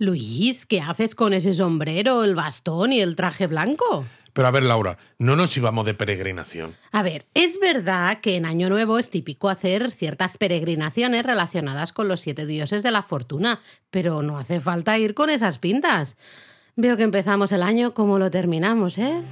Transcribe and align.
Luis, 0.00 0.64
¿qué 0.64 0.80
haces 0.80 1.14
con 1.14 1.34
ese 1.34 1.52
sombrero, 1.52 2.24
el 2.24 2.34
bastón 2.34 2.90
y 2.90 3.02
el 3.02 3.16
traje 3.16 3.46
blanco? 3.46 4.06
Pero 4.32 4.48
a 4.48 4.50
ver, 4.50 4.62
Laura, 4.62 4.96
no 5.18 5.36
nos 5.36 5.54
íbamos 5.58 5.84
de 5.84 5.92
peregrinación. 5.92 6.74
A 6.90 7.02
ver, 7.02 7.26
es 7.34 7.60
verdad 7.60 8.18
que 8.22 8.36
en 8.36 8.46
Año 8.46 8.70
Nuevo 8.70 8.98
es 8.98 9.10
típico 9.10 9.50
hacer 9.50 9.90
ciertas 9.90 10.38
peregrinaciones 10.38 11.26
relacionadas 11.26 11.92
con 11.92 12.08
los 12.08 12.22
siete 12.22 12.46
dioses 12.46 12.82
de 12.82 12.92
la 12.92 13.02
fortuna, 13.02 13.60
pero 13.90 14.22
no 14.22 14.38
hace 14.38 14.58
falta 14.58 14.96
ir 14.96 15.12
con 15.12 15.28
esas 15.28 15.58
pintas. 15.58 16.16
Veo 16.76 16.96
que 16.96 17.02
empezamos 17.02 17.52
el 17.52 17.62
año 17.62 17.92
como 17.92 18.18
lo 18.18 18.30
terminamos, 18.30 18.96
¿eh? 18.96 19.22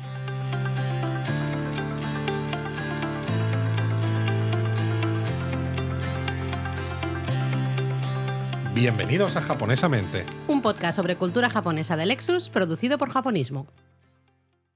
Bienvenidos 8.79 9.35
a 9.35 9.43
Japonesamente. 9.43 10.25
Un 10.47 10.63
podcast 10.63 10.95
sobre 10.95 11.17
cultura 11.17 11.51
japonesa 11.51 11.97
de 11.97 12.07
Lexus 12.07 12.48
producido 12.48 12.97
por 12.97 13.11
Japonismo. 13.11 13.66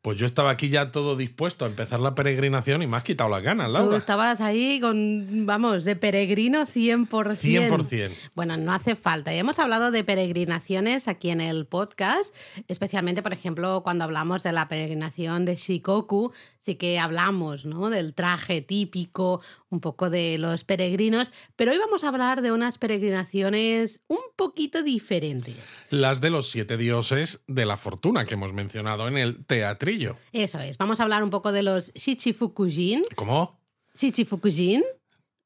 Pues 0.03 0.19
yo 0.19 0.27
estaba 0.27 0.51
aquí 0.51 0.69
ya 0.71 0.91
todo 0.91 1.15
dispuesto 1.15 1.65
a 1.65 1.69
empezar 1.69 2.01
la 2.01 2.17
peregrinación 2.17 2.83
y 2.83 2.89
me 2.89 2.97
has 2.97 3.05
quitado 3.05 3.31
las 3.31 3.45
ganas, 3.45 3.69
Tú 3.69 3.75
Laura. 3.75 3.97
estabas 3.97 4.41
ahí 4.41 4.81
con, 4.81 5.47
vamos, 5.47 5.85
de 5.85 5.95
peregrino 5.95 6.67
100%. 6.67 7.07
100%. 7.09 8.11
Bueno, 8.35 8.57
no 8.57 8.73
hace 8.73 8.97
falta. 8.97 9.33
Ya 9.33 9.39
hemos 9.39 9.61
hablado 9.61 9.93
de 9.93 10.03
peregrinaciones 10.03 11.07
aquí 11.07 11.31
en 11.31 11.41
el 11.41 11.67
podcast, 11.67 12.35
especialmente, 12.67 13.23
por 13.23 13.33
ejemplo, 13.33 13.85
cuando 13.85 14.03
hablamos 14.03 14.43
de 14.43 14.51
la 14.51 14.67
peregrinación 14.67 15.45
de 15.45 15.55
Shikoku, 15.55 16.33
sí 16.61 16.75
que 16.75 16.99
hablamos, 16.99 17.65
¿no? 17.65 17.89
Del 17.89 18.13
traje 18.15 18.61
típico, 18.61 19.41
un 19.73 19.81
poco 19.81 20.11
de 20.11 20.39
los 20.39 20.65
peregrinos, 20.65 21.33
pero 21.57 21.73
hoy 21.73 21.79
vamos 21.79 22.05
a 22.05 22.09
hablar 22.09 22.43
de 22.43 22.53
unas 22.53 22.79
peregrinaciones 22.79 24.03
un 24.07 24.21
poquito 24.37 24.83
diferentes. 24.83 25.83
Las 25.91 26.21
de 26.21 26.31
los 26.31 26.51
siete 26.51 26.77
dioses 26.77 27.43
de 27.49 27.67
la 27.67 27.77
fortuna 27.77 28.25
que 28.25 28.35
hemos 28.35 28.53
mencionado 28.53 29.09
en 29.09 29.17
el 29.17 29.45
teatrillo. 29.45 30.17
Eso 30.33 30.61
es, 30.61 30.77
vamos 30.79 31.01
a 31.01 31.05
hablar 31.05 31.25
un 31.25 31.31
poco 31.31 31.53
de 31.53 31.63
los 31.63 31.93
Shichifukujin. 31.95 33.03
¿Cómo? 33.17 33.59
Shichifukujin. 33.95 34.85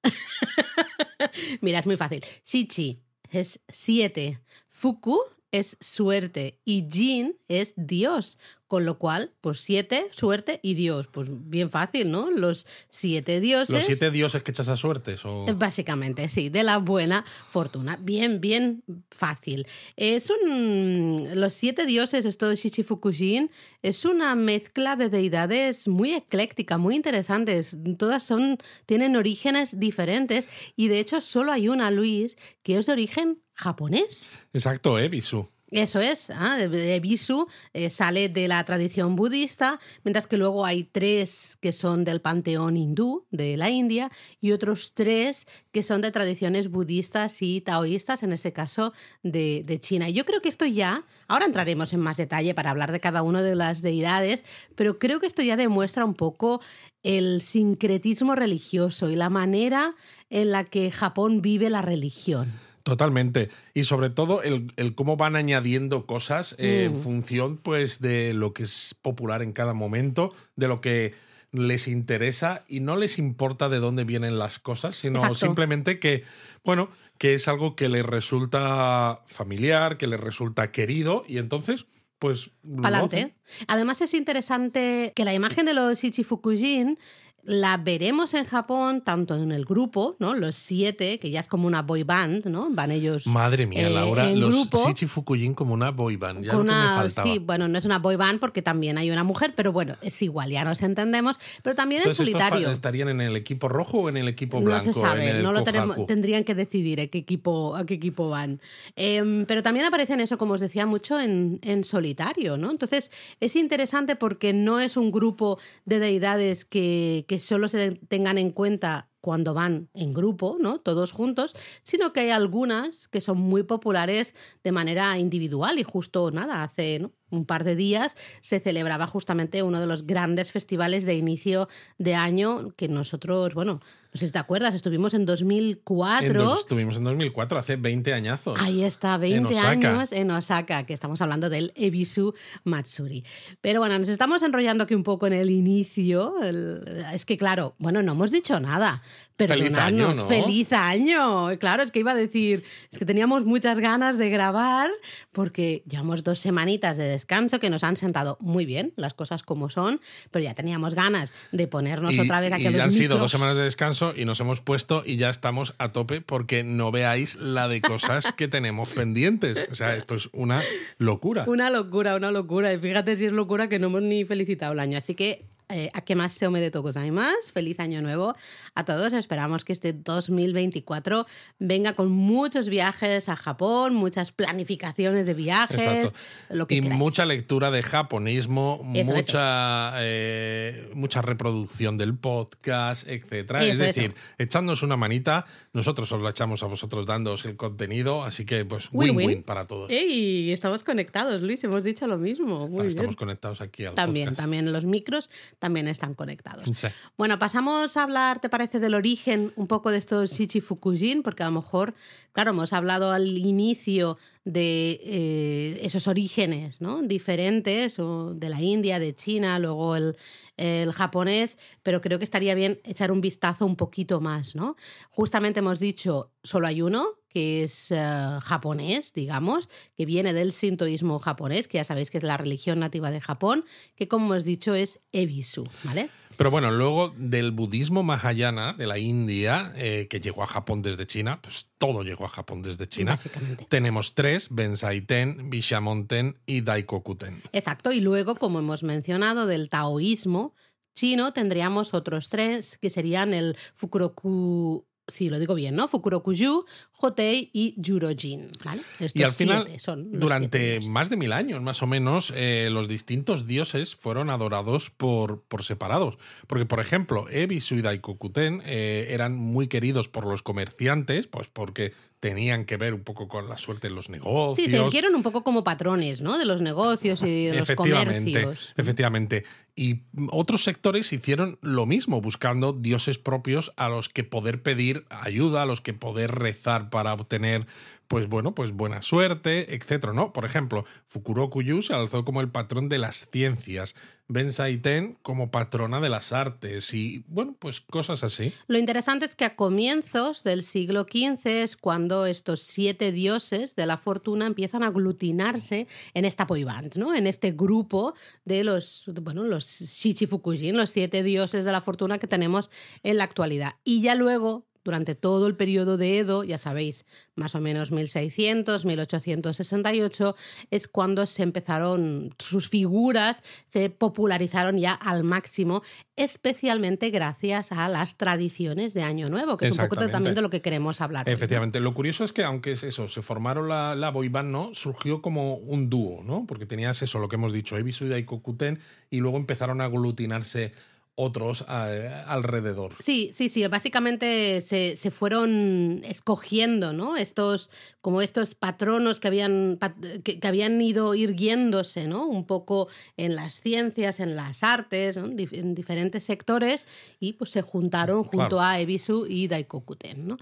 Mira, 1.61 1.79
es 1.79 1.87
muy 1.87 1.97
fácil. 1.97 2.25
Shichi 2.45 3.01
es 3.31 3.61
siete, 3.69 4.41
Fuku 4.71 5.19
es 5.53 5.77
suerte 5.81 6.61
y 6.65 6.87
Jin 6.91 7.37
es 7.49 7.75
Dios. 7.77 8.39
Con 8.67 8.85
lo 8.85 8.99
cual, 8.99 9.33
pues 9.41 9.61
siete, 9.61 10.09
suerte 10.11 10.59
y 10.63 10.75
Dios. 10.75 11.07
Pues 11.07 11.29
bien 11.31 11.71
fácil, 11.71 12.11
¿no? 12.11 12.31
Los 12.31 12.67
siete 12.89 13.41
dioses. 13.41 13.75
¿Los 13.75 13.85
siete 13.85 14.11
dioses 14.11 14.43
que 14.43 14.51
echas 14.51 14.69
a 14.69 14.77
suertes? 14.77 15.25
O... 15.25 15.47
Básicamente, 15.55 16.29
sí, 16.29 16.49
de 16.49 16.65
la 16.65 16.79
buena 16.79 17.25
fortuna. 17.49 17.97
Bien, 18.01 18.41
bien 18.41 18.83
fácil. 19.11 19.67
Es 19.97 20.31
un. 20.31 21.29
Los 21.35 21.55
siete 21.55 21.87
dioses, 21.87 22.25
esto 22.25 22.49
de 22.49 22.57
Shichifukujin, 22.57 23.51
es 23.83 24.05
una 24.05 24.35
mezcla 24.35 24.97
de 24.97 25.11
deidades 25.11 25.87
muy 25.87 26.15
ecléctica, 26.15 26.77
muy 26.77 26.97
interesantes. 26.97 27.77
Todas 27.99 28.25
son. 28.25 28.59
tienen 28.87 29.15
orígenes 29.15 29.79
diferentes. 29.79 30.49
Y 30.75 30.89
de 30.89 30.99
hecho, 30.99 31.21
solo 31.21 31.53
hay 31.53 31.69
una, 31.69 31.91
Luis, 31.91 32.37
que 32.63 32.79
es 32.79 32.87
de 32.87 32.93
origen 32.93 33.43
japonés. 33.55 34.33
Exacto, 34.53 34.99
¿eh, 34.99 35.09
Bisu? 35.09 35.49
Eso 35.73 36.01
es, 36.01 36.31
¿ah? 36.31 36.59
eh, 36.61 37.91
sale 37.91 38.29
de 38.29 38.47
la 38.47 38.63
tradición 38.63 39.17
budista, 39.17 39.81
mientras 40.05 40.29
que 40.29 40.37
luego 40.37 40.65
hay 40.65 40.85
tres 40.85 41.59
que 41.61 41.73
son 41.73 42.05
del 42.05 42.21
panteón 42.21 42.77
hindú 42.77 43.27
de 43.33 43.57
la 43.57 43.69
India 43.69 44.13
y 44.41 44.53
otros 44.53 44.93
tres 44.95 45.49
que 45.73 45.83
son 45.83 46.03
de 46.03 46.13
tradiciones 46.13 46.71
budistas 46.71 47.43
y 47.43 47.63
taoístas, 47.63 48.23
en 48.23 48.33
este 48.33 48.53
caso 48.53 48.93
de, 49.25 49.65
de 49.67 49.81
China. 49.81 50.09
Y 50.09 50.13
yo 50.13 50.25
creo 50.25 50.41
que 50.41 50.49
esto 50.49 50.67
ya, 50.67 51.05
ahora 51.27 51.47
entraremos 51.47 51.93
en 51.93 52.01
más 52.01 52.17
detalle 52.17 52.55
para 52.55 52.71
hablar 52.71 52.93
de 52.93 53.01
cada 53.01 53.23
una 53.23 53.43
de 53.43 53.57
las 53.57 53.83
deidades, 53.83 54.45
pero 54.77 55.01
creo 55.01 55.19
que 55.19 55.27
esto 55.27 55.43
ya 55.43 55.57
demuestra 55.57 56.05
un 56.05 56.15
poco 56.15 56.61
el 57.03 57.41
sincretismo 57.41 58.37
religioso 58.37 59.11
y 59.11 59.17
la 59.17 59.31
manera 59.31 59.97
en 60.31 60.53
la 60.53 60.63
que 60.63 60.93
Japón 60.93 61.43
vive 61.43 61.71
la 61.71 61.83
religión. 61.83 62.66
Totalmente. 62.87 63.49
Y 63.75 63.83
sobre 63.83 64.11
todo 64.11 64.45
el, 64.45 64.73
el 64.77 64.95
cómo 64.95 65.17
van 65.17 65.35
añadiendo 65.35 66.07
cosas 66.07 66.55
eh, 66.57 66.85
en 66.85 66.95
Mm. 66.95 67.03
función 67.03 67.57
pues, 67.57 68.01
de 68.01 68.33
lo 68.33 68.55
que 68.55 68.63
es 68.63 68.95
popular 69.03 69.43
en 69.43 69.53
cada 69.53 69.75
momento, 69.75 70.33
de 70.55 70.69
lo 70.69 70.81
que 70.81 71.13
les 71.51 71.89
interesa 71.89 72.65
y 72.69 72.79
no 72.79 72.95
les 72.97 73.19
importa 73.19 73.69
de 73.69 73.81
dónde 73.81 74.05
vienen 74.05 74.39
las 74.39 74.61
cosas, 74.61 74.95
sino 74.95 75.19
Exacto. 75.19 75.35
simplemente 75.35 75.99
que, 75.99 76.23
bueno, 76.65 76.89
que 77.19 77.35
es 77.35 77.49
algo 77.49 77.75
que 77.75 77.89
les 77.89 78.07
resulta 78.07 79.21
familiar, 79.27 79.97
que 79.97 80.07
les 80.07 80.21
resulta 80.21 80.71
querido 80.71 81.25
y 81.27 81.39
entonces, 81.39 81.87
pues... 82.21 82.53
hacen. 82.85 83.35
Además 83.67 84.01
es 84.01 84.15
interesante 84.15 85.13
que 85.17 85.25
la 85.25 85.35
imagen 85.35 85.67
de 85.67 85.75
los 85.75 86.05
Ichifukujin 86.05 87.01
la 87.49 87.77
veremos 87.77 88.35
en 88.35 88.45
Japón 88.45 89.03
tanto 89.03 89.35
en 89.41 89.53
el 89.53 89.65
grupo, 89.65 90.17
¿no? 90.19 90.35
Los 90.35 90.57
siete, 90.57 91.19
que 91.21 91.31
ya 91.31 91.41
es 91.41 91.47
como 91.47 91.67
una 91.69 91.83
boy 91.83 92.03
band, 92.03 92.47
¿no? 92.47 92.69
Van 92.71 92.91
ellos 92.91 93.27
Madre 93.27 93.67
mía, 93.67 93.87
eh, 93.87 93.91
Laura, 93.91 94.29
en 94.29 94.41
los 94.41 94.51
grupo. 94.55 94.85
Shichifukujin 94.87 95.55
como 95.55 95.73
una 95.73 95.91
boy 95.93 96.17
band, 96.17 96.45
ya 96.45 96.53
lo 96.55 96.59
que 96.61 96.65
me 96.65 96.73
faltaba. 96.73 97.31
sí, 97.33 97.39
bueno, 97.39 97.69
no 97.69 97.79
es 97.79 97.85
una 97.85 98.01
boy 98.01 98.17
band 98.17 98.41
porque 98.41 98.63
también 98.63 98.99
hay 98.99 99.11
una 99.13 99.23
mujer, 99.25 99.55
pero 99.57 99.73
bueno, 99.73 99.95
es 100.03 100.21
igual, 100.23 100.51
ya 100.51 100.65
nos 100.65 100.83
entendemos, 100.83 101.39
pero 101.63 101.75
también 101.77 102.03
en 102.03 102.09
Entonces, 102.09 102.27
¿estos 102.29 102.41
pa- 102.41 102.47
solitario. 102.49 102.71
¿estarían 102.73 103.09
en 103.11 103.21
el 103.21 103.37
equipo 103.37 103.69
rojo 103.69 103.99
o 103.99 104.09
en 104.09 104.17
el 104.17 104.27
equipo 104.29 104.59
No 104.59 104.67
blanco? 104.67 104.83
se 104.85 104.93
sabe, 104.93 105.41
no 105.43 105.53
lo 105.53 105.63
tenemos, 105.63 106.05
tendrían 106.07 106.43
que 106.43 106.55
decidir 106.57 107.01
a 107.01 107.07
qué 107.07 107.19
equipo, 107.19 107.77
a 107.77 107.87
qué 107.87 107.95
equipo 107.95 108.29
van. 108.29 108.61
Em, 108.97 109.47
pero 109.47 109.63
también 109.63 109.87
aparecen 109.87 110.21
eso, 110.21 110.37
como 110.37 110.55
os 110.55 110.61
decía, 110.61 110.85
mucho 110.87 111.21
en, 111.21 111.61
en 111.63 111.85
solitario, 111.85 112.57
¿no? 112.57 112.71
Entonces 112.71 113.11
es 113.41 113.55
interesante 113.57 114.17
porque 114.17 114.53
no 114.53 114.81
es 114.81 114.97
un 114.97 115.13
grupo 115.13 115.59
de 115.85 115.99
deidades 116.01 116.65
que, 116.65 117.25
que 117.29 117.36
solo 117.39 117.69
se 117.69 117.93
tengan 118.09 118.39
en 118.39 118.51
cuenta 118.51 119.11
cuando 119.21 119.55
van 119.55 119.89
en 119.95 120.15
grupo, 120.15 120.57
¿no? 120.61 120.79
Todos 120.79 121.11
juntos, 121.11 121.53
sino 121.83 122.13
que 122.13 122.21
hay 122.21 122.31
algunas 122.31 123.09
que 123.09 123.21
son 123.21 123.39
muy 123.39 123.65
populares 123.65 124.35
de 124.63 124.71
manera 124.71 125.19
individual 125.19 125.81
y 125.81 125.83
justo 125.83 126.31
nada, 126.31 126.63
hace 126.63 127.11
un 127.31 127.45
par 127.45 127.65
de 127.65 127.75
días 127.75 128.17
se 128.41 128.61
celebraba 128.61 129.09
justamente 129.09 129.65
uno 129.65 129.81
de 129.81 129.87
los 129.89 130.07
grandes 130.07 130.53
festivales 130.53 131.07
de 131.07 131.15
inicio 131.17 131.69
de 131.99 132.15
año 132.15 132.71
que 132.77 132.87
nosotros, 132.87 133.55
bueno, 133.55 133.81
no 134.17 134.19
sé 134.21 134.27
si 134.29 134.33
te 134.33 134.39
acuerdas, 134.39 134.75
estuvimos 134.75 135.13
en 135.13 135.27
2004. 135.27 136.27
En 136.27 136.33
dos- 136.39 136.61
estuvimos 136.61 136.97
en 136.97 137.05
2004, 137.05 137.59
hace 137.59 137.77
20 137.77 138.15
añazos. 138.15 138.59
Ahí 138.63 138.83
está, 138.83 139.19
20 139.19 139.55
Osaka. 139.55 139.69
años 139.69 140.11
en 140.11 140.31
Osaka, 140.31 140.87
que 140.87 140.95
estamos 140.95 141.21
hablando 141.21 141.51
del 141.51 141.71
Ebisu 141.77 142.33
Matsuri. 142.65 143.25
Pero 143.61 143.81
bueno, 143.81 143.99
nos 143.99 144.09
estamos 144.09 144.43
enrollando 144.43 144.85
aquí 144.85 144.95
un 144.95 145.03
poco 145.03 145.27
en 145.27 145.35
el 145.35 145.51
inicio. 145.51 146.35
el- 146.43 147.05
es 147.13 147.27
que, 147.27 147.37
claro, 147.37 147.75
bueno, 147.79 148.03
no 148.03 148.13
hemos 148.13 148.31
dicho 148.31 148.59
nada. 148.59 149.03
Feliz 149.39 149.77
año, 149.77 150.15
feliz 150.29 150.73
año. 150.73 151.49
Claro, 151.59 151.83
es 151.83 151.91
que 151.91 151.99
iba 151.99 152.13
a 152.13 152.15
decir, 152.15 152.65
es 152.91 152.99
que 152.99 153.05
teníamos 153.05 153.45
muchas 153.45 153.81
ganas 153.81 154.17
de 154.17 154.31
grabar 154.31 154.89
porque 155.33 155.83
llevamos 155.87 156.25
dos 156.25 156.39
semanitas 156.39 156.97
de 156.97 157.05
descanso 157.05 157.61
que 157.61 157.69
nos 157.69 157.85
han 157.85 157.97
sentado 157.99 158.39
muy 158.41 158.65
bien, 158.65 158.95
las 158.97 159.13
cosas 159.13 159.43
como 159.43 159.69
son, 159.69 160.01
pero 160.31 160.43
ya 160.43 160.55
teníamos 160.55 160.95
ganas 160.95 161.35
de 161.53 161.67
ponernos 161.69 162.15
Y, 162.15 162.21
otra 162.21 162.41
vez 162.41 162.51
aquí 162.55 162.63
y 162.63 162.67
a 162.69 162.71
los 162.71 162.81
han 162.81 162.91
sido 162.91 163.19
dos 163.19 163.31
semanas 163.31 163.57
de 163.57 163.65
descanso 163.65 164.06
y 164.15 164.25
nos 164.25 164.41
hemos 164.41 164.61
puesto 164.61 165.03
y 165.05 165.17
ya 165.17 165.31
estamos 165.31 165.75
a 165.79 165.91
tope 165.91 166.21
porque 166.21 166.63
no 166.63 166.91
veáis 166.91 167.37
la 167.37 167.69
de 167.69 167.81
cosas 167.81 168.33
que 168.37 168.49
tenemos 168.49 168.91
pendientes. 168.91 169.67
O 169.71 169.75
sea, 169.75 169.97
esto 169.97 170.15
es 170.15 170.29
una 170.33 170.63
locura. 170.99 171.45
Una 171.47 171.71
locura, 171.71 172.17
una 172.17 172.31
locura. 172.31 172.73
Y 172.73 172.79
fíjate 172.79 173.17
si 173.17 173.25
es 173.25 173.33
locura 173.33 173.69
que 173.69 173.79
no 173.79 173.87
hemos 173.87 174.03
ni 174.03 174.25
felicitado 174.25 174.73
el 174.73 174.81
año. 174.81 174.99
Así 174.99 175.15
que 175.15 175.45
eh, 175.69 175.91
a 175.95 176.01
que 176.01 176.15
más 176.15 176.33
se 176.33 176.47
ome 176.47 176.61
de 176.61 176.71
tocos 176.71 176.97
más. 177.11 177.51
Feliz 177.53 177.81
año 177.81 178.01
nuevo 178.01 178.37
a 178.77 178.85
todos. 178.85 179.13
Esperamos 179.13 179.65
que 179.65 179.73
este 179.73 179.93
2024 179.93 181.27
venga 181.59 181.95
con 181.95 182.11
muchos 182.13 182.69
viajes 182.69 183.29
a 183.29 183.37
Japón, 183.37 183.95
muchas 183.95 184.33
planificaciones 184.33 185.27
de 185.27 185.35
viajes, 185.35 185.85
Exacto. 185.85 186.19
lo 186.51 186.67
que 186.67 186.77
y 186.77 186.81
queráis. 186.83 186.99
mucha 186.99 187.25
lectura 187.25 187.71
de 187.71 187.83
japonismo, 187.83 188.81
Eso, 188.95 189.13
mucha, 189.13 189.93
eh, 189.97 190.91
mucha 190.95 191.23
reproducción 191.23 191.97
del 191.97 192.15
podcast, 192.17 193.09
etcétera. 193.09 193.65
Eso, 193.65 193.83
es 193.85 193.97
decir, 193.97 194.15
echándonos 194.39 194.83
una 194.83 194.97
manita, 194.97 195.47
nosotros 195.73 196.13
os 196.13 196.21
la 196.23 196.31
echamos 196.31 196.63
a 196.63 196.67
vosotros 196.67 197.07
dándoos 197.07 197.45
el 197.47 197.57
contenido, 197.57 198.23
así 198.25 198.45
que 198.45 198.65
pues 198.65 198.91
Win-win. 198.93 199.43
para 199.43 199.67
todos. 199.67 199.91
¡Ey! 199.91 200.51
Estamos 200.53 200.85
conectados, 200.85 201.41
Luis. 201.43 201.65
Hemos 201.65 201.83
dicho 201.85 202.07
lo 202.07 202.19
mismo. 202.19 202.59
Muy 202.61 202.71
Ahora 202.73 202.83
bien. 202.83 202.89
estamos 202.91 203.17
conectados 203.17 203.61
aquí 203.63 203.85
al 203.87 203.95
También, 203.95 204.27
podcast. 204.27 204.41
también 204.41 204.73
los 204.73 204.85
micros 204.85 205.31
también 205.59 205.89
están 205.89 206.15
conectados. 206.15 206.67
Sí. 206.77 206.89
Bueno, 207.17 207.39
pasamos 207.39 207.97
a 207.97 208.03
hablar, 208.03 208.41
¿te 208.41 208.49
parece, 208.49 208.66
del 208.73 208.95
origen 208.95 209.53
un 209.57 209.67
poco 209.67 209.91
de 209.91 209.99
estos 209.99 210.33
Shichifukujin? 210.33 211.23
Porque 211.23 211.43
a 211.43 211.47
lo 211.47 211.53
mejor, 211.53 211.95
claro, 212.33 212.51
hemos 212.51 212.73
hablado 212.73 213.13
al 213.13 213.39
inicio 213.39 214.19
de 214.45 215.01
eh, 215.03 215.79
esos 215.83 216.09
orígenes 216.09 216.81
¿no? 216.81 217.03
diferentes, 217.03 217.97
de 217.97 218.49
la 218.49 218.61
India, 218.61 218.99
de 218.99 219.15
China, 219.15 219.59
luego 219.59 219.97
el, 219.97 220.17
el 220.57 220.93
japonés, 220.93 221.57
pero 221.83 222.01
creo 222.01 222.19
que 222.19 222.25
estaría 222.25 222.55
bien 222.55 222.81
echar 222.85 223.11
un 223.13 223.21
vistazo 223.21 223.67
un 223.67 223.77
poquito 223.77 224.21
más, 224.21 224.55
¿no? 224.55 224.77
Justamente 225.11 225.61
hemos 225.61 225.81
dicho, 225.81 226.33
solo 226.43 226.67
hay 226.67 226.83
uno, 226.83 227.19
que 227.37 227.65
es 227.65 227.91
eh, 227.91 227.99
japonés, 228.43 229.13
digamos, 229.13 229.69
que 229.95 230.07
viene 230.07 230.33
del 230.33 230.53
sintoísmo 230.53 231.19
japonés, 231.19 231.69
que 231.69 231.77
ya 231.77 231.85
sabéis 231.85 232.11
que 232.11 232.17
es 232.17 232.25
la 232.25 232.39
religión 232.39 232.79
nativa 232.79 233.11
de 233.11 233.21
Japón, 233.21 233.67
que 233.95 234.09
como 234.09 234.33
hemos 234.33 234.45
dicho 234.47 234.75
es 234.75 235.01
Ebisu, 235.13 235.65
¿vale? 235.85 236.09
Pero 236.39 236.51
bueno, 236.51 236.71
luego 236.71 237.13
del 237.19 237.51
budismo 237.51 238.03
mahayana 238.03 238.73
de 238.73 238.87
la 238.87 238.97
India, 238.97 239.75
eh, 239.77 240.07
que 240.09 240.19
llegó 240.19 240.45
a 240.45 240.47
Japón 240.47 240.81
desde 240.81 241.07
China, 241.07 241.39
pues 241.43 241.73
todo 241.77 242.05
llegó 242.05 242.25
a 242.25 242.29
Japón 242.29 242.63
desde 242.63 242.87
China. 242.87 243.11
Básicamente. 243.11 243.67
Tenemos 243.69 244.15
tres, 244.15 244.49
Bensaiten, 244.51 245.51
Bishamonten 245.51 246.39
y 246.47 246.63
Daikokuten. 246.63 247.43
Exacto, 247.53 247.93
y 247.93 248.01
luego, 248.01 248.37
como 248.37 248.61
hemos 248.61 248.83
mencionado, 248.83 249.45
del 249.45 249.69
taoísmo 249.69 250.55
chino 250.95 251.35
tendríamos 251.35 251.93
otros 251.93 252.31
tres, 252.31 252.79
que 252.79 252.89
serían 252.89 253.35
el 253.35 253.59
Fukuroku 253.75 254.87
si 255.09 255.31
lo 255.31 255.39
digo 255.39 255.55
bien, 255.55 255.77
¿no? 255.77 255.89
Fukurokuju, 255.89 256.65
Hotei 256.93 257.51
y 257.53 257.75
Jurojin. 257.85 258.49
¿vale? 258.65 258.83
Estos 258.99 259.15
Y 259.15 259.23
al 259.23 259.31
final, 259.31 259.65
siete 259.67 259.81
son 259.81 260.11
durante 260.11 260.81
más 260.89 261.11
de 261.11 261.17
mil 261.17 261.33
años, 261.33 261.63
más 261.63 261.83
o 261.83 261.87
menos, 261.87 262.33
eh, 262.35 262.69
los 262.71 262.89
distintos 262.89 263.47
dioses 263.47 263.95
fueron 263.95 264.31
adorados 264.31 264.91
por, 264.91 265.43
por 265.43 265.63
separados. 265.63 266.19
Porque, 266.47 266.67
por 266.67 266.81
ejemplo, 266.81 267.29
Ebisu 267.31 267.77
y 267.77 267.83
Daikokuten 267.83 268.63
eh, 268.65 269.09
eran 269.11 269.37
muy 269.37 269.69
queridos 269.69 270.09
por 270.09 270.27
los 270.27 270.43
comerciantes, 270.43 271.27
pues 271.27 271.49
porque 271.49 271.93
tenían 272.27 272.65
que 272.65 272.77
ver 272.77 272.93
un 272.93 273.05
poco 273.05 273.29
con 273.29 273.49
la 273.49 273.57
suerte 273.57 273.87
en 273.87 273.95
los 273.95 274.11
negocios. 274.11 274.57
Sí, 274.57 274.69
se 274.69 274.79
erguieron 274.79 275.15
un 275.15 275.23
poco 275.23 275.45
como 275.45 275.63
patrones, 275.63 276.23
¿no? 276.23 276.39
De 276.39 276.45
los 276.45 276.61
negocios 276.61 277.23
y 277.23 277.47
de 277.47 277.55
los 277.55 277.71
efectivamente, 277.71 278.43
comercios. 278.43 278.75
efectivamente. 278.77 279.45
Y 279.77 280.01
otros 280.33 280.65
sectores 280.65 281.13
hicieron 281.13 281.57
lo 281.63 281.87
mismo, 281.87 282.21
buscando 282.21 282.73
dioses 282.73 283.19
propios 283.19 283.73
a 283.77 283.89
los 283.89 284.09
que 284.09 284.25
poder 284.25 284.61
pedir 284.61 285.07
ayuda, 285.09 285.63
a 285.63 285.67
los 285.67 285.81
que 285.81 285.93
poder 285.93 286.33
rezar 286.33 286.91
para 286.91 287.13
obtener, 287.13 287.65
pues 288.09 288.29
bueno, 288.29 288.55
pues 288.55 288.73
buena 288.73 289.03
suerte, 289.03 289.75
etcétera, 289.75 290.13
¿no? 290.13 290.33
Por 290.33 290.45
ejemplo, 290.45 290.85
Fukurokuyu 291.09 291.83
se 291.83 291.95
alzó 291.95 292.25
como 292.25 292.41
el 292.41 292.51
patrón 292.51 292.89
de 292.89 292.99
las 292.99 293.29
ciencias, 293.31 293.95
Ben 294.29 294.51
Saiten 294.51 295.19
como 295.23 295.51
patrona 295.51 296.01
de 296.01 296.09
las 296.09 296.33
artes 296.33 296.93
y, 296.95 297.25
bueno, 297.29 297.57
pues 297.59 297.81
cosas 297.81 298.25
así. 298.25 298.53
Lo 298.67 298.79
interesante 298.79 299.25
es 299.25 299.35
que 299.35 299.45
a 299.45 299.55
comienzos 299.55 300.43
del 300.43 300.63
siglo 300.63 301.07
XV 301.11 301.47
es 301.47 301.77
cuando 301.77 302.27
estos 302.27 302.61
siete 302.61 303.13
dioses 303.13 303.77
de 303.77 303.87
la 303.87 303.97
fortuna 303.97 304.47
empiezan 304.47 304.83
a 304.83 304.89
aglutinarse 304.89 305.87
en 306.15 306.25
esta 306.25 306.45
boy 306.45 306.65
band, 306.65 306.97
¿no? 306.97 307.15
En 307.15 307.27
este 307.27 307.53
grupo 307.53 308.15
de 308.45 308.65
los, 308.65 309.11
bueno, 309.23 309.45
los 309.45 309.67
Shichifukujin, 309.67 310.77
los 310.77 310.91
siete 310.91 311.23
dioses 311.23 311.65
de 311.65 311.73
la 311.73 311.81
fortuna 311.81 312.19
que 312.19 312.27
tenemos 312.27 312.71
en 313.03 313.19
la 313.19 313.25
actualidad. 313.25 313.75
Y 313.85 314.03
ya 314.03 314.15
luego, 314.15 314.67
durante 314.87 315.17
todo 315.17 315.49
el 315.49 315.57
periodo 315.57 315.97
de 315.97 316.21
Edo, 316.21 316.45
ya 316.45 316.59
sabéis, 316.59 317.07
más 317.35 317.57
o 317.57 317.61
menos 317.61 317.91
1600, 317.91 318.85
1868, 318.85 320.37
es 320.71 320.87
cuando 320.87 321.27
se 321.27 321.43
empezaron, 321.43 322.33
sus 322.39 322.69
figuras 322.69 323.43
se 323.67 323.91
popularizaron 323.91 324.79
ya 324.79 324.93
al 324.95 325.25
máximo, 325.25 325.83
especialmente 326.15 327.11
gracias 327.11 327.73
a 327.73 327.89
las 327.89 328.17
tradiciones 328.17 328.95
de 328.95 329.03
Año 329.03 329.27
Nuevo, 329.27 329.57
que 329.57 329.67
es 329.67 329.77
un 329.77 329.89
poco 329.89 330.09
también 330.09 330.37
de 330.37 330.41
lo 330.41 330.51
que 330.51 330.63
queremos 330.63 331.01
hablar. 331.01 331.27
hoy, 331.27 331.33
¿no? 331.33 331.37
Efectivamente, 331.37 331.81
lo 331.81 331.93
curioso 331.93 332.23
es 332.23 332.33
que 332.33 332.45
aunque 332.45 332.71
es 332.71 332.85
eso, 332.85 333.09
se 333.09 333.23
formaron 333.23 333.69
la, 333.69 333.97
la 333.97 334.11
boy 334.11 334.29
band, 334.29 334.53
¿no? 334.53 334.73
Surgió 334.73 335.21
como 335.21 335.57
un 335.57 335.91
dúo, 335.91 336.23
¿no? 336.23 336.47
Porque 336.47 336.65
tenías 336.65 337.03
eso, 337.03 337.19
lo 337.19 337.27
que 337.27 337.35
hemos 337.35 337.53
dicho, 337.53 337.77
Ebisu 337.77 338.05
y 338.07 338.11
Daikokuten, 338.11 338.79
y 339.11 339.19
luego 339.19 339.37
empezaron 339.37 339.81
a 339.81 339.87
aglutinarse 339.87 340.73
otros 341.19 341.65
eh, 341.69 342.11
alrededor. 342.27 342.93
Sí, 343.01 343.31
sí, 343.35 343.49
sí. 343.49 343.67
Básicamente 343.67 344.61
se, 344.63 344.97
se 344.99 345.11
fueron 345.11 346.03
escogiendo, 346.05 346.93
¿no? 346.93 347.17
Estos, 347.17 347.71
como 348.03 348.21
estos 348.23 348.55
patronos 348.55 349.19
que 349.19 349.29
habían, 349.29 349.79
que, 350.23 350.39
que 350.39 350.47
habían 350.47 350.79
ido 350.81 351.15
irguiéndose, 351.15 352.07
¿no? 352.07 352.27
Un 352.27 352.47
poco 352.47 352.89
en 353.17 353.35
las 353.35 353.61
ciencias, 353.61 354.21
en 354.21 354.37
las 354.37 354.63
artes, 354.63 355.17
en 355.17 355.75
diferentes 355.75 356.23
sectores, 356.25 356.87
y 357.19 357.33
pues 357.33 357.51
se 357.51 357.63
juntaron 357.63 358.23
junto 358.23 358.37
Claro. 358.57 358.61
a 358.61 358.79
Ebisu 358.81 359.27
y 359.27 359.49
Daikokuten, 359.49 360.29
¿no? 360.29 360.37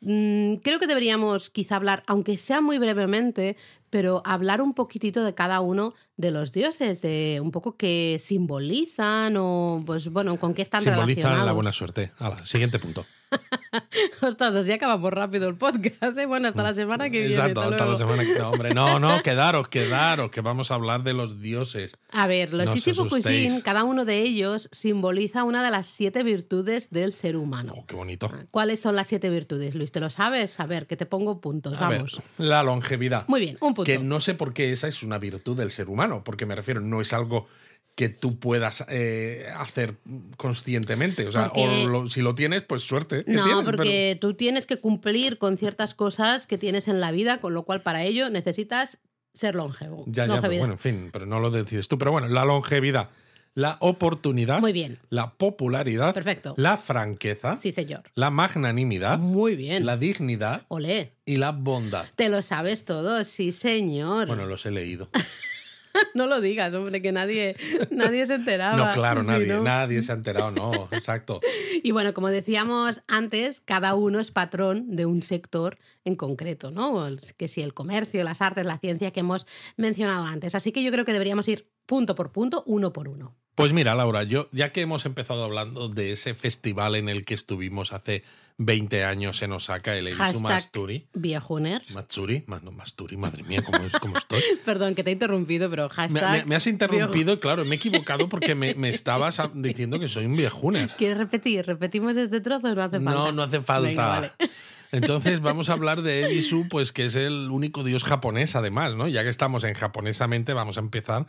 Mm, 0.00 0.54
creo 0.62 0.78
que 0.78 0.86
deberíamos 0.86 1.50
quizá 1.50 1.76
hablar, 1.76 2.04
aunque 2.06 2.38
sea 2.38 2.60
muy 2.60 2.78
brevemente, 2.78 3.56
pero 3.90 4.22
hablar 4.24 4.62
un 4.62 4.72
poquitito 4.74 5.24
de 5.24 5.34
cada 5.34 5.60
uno 5.60 5.94
de 6.16 6.30
los 6.30 6.52
dioses, 6.52 7.00
de 7.02 7.40
un 7.42 7.50
poco 7.50 7.76
qué 7.76 8.20
simbolizan 8.22 9.36
o, 9.36 9.82
pues 9.84 10.08
bueno, 10.10 10.36
con 10.38 10.54
qué 10.54 10.62
están 10.62 10.80
Simbolizan 10.80 11.06
relacionados. 11.08 11.46
la 11.46 11.52
buena 11.52 11.72
suerte. 11.72 12.12
Hala, 12.18 12.42
siguiente 12.44 12.78
punto. 12.78 13.04
Ostras, 14.20 14.54
así 14.54 14.72
acabamos 14.72 15.12
rápido 15.12 15.48
el 15.48 15.56
podcast. 15.56 16.16
¿eh? 16.18 16.26
Bueno, 16.26 16.48
hasta 16.48 16.62
la 16.62 16.74
semana 16.74 17.10
que 17.10 17.20
viene. 17.20 17.34
Exacto, 17.34 17.62
hasta 17.62 17.74
hasta 17.74 17.86
la 17.86 17.94
semana 17.94 18.24
que 18.24 18.38
no, 18.38 18.50
hombre. 18.50 18.74
No, 18.74 18.98
no, 18.98 19.22
quedaros, 19.24 19.68
quedaros, 19.68 20.30
que 20.30 20.40
vamos 20.40 20.70
a 20.70 20.74
hablar 20.74 21.02
de 21.02 21.12
los 21.12 21.40
dioses. 21.40 21.96
A 22.12 22.26
ver, 22.26 22.52
los 22.52 22.66
No 22.66 23.62
cada 23.62 23.84
uno 23.84 24.04
de 24.04 24.18
ellos 24.18 24.68
simboliza 24.72 25.44
una 25.44 25.64
de 25.64 25.70
las 25.70 25.86
siete 25.86 26.22
virtudes 26.22 26.90
del 26.90 27.12
ser 27.12 27.36
humano. 27.36 27.74
Oh, 27.76 27.86
qué 27.86 27.96
bonito. 27.96 28.30
¿Cuáles 28.50 28.80
son 28.80 28.96
las 28.96 29.08
siete 29.08 29.30
virtudes, 29.30 29.74
Luis? 29.74 29.92
¿Te 29.92 30.00
lo 30.00 30.10
sabes? 30.10 30.58
A 30.60 30.66
ver, 30.66 30.86
que 30.86 30.96
te 30.96 31.06
pongo 31.06 31.40
puntos. 31.40 31.74
A 31.80 31.88
ver, 31.88 31.98
Vamos. 31.98 32.20
la 32.38 32.62
longevidad. 32.62 33.26
Muy 33.28 33.40
bien, 33.40 33.56
un 33.60 33.74
punto. 33.74 33.84
Que 33.84 33.98
no 33.98 34.20
sé 34.20 34.34
por 34.34 34.52
qué 34.52 34.72
esa 34.72 34.88
es 34.88 35.02
una 35.02 35.18
virtud 35.18 35.56
del 35.56 35.70
ser 35.70 35.88
humano, 35.88 36.22
porque 36.24 36.46
me 36.46 36.54
refiero, 36.54 36.80
no 36.80 37.00
es 37.00 37.12
algo 37.12 37.46
que 37.94 38.08
tú 38.08 38.38
puedas 38.38 38.84
eh, 38.88 39.46
hacer 39.56 39.96
conscientemente. 40.36 41.26
O 41.26 41.32
sea, 41.32 41.48
Porque- 41.50 41.84
o 41.84 41.88
lo- 41.88 42.08
si 42.08 42.22
lo 42.22 42.34
tienes, 42.34 42.62
pues 42.62 42.82
suerte. 42.82 43.24
No, 43.26 43.44
tienes, 43.44 43.64
porque 43.64 44.16
tú 44.20 44.34
tienes 44.34 44.66
que 44.66 44.78
cumplir 44.78 45.36
con 45.38 45.58
ciertas 45.58 45.94
cosas 45.94 46.46
que 46.46 46.56
tienes 46.58 46.88
en 46.88 47.00
la 47.00 47.10
vida, 47.12 47.40
con 47.40 47.52
lo 47.54 47.64
cual 47.64 47.82
para 47.82 48.02
ello 48.04 48.30
necesitas 48.30 48.98
ser 49.34 49.54
longevo. 49.54 50.04
ya, 50.08 50.26
ya, 50.26 50.40
pero 50.40 50.56
bueno, 50.58 50.72
en 50.74 50.78
fin, 50.78 51.10
pero 51.12 51.26
no 51.26 51.40
lo 51.40 51.50
decides 51.50 51.88
tú. 51.88 51.98
Pero 51.98 52.10
bueno, 52.12 52.28
la 52.28 52.44
longevidad, 52.44 53.10
la 53.54 53.76
oportunidad, 53.80 54.60
Muy 54.60 54.72
bien. 54.72 54.98
la 55.10 55.34
popularidad, 55.34 56.14
Perfecto. 56.14 56.54
la 56.56 56.76
franqueza, 56.76 57.58
Sí, 57.60 57.70
señor. 57.72 58.04
la 58.14 58.30
magnanimidad, 58.30 59.18
Muy 59.18 59.56
bien. 59.56 59.84
la 59.86 59.96
dignidad 59.96 60.62
Olé. 60.68 61.12
y 61.26 61.36
la 61.36 61.52
bondad. 61.52 62.06
Te 62.16 62.28
lo 62.28 62.42
sabes 62.42 62.84
todo, 62.84 63.22
sí, 63.24 63.52
señor. 63.52 64.26
Bueno, 64.28 64.46
los 64.46 64.64
he 64.66 64.70
leído. 64.70 65.10
No 66.14 66.26
lo 66.26 66.40
digas, 66.40 66.74
hombre, 66.74 67.00
que 67.00 67.12
nadie, 67.12 67.56
nadie 67.90 68.26
se 68.26 68.34
enteraba. 68.34 68.76
No, 68.76 68.92
claro, 68.92 69.22
Sí, 69.22 69.30
nadie, 69.30 69.46
¿no? 69.48 69.62
nadie 69.62 70.02
se 70.02 70.12
ha 70.12 70.14
enterado, 70.14 70.50
no, 70.50 70.88
exacto. 70.90 71.40
Y 71.82 71.92
bueno, 71.92 72.12
como 72.14 72.28
decíamos 72.28 73.02
antes, 73.08 73.60
cada 73.60 73.94
uno 73.94 74.20
es 74.20 74.30
patrón 74.30 74.96
de 74.96 75.06
un 75.06 75.22
sector 75.22 75.78
en 76.04 76.16
concreto, 76.16 76.70
¿no? 76.70 77.06
Que 77.36 77.48
si 77.48 77.62
el 77.62 77.74
comercio, 77.74 78.22
las 78.24 78.42
artes, 78.42 78.66
la 78.66 78.78
ciencia 78.78 79.12
que 79.12 79.20
hemos 79.20 79.46
mencionado 79.76 80.24
antes. 80.24 80.54
Así 80.54 80.72
que 80.72 80.82
yo 80.82 80.90
creo 80.90 81.04
que 81.04 81.12
deberíamos 81.12 81.48
ir 81.48 81.70
punto 81.86 82.14
por 82.14 82.32
punto, 82.32 82.62
uno 82.66 82.92
por 82.92 83.08
uno. 83.08 83.34
Pues 83.54 83.72
mira, 83.74 83.94
Laura, 83.94 84.22
yo 84.22 84.48
ya 84.52 84.72
que 84.72 84.80
hemos 84.80 85.04
empezado 85.04 85.44
hablando 85.44 85.88
de 85.88 86.12
ese 86.12 86.34
festival 86.34 86.94
en 86.96 87.08
el 87.10 87.24
que 87.26 87.34
estuvimos 87.34 87.92
hace 87.92 88.22
20 88.56 89.04
años 89.04 89.42
en 89.42 89.52
Osaka, 89.52 89.94
el 89.96 90.14
Hashtag 90.14 90.42
Matsuri. 90.42 91.06
viejuner. 91.12 91.82
Matsuri, 91.90 92.44
no 92.46 92.72
Matsuri, 92.72 93.16
madre 93.16 93.42
mía, 93.42 93.62
cómo, 93.62 93.78
es, 93.84 93.92
cómo 93.94 94.16
estoy. 94.16 94.40
Perdón, 94.64 94.94
que 94.94 95.02
te 95.04 95.10
he 95.10 95.12
interrumpido, 95.12 95.68
pero 95.68 95.88
hashtag... 95.90 96.30
me- 96.30 96.44
me 96.46 96.54
has 96.56 96.66
interrumpido, 96.66 97.38
claro, 97.40 97.64
me 97.64 97.74
he 97.74 97.76
equivocado 97.76 98.28
porque 98.28 98.54
me, 98.54 98.74
me 98.74 98.88
estabas 98.90 99.40
diciendo 99.54 99.98
que 99.98 100.08
soy 100.08 100.24
un 100.26 100.36
viejuner. 100.36 100.90
¿Quieres 100.96 101.18
repetir? 101.18 101.66
¿Repetimos 101.66 102.16
este 102.16 102.40
trozo 102.40 102.68
o 102.68 102.74
no 102.74 102.82
hace 102.82 102.98
falta? 103.00 103.10
No, 103.10 103.32
no 103.32 103.42
hace 103.42 103.60
falta. 103.60 103.88
Venga, 103.88 104.06
vale. 104.08 104.32
Entonces 104.92 105.40
vamos 105.40 105.68
a 105.70 105.74
hablar 105.74 106.02
de 106.02 106.26
Ebisu, 106.26 106.66
pues 106.68 106.92
que 106.92 107.04
es 107.04 107.14
el 107.14 107.48
único 107.50 107.84
dios 107.84 108.04
japonés, 108.04 108.56
además, 108.56 108.94
¿no? 108.96 109.06
Ya 109.06 109.22
que 109.22 109.28
estamos 109.28 109.62
en 109.64 109.74
japonesamente, 109.74 110.52
vamos 110.52 110.78
a 110.78 110.80
empezar 110.80 111.26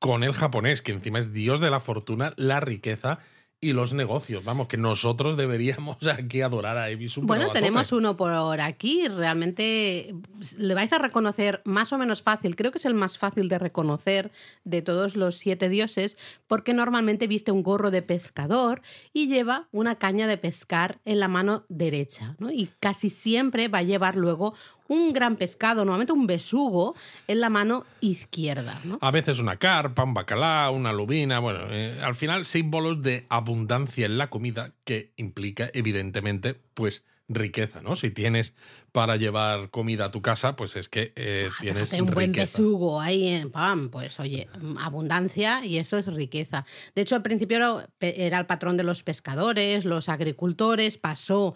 con 0.00 0.24
el 0.24 0.32
japonés, 0.32 0.82
que 0.82 0.92
encima 0.92 1.18
es 1.18 1.32
dios 1.32 1.60
de 1.60 1.70
la 1.70 1.78
fortuna, 1.78 2.32
la 2.36 2.58
riqueza 2.58 3.20
y 3.60 3.74
los 3.74 3.92
negocios. 3.92 4.42
Vamos, 4.42 4.68
que 4.68 4.78
nosotros 4.78 5.36
deberíamos 5.36 5.98
aquí 6.06 6.40
adorar 6.40 6.78
a 6.78 6.88
Ebisu. 6.88 7.20
Bueno, 7.22 7.50
tenemos 7.50 7.92
uno 7.92 8.16
por 8.16 8.32
aquí. 8.60 9.06
Realmente 9.08 10.14
le 10.56 10.74
vais 10.74 10.92
a 10.94 10.98
reconocer 10.98 11.60
más 11.66 11.92
o 11.92 11.98
menos 11.98 12.22
fácil. 12.22 12.56
Creo 12.56 12.72
que 12.72 12.78
es 12.78 12.86
el 12.86 12.94
más 12.94 13.18
fácil 13.18 13.50
de 13.50 13.58
reconocer 13.58 14.32
de 14.64 14.80
todos 14.80 15.14
los 15.14 15.36
siete 15.36 15.68
dioses, 15.68 16.16
porque 16.46 16.72
normalmente 16.72 17.26
viste 17.26 17.52
un 17.52 17.62
gorro 17.62 17.90
de 17.90 18.00
pescador 18.00 18.80
y 19.12 19.28
lleva 19.28 19.68
una 19.70 19.96
caña 19.96 20.26
de 20.26 20.38
pescar 20.38 20.98
en 21.04 21.20
la 21.20 21.28
mano 21.28 21.66
derecha. 21.68 22.36
¿no? 22.38 22.50
Y 22.50 22.70
casi 22.80 23.10
siempre 23.10 23.68
va 23.68 23.78
a 23.78 23.82
llevar 23.82 24.16
luego 24.16 24.54
un 24.90 25.12
gran 25.12 25.36
pescado, 25.36 25.84
normalmente 25.84 26.12
un 26.12 26.26
besugo, 26.26 26.96
en 27.28 27.40
la 27.40 27.48
mano 27.48 27.86
izquierda. 28.00 28.76
¿no? 28.84 28.98
A 29.00 29.12
veces 29.12 29.38
una 29.38 29.56
carpa, 29.56 30.02
un 30.02 30.14
bacalao, 30.14 30.72
una 30.72 30.92
lubina, 30.92 31.38
bueno, 31.38 31.60
eh, 31.70 32.00
al 32.02 32.16
final 32.16 32.44
símbolos 32.44 33.00
de 33.00 33.24
abundancia 33.28 34.04
en 34.04 34.18
la 34.18 34.30
comida 34.30 34.74
que 34.84 35.12
implica 35.16 35.70
evidentemente 35.74 36.60
pues 36.74 37.04
riqueza, 37.28 37.80
¿no? 37.80 37.94
Si 37.94 38.10
tienes 38.10 38.54
para 38.90 39.14
llevar 39.14 39.70
comida 39.70 40.06
a 40.06 40.10
tu 40.10 40.20
casa, 40.20 40.56
pues 40.56 40.74
es 40.74 40.88
que 40.88 41.12
eh, 41.14 41.48
tienes 41.60 41.90
Fíjate, 41.90 42.02
un 42.02 42.10
buen 42.10 42.32
besugo 42.32 43.00
ahí 43.00 43.28
en 43.28 43.52
pam, 43.52 43.88
pues 43.88 44.18
oye, 44.18 44.48
abundancia 44.80 45.64
y 45.64 45.78
eso 45.78 45.96
es 45.98 46.06
riqueza. 46.06 46.64
De 46.96 47.02
hecho, 47.02 47.14
al 47.14 47.22
principio 47.22 47.84
era 48.00 48.38
el 48.40 48.46
patrón 48.46 48.76
de 48.76 48.82
los 48.82 49.04
pescadores, 49.04 49.84
los 49.84 50.08
agricultores, 50.08 50.98
pasó 50.98 51.54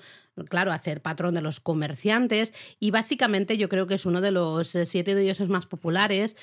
claro, 0.48 0.72
a 0.72 0.78
ser 0.78 1.00
patrón 1.00 1.34
de 1.34 1.42
los 1.42 1.60
comerciantes 1.60 2.52
y 2.80 2.90
básicamente 2.90 3.56
yo 3.56 3.68
creo 3.68 3.86
que 3.86 3.94
es 3.94 4.06
uno 4.06 4.20
de 4.20 4.32
los 4.32 4.74
eh, 4.74 4.86
siete 4.86 5.14
dioses 5.14 5.48
más 5.48 5.66
populares, 5.66 6.36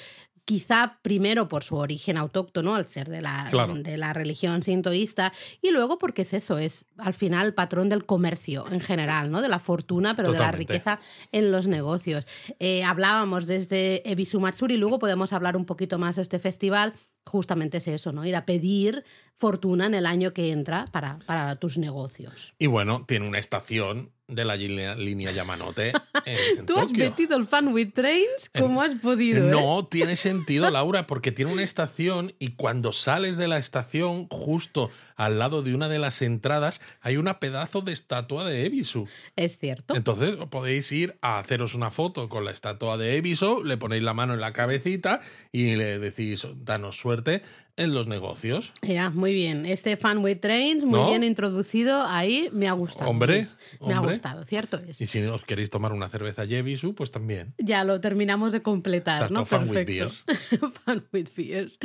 quizá 0.46 1.00
primero 1.02 1.48
por 1.48 1.64
su 1.64 1.76
origen 1.76 2.18
autóctono, 2.18 2.76
al 2.76 2.88
ser 2.88 3.10
de 3.10 3.22
la, 3.22 3.50
de 3.76 3.98
la 3.98 4.14
religión 4.14 4.64
sintoísta, 4.64 5.32
y 5.62 5.72
luego 5.72 5.98
porque 5.98 6.24
es 6.24 6.34
eso, 6.34 6.58
es 6.58 6.86
al 6.98 7.14
final 7.14 7.54
patrón 7.54 7.90
del 7.90 8.06
comercio 8.06 8.66
en 8.72 8.80
general, 8.80 9.32
¿no? 9.32 9.42
De 9.42 9.50
la 9.50 9.60
fortuna, 9.60 10.16
pero 10.16 10.32
de 10.32 10.40
la 10.40 10.52
riqueza 10.52 11.00
en 11.32 11.52
los 11.52 11.68
negocios. 11.68 12.28
Eh, 12.60 12.84
hablábamos 12.84 13.46
desde 13.46 14.10
Ebisu 14.10 14.40
Matsuri, 14.40 14.78
luego 14.78 15.00
podemos 15.00 15.34
hablar 15.34 15.56
un 15.56 15.66
poquito 15.66 16.00
más 16.00 16.16
de 16.16 16.24
este 16.24 16.40
festival, 16.40 16.94
justamente 17.26 17.78
es 17.78 17.88
eso, 17.88 18.12
¿no? 18.12 18.26
Ir 18.26 18.36
a 18.36 18.46
pedir 18.46 19.04
fortuna 19.36 19.86
en 19.86 19.94
el 19.94 20.06
año 20.06 20.34
que 20.34 20.52
entra 20.52 20.86
para, 20.92 21.20
para 21.20 21.56
tus 21.58 21.78
negocios. 21.78 22.54
Y 22.58 22.68
bueno, 22.68 23.06
tiene 23.06 23.28
una 23.28 23.40
estación 23.40 24.12
de 24.32 24.46
la 24.46 24.56
línea, 24.56 25.32
Yamanote. 25.32 25.94
¿Tú 26.66 26.78
has 26.78 26.92
metido 26.92 27.38
el 27.38 27.46
Fan 27.46 27.68
with 27.70 27.94
Trains? 27.94 28.50
¿Cómo 28.58 28.82
has 28.82 28.96
podido? 28.96 29.48
Eh? 29.48 29.52
No, 29.52 29.86
tiene 29.86 30.16
sentido, 30.16 30.70
Laura, 30.72 31.06
porque 31.08 31.32
tiene 31.32 31.52
una 31.52 31.64
estación 31.64 32.34
y 32.40 32.52
cuando 32.52 32.92
sales 32.92 33.38
de 33.38 33.48
la 33.48 33.58
estación, 33.58 34.28
justo 34.30 34.90
al 35.16 35.40
lado 35.40 35.62
de 35.62 35.76
una 35.76 35.90
de 35.90 36.00
las 36.00 36.22
entradas, 36.22 36.82
hay 37.02 37.18
una 37.18 37.40
pedazo 37.40 37.82
de 37.82 37.92
estatua 37.92 38.46
de 38.46 38.66
Ebisu. 38.66 39.08
Es 39.36 39.58
cierto. 39.58 39.96
Entonces 39.96 40.36
podéis 40.50 40.92
ir 40.92 41.18
a 41.22 41.40
haceros 41.40 41.76
una 41.76 41.92
foto 41.92 42.30
con 42.30 42.46
la 42.46 42.52
estatua 42.52 42.98
de 42.98 43.18
Ebisu, 43.18 43.64
le 43.64 43.78
ponéis 43.78 44.04
la 44.04 44.14
mano 44.14 44.34
en 44.34 44.42
la 44.42 44.54
cabecita 44.54 45.20
y 45.52 45.76
le 45.76 46.00
decís, 46.00 46.48
danos 46.56 46.98
suerte 46.98 47.42
en 47.78 47.94
los 47.94 48.08
negocios. 48.08 48.72
Ya, 48.82 49.10
muy 49.10 49.34
bien. 49.34 49.66
Este 49.66 49.98
Fanway 49.98 50.36
Trains, 50.36 50.84
muy 50.84 51.10
bien 51.10 51.24
introducido 51.24 52.04
ahí, 52.08 52.50
me 52.52 52.68
ha 52.68 52.74
gustado. 52.74 53.10
Hombre, 53.10 53.46
me 53.86 53.94
ha 53.94 54.00
cierto 54.46 54.78
es. 54.78 55.02
Y 55.02 55.06
si 55.06 55.22
os 55.24 55.44
queréis 55.46 55.70
tomar 55.70 55.94
una 55.94 56.10
cerveza 56.10 56.46
Jevisu, 56.46 56.96
pues 56.96 57.12
también. 57.12 57.54
Ya 57.58 57.84
lo 57.84 58.00
terminamos 58.02 58.54
de 58.54 58.62
completar, 58.62 59.32
¿no? 59.32 59.46
Fan 59.46 59.70
with 59.70 59.86
beers. 59.86 60.26
fan 60.86 61.06
with 61.12 61.30
beers. 61.36 61.80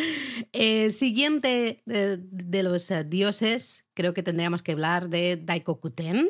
El 0.52 0.93
siguiente 0.93 1.83
de, 1.87 2.19
de 2.19 2.62
los 2.62 2.90
eh, 2.90 3.05
dioses, 3.05 3.85
creo 3.95 4.14
que 4.14 4.23
tendríamos 4.23 4.62
que 4.62 4.73
hablar 4.73 5.09
de 5.09 5.37
Daikokuten 5.37 6.26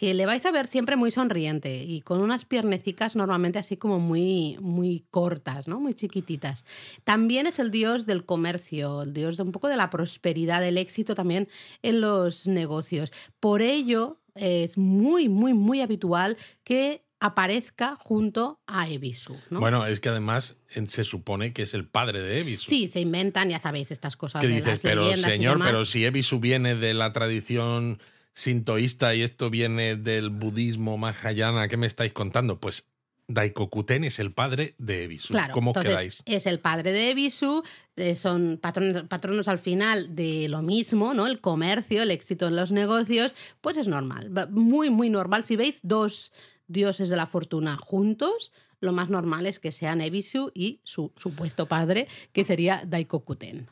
que 0.00 0.14
le 0.14 0.24
vais 0.24 0.46
a 0.46 0.50
ver 0.50 0.66
siempre 0.66 0.96
muy 0.96 1.10
sonriente 1.10 1.84
y 1.84 2.00
con 2.00 2.22
unas 2.22 2.46
piernecicas 2.46 3.16
normalmente 3.16 3.58
así 3.58 3.76
como 3.76 4.00
muy, 4.00 4.56
muy 4.58 5.04
cortas, 5.10 5.68
¿no? 5.68 5.78
muy 5.78 5.92
chiquititas. 5.92 6.64
También 7.04 7.46
es 7.46 7.58
el 7.58 7.70
dios 7.70 8.06
del 8.06 8.24
comercio, 8.24 9.02
el 9.02 9.12
dios 9.12 9.36
de 9.36 9.42
un 9.42 9.52
poco 9.52 9.68
de 9.68 9.76
la 9.76 9.90
prosperidad, 9.90 10.62
del 10.62 10.78
éxito 10.78 11.14
también 11.14 11.48
en 11.82 12.00
los 12.00 12.48
negocios. 12.48 13.12
Por 13.40 13.60
ello 13.60 14.22
es 14.40 14.78
muy, 14.78 15.28
muy, 15.28 15.54
muy 15.54 15.80
habitual 15.80 16.36
que 16.64 17.00
aparezca 17.20 17.96
junto 17.96 18.60
a 18.66 18.88
Ebisu. 18.88 19.36
Bueno, 19.50 19.86
es 19.86 20.00
que 20.00 20.08
además 20.08 20.56
se 20.86 21.04
supone 21.04 21.52
que 21.52 21.62
es 21.62 21.74
el 21.74 21.86
padre 21.86 22.20
de 22.20 22.40
Ebisu. 22.40 22.68
Sí, 22.68 22.88
se 22.88 23.00
inventan, 23.00 23.50
ya 23.50 23.60
sabéis, 23.60 23.90
estas 23.90 24.16
cosas. 24.16 24.40
¿Qué 24.40 24.48
dices? 24.48 24.80
pero 24.82 25.14
señor, 25.14 25.60
pero 25.62 25.84
si 25.84 26.04
Ebisu 26.04 26.40
viene 26.40 26.74
de 26.74 26.94
la 26.94 27.12
tradición 27.12 27.98
sintoísta 28.32 29.14
y 29.14 29.22
esto 29.22 29.50
viene 29.50 29.96
del 29.96 30.30
budismo 30.30 30.96
mahayana, 30.96 31.68
¿qué 31.68 31.76
me 31.76 31.86
estáis 31.86 32.12
contando? 32.12 32.58
Pues 32.58 32.89
Daikokuten 33.32 34.04
es 34.04 34.18
el 34.18 34.32
padre 34.32 34.74
de 34.78 35.04
Ebisu. 35.04 35.32
Claro, 35.32 35.54
¿Cómo 35.54 35.72
quedáis? 35.72 36.22
Es 36.26 36.46
el 36.46 36.58
padre 36.58 36.92
de 36.92 37.10
Ebisu, 37.10 37.62
eh, 37.96 38.16
son 38.16 38.58
patronos, 38.60 39.04
patronos, 39.04 39.48
al 39.48 39.58
final 39.58 40.14
de 40.14 40.48
lo 40.48 40.62
mismo, 40.62 41.14
¿no? 41.14 41.26
El 41.26 41.40
comercio, 41.40 42.02
el 42.02 42.10
éxito 42.10 42.48
en 42.48 42.56
los 42.56 42.72
negocios, 42.72 43.34
pues 43.60 43.76
es 43.76 43.88
normal, 43.88 44.30
muy, 44.50 44.90
muy 44.90 45.10
normal. 45.10 45.44
Si 45.44 45.56
veis 45.56 45.80
dos 45.82 46.32
dioses 46.66 47.08
de 47.08 47.16
la 47.16 47.26
fortuna 47.26 47.76
juntos, 47.76 48.52
lo 48.80 48.92
más 48.92 49.10
normal 49.10 49.46
es 49.46 49.58
que 49.58 49.72
sean 49.72 50.00
Ebisu 50.00 50.50
y 50.54 50.80
su 50.84 51.12
supuesto 51.16 51.66
padre, 51.66 52.08
que 52.32 52.44
sería 52.44 52.82
Daikokuten. 52.86 53.68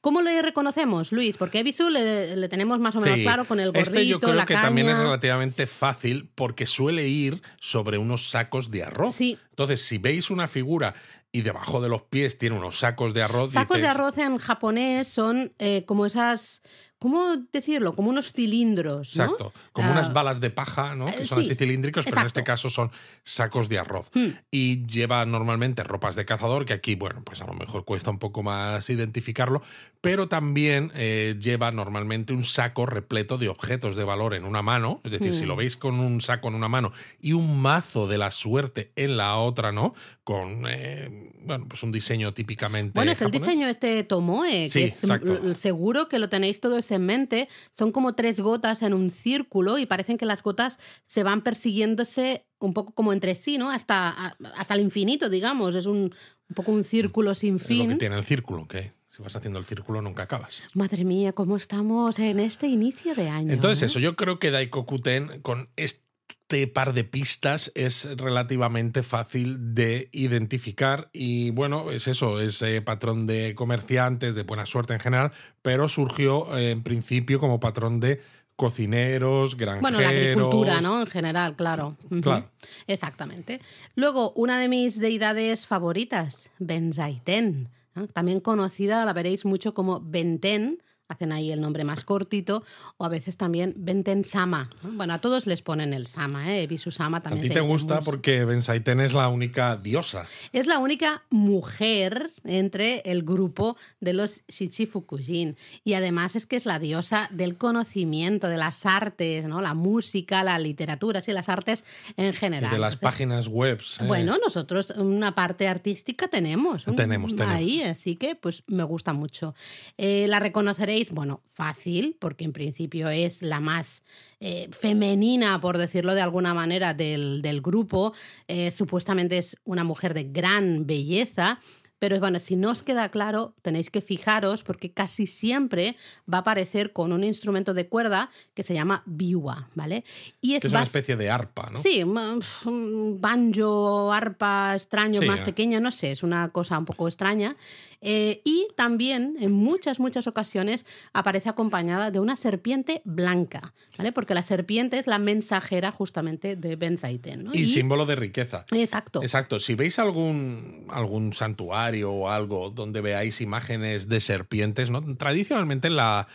¿Cómo 0.00 0.22
le 0.22 0.40
reconocemos, 0.40 1.12
Luis? 1.12 1.36
Porque 1.36 1.60
Ebisu 1.60 1.90
le, 1.90 2.48
tenemos 2.48 2.78
más 2.78 2.94
o 2.96 3.00
menos 3.00 3.18
claro 3.20 3.44
con 3.44 3.60
el 3.60 3.72
gordito, 3.72 3.90
este 3.90 4.06
yo 4.06 4.20
creo 4.20 4.44
que 4.44 4.54
también 4.54 4.88
es 4.88 4.98
relativamente 4.98 5.66
fácil 5.66 6.30
porque 6.34 6.66
suele 6.66 7.08
ir 7.08 7.40
sobre 7.60 7.98
unos 7.98 8.30
sacos 8.30 8.70
de 8.70 8.84
arroz. 8.84 9.14
Sí. 9.14 9.38
Entonces, 9.50 9.82
si 9.82 9.98
veis 9.98 10.30
una 10.30 10.46
figura 10.48 10.94
y 11.32 11.40
debajo 11.40 11.80
de 11.80 11.88
los 11.88 12.02
pies 12.02 12.38
tiene 12.38 12.56
unos 12.56 12.78
sacos 12.78 13.14
de 13.14 13.22
arroz. 13.22 13.52
Sacos 13.52 13.80
de 13.80 13.86
arroz 13.86 14.18
en 14.18 14.36
japonés 14.38 15.08
son 15.08 15.52
eh, 15.58 15.84
como 15.86 16.04
esas 16.06 16.62
¿cómo 17.02 17.36
decirlo? 17.52 17.96
Como 17.96 18.10
unos 18.10 18.32
cilindros. 18.32 19.16
¿no? 19.16 19.24
Exacto, 19.24 19.52
como 19.72 19.90
unas 19.90 20.10
ah, 20.10 20.12
balas 20.12 20.40
de 20.40 20.50
paja, 20.50 20.94
¿no? 20.94 21.06
Que 21.06 21.24
son 21.24 21.40
así 21.40 21.56
cilíndricos, 21.56 22.04
pero 22.04 22.20
en 22.20 22.26
este 22.28 22.44
caso 22.44 22.70
son 22.70 22.92
sacos 23.24 23.68
de 23.68 23.80
arroz. 23.80 24.12
Hmm. 24.14 24.28
Y 24.52 24.86
lleva 24.86 25.26
normalmente 25.26 25.82
ropas 25.82 26.14
de 26.14 26.24
cazador, 26.24 26.64
que 26.64 26.74
aquí, 26.74 26.94
bueno, 26.94 27.22
pues 27.24 27.42
a 27.42 27.46
lo 27.46 27.54
mejor 27.54 27.84
cuesta 27.84 28.10
un 28.10 28.20
poco 28.20 28.44
más 28.44 28.88
identificarlo, 28.88 29.62
pero 30.00 30.28
también 30.28 30.92
eh, 30.94 31.34
lleva 31.40 31.72
normalmente 31.72 32.32
un 32.32 32.44
saco 32.44 32.86
repleto 32.86 33.36
de 33.36 33.48
objetos 33.48 33.96
de 33.96 34.04
valor 34.04 34.34
en 34.34 34.44
una 34.44 34.62
mano. 34.62 35.00
Es 35.02 35.10
decir, 35.10 35.34
si 35.34 35.44
lo 35.44 35.54
hmm. 35.54 35.58
veis 35.58 35.76
con 35.76 35.98
un 35.98 36.20
saco 36.20 36.46
en 36.48 36.54
una 36.54 36.68
mano 36.68 36.92
y 37.20 37.32
un 37.32 37.60
mazo 37.60 38.06
de 38.06 38.18
la 38.18 38.30
suerte 38.30 38.92
en 38.94 39.16
la 39.16 39.38
otra, 39.38 39.72
¿no? 39.72 39.92
Con, 40.22 40.66
eh, 40.68 41.32
bueno, 41.44 41.66
pues 41.68 41.82
un 41.82 41.90
diseño 41.90 42.32
típicamente. 42.32 42.92
Bueno, 42.94 43.10
es 43.10 43.22
el 43.22 43.32
diseño 43.32 43.66
este 43.66 44.04
Tomoe, 44.04 44.70
que 44.70 44.84
es, 44.84 45.58
seguro 45.58 46.08
que 46.08 46.20
lo 46.20 46.28
tenéis 46.28 46.60
todo 46.60 46.78
en 46.92 47.06
mente, 47.06 47.48
son 47.76 47.92
como 47.92 48.14
tres 48.14 48.40
gotas 48.40 48.82
en 48.82 48.94
un 48.94 49.10
círculo 49.10 49.78
y 49.78 49.86
parecen 49.86 50.18
que 50.18 50.26
las 50.26 50.42
gotas 50.42 50.78
se 51.06 51.22
van 51.22 51.42
persiguiéndose 51.42 52.46
un 52.58 52.74
poco 52.74 52.94
como 52.94 53.12
entre 53.12 53.34
sí, 53.34 53.58
¿no? 53.58 53.70
Hasta, 53.70 54.36
hasta 54.56 54.74
el 54.74 54.80
infinito, 54.80 55.28
digamos. 55.28 55.74
Es 55.74 55.86
un, 55.86 56.14
poco 56.54 56.72
un 56.72 56.84
círculo 56.84 57.34
sin 57.34 57.58
fin. 57.58 57.88
lo 57.88 57.94
que 57.94 57.98
tiene 57.98 58.16
el 58.16 58.24
círculo, 58.24 58.68
que 58.68 58.92
si 59.08 59.22
vas 59.22 59.34
haciendo 59.34 59.58
el 59.58 59.64
círculo 59.64 60.00
nunca 60.00 60.24
acabas. 60.24 60.62
Madre 60.74 61.04
mía, 61.04 61.32
cómo 61.32 61.56
estamos 61.56 62.18
en 62.18 62.40
este 62.40 62.66
inicio 62.66 63.14
de 63.14 63.28
año. 63.28 63.52
Entonces, 63.52 63.90
eso, 63.90 63.98
yo 63.98 64.16
creo 64.16 64.38
que 64.38 64.50
Daiko 64.50 64.86
Kuten, 64.86 65.40
con 65.42 65.68
este 65.76 66.11
este 66.52 66.66
par 66.66 66.92
de 66.92 67.04
pistas 67.04 67.72
es 67.74 68.06
relativamente 68.18 69.02
fácil 69.02 69.74
de 69.74 70.10
identificar 70.12 71.08
y 71.10 71.48
bueno, 71.48 71.90
es 71.90 72.08
eso, 72.08 72.42
es 72.42 72.60
eh, 72.60 72.82
patrón 72.82 73.24
de 73.24 73.54
comerciantes, 73.54 74.34
de 74.34 74.42
buena 74.42 74.66
suerte 74.66 74.92
en 74.92 75.00
general, 75.00 75.32
pero 75.62 75.88
surgió 75.88 76.54
eh, 76.58 76.72
en 76.72 76.82
principio 76.82 77.40
como 77.40 77.58
patrón 77.58 78.00
de 78.00 78.20
cocineros, 78.54 79.56
granjeros. 79.56 79.80
Bueno, 79.80 80.00
la 80.02 80.10
agricultura, 80.10 80.80
¿no? 80.82 81.00
En 81.00 81.06
general, 81.06 81.56
claro. 81.56 81.96
Claro. 82.20 82.50
Exactamente. 82.86 83.58
Luego, 83.94 84.32
una 84.32 84.60
de 84.60 84.68
mis 84.68 85.00
deidades 85.00 85.66
favoritas, 85.66 86.50
Benzaiten, 86.58 87.70
también 88.12 88.40
conocida, 88.40 89.06
la 89.06 89.14
veréis 89.14 89.46
mucho 89.46 89.72
como 89.72 90.02
Benten 90.02 90.82
hacen 91.12 91.32
ahí 91.32 91.52
el 91.52 91.60
nombre 91.60 91.84
más 91.84 92.04
cortito, 92.04 92.64
o 92.96 93.04
a 93.04 93.08
veces 93.08 93.36
también 93.36 93.74
Benten 93.76 94.24
Sama. 94.24 94.70
Bueno, 94.82 95.14
a 95.14 95.20
todos 95.20 95.46
les 95.46 95.62
ponen 95.62 95.94
el 95.94 96.06
Sama, 96.06 96.54
¿eh? 96.54 96.66
Bisu 96.66 96.90
Sama 96.90 97.22
también. 97.22 97.44
A 97.44 97.48
ti 97.48 97.54
te 97.54 97.60
gusta 97.60 98.00
porque 98.00 98.44
Bensaiten 98.44 99.00
es 99.00 99.14
la 99.14 99.28
única 99.28 99.76
diosa. 99.76 100.26
Es 100.52 100.66
la 100.66 100.78
única 100.78 101.22
mujer 101.30 102.30
entre 102.44 103.00
el 103.04 103.22
grupo 103.22 103.76
de 104.00 104.12
los 104.12 104.42
Shichifukujin. 104.48 105.56
Y 105.84 105.94
además 105.94 106.36
es 106.36 106.46
que 106.46 106.56
es 106.56 106.66
la 106.66 106.78
diosa 106.78 107.28
del 107.30 107.56
conocimiento, 107.56 108.48
de 108.48 108.56
las 108.56 108.86
artes, 108.86 109.46
¿no? 109.46 109.60
La 109.60 109.74
música, 109.74 110.42
la 110.42 110.58
literatura, 110.58 111.20
sí, 111.20 111.32
las 111.32 111.48
artes 111.48 111.84
en 112.16 112.32
general. 112.32 112.72
de 112.72 112.78
las 112.78 112.96
páginas 112.96 113.48
web. 113.48 113.80
¿eh? 114.00 114.04
Bueno, 114.06 114.36
nosotros 114.42 114.90
una 114.96 115.34
parte 115.34 115.68
artística 115.68 116.28
tenemos. 116.28 116.84
Tenemos, 116.84 117.34
tenemos. 117.34 117.54
Ahí, 117.54 117.82
así 117.82 118.16
que 118.16 118.34
pues 118.34 118.64
me 118.66 118.84
gusta 118.84 119.12
mucho. 119.12 119.54
Eh, 119.96 120.26
la 120.28 120.38
reconoceréis 120.38 121.01
bueno, 121.10 121.42
fácil, 121.46 122.16
porque 122.20 122.44
en 122.44 122.52
principio 122.52 123.08
es 123.08 123.42
la 123.42 123.60
más 123.60 124.02
eh, 124.40 124.68
femenina, 124.72 125.60
por 125.60 125.78
decirlo 125.78 126.14
de 126.14 126.20
alguna 126.20 126.54
manera, 126.54 126.94
del, 126.94 127.60
grupo. 127.62 128.12
Eh, 128.48 128.70
supuestamente 128.70 129.38
es 129.38 129.56
una 129.64 129.84
mujer 129.84 130.14
de 130.14 130.24
gran 130.24 130.86
belleza. 130.86 131.60
Pero 132.02 132.18
bueno, 132.18 132.40
si 132.40 132.56
no 132.56 132.72
os 132.72 132.82
queda 132.82 133.10
claro, 133.10 133.54
tenéis 133.62 133.88
que 133.88 134.00
fijaros 134.00 134.64
porque 134.64 134.92
casi 134.92 135.28
siempre 135.28 135.96
va 136.28 136.38
a 136.38 136.40
aparecer 136.40 136.92
con 136.92 137.12
un 137.12 137.22
instrumento 137.22 137.74
de 137.74 137.88
cuerda 137.88 138.28
que 138.54 138.64
se 138.64 138.74
llama 138.74 139.04
biwa, 139.06 139.68
¿vale? 139.76 140.02
Y 140.40 140.56
es, 140.56 140.64
una 140.64 140.82
especie 140.82 141.14
de 141.14 141.30
arpa, 141.30 141.70
¿no? 141.70 141.78
Sí, 141.78 142.02
un 142.02 143.18
banjo, 143.20 144.12
arpa 144.12 144.74
extraño, 144.74 145.22
más 145.22 145.42
pequeña, 145.42 145.78
no 145.78 145.92
sé, 145.92 146.10
es 146.10 146.24
una 146.24 146.48
cosa 146.48 146.76
un 146.76 146.86
poco 146.86 147.06
extraña. 147.06 147.54
Eh, 148.02 148.42
y 148.44 148.66
también 148.76 149.36
en 149.40 149.52
muchas, 149.52 150.00
muchas 150.00 150.26
ocasiones 150.26 150.84
aparece 151.12 151.48
acompañada 151.48 152.10
de 152.10 152.18
una 152.18 152.34
serpiente 152.34 153.00
blanca, 153.04 153.72
¿vale? 153.96 154.10
Porque 154.10 154.34
la 154.34 154.42
serpiente 154.42 154.98
es 154.98 155.06
la 155.06 155.20
mensajera 155.20 155.92
justamente 155.92 156.56
de 156.56 156.74
Benzaiten. 156.74 157.48
Y, 157.52 157.68
símbolo 157.68 158.04
de 158.04 158.16
riqueza. 158.16 158.66
Exacto. 158.72 159.22
Exacto. 159.22 159.60
Si 159.60 159.76
veis 159.76 160.00
algún, 160.00 160.86
algún 160.90 161.32
santuario 161.32 162.10
o 162.12 162.28
algo 162.28 162.70
donde 162.70 163.00
veáis 163.00 163.40
imágenes 163.40 164.08
de 164.08 164.20
serpientes, 164.20 164.90
¿no? 164.90 165.00
Tradicionalmente 165.16 165.86
en 165.86 165.96
la 165.96 166.26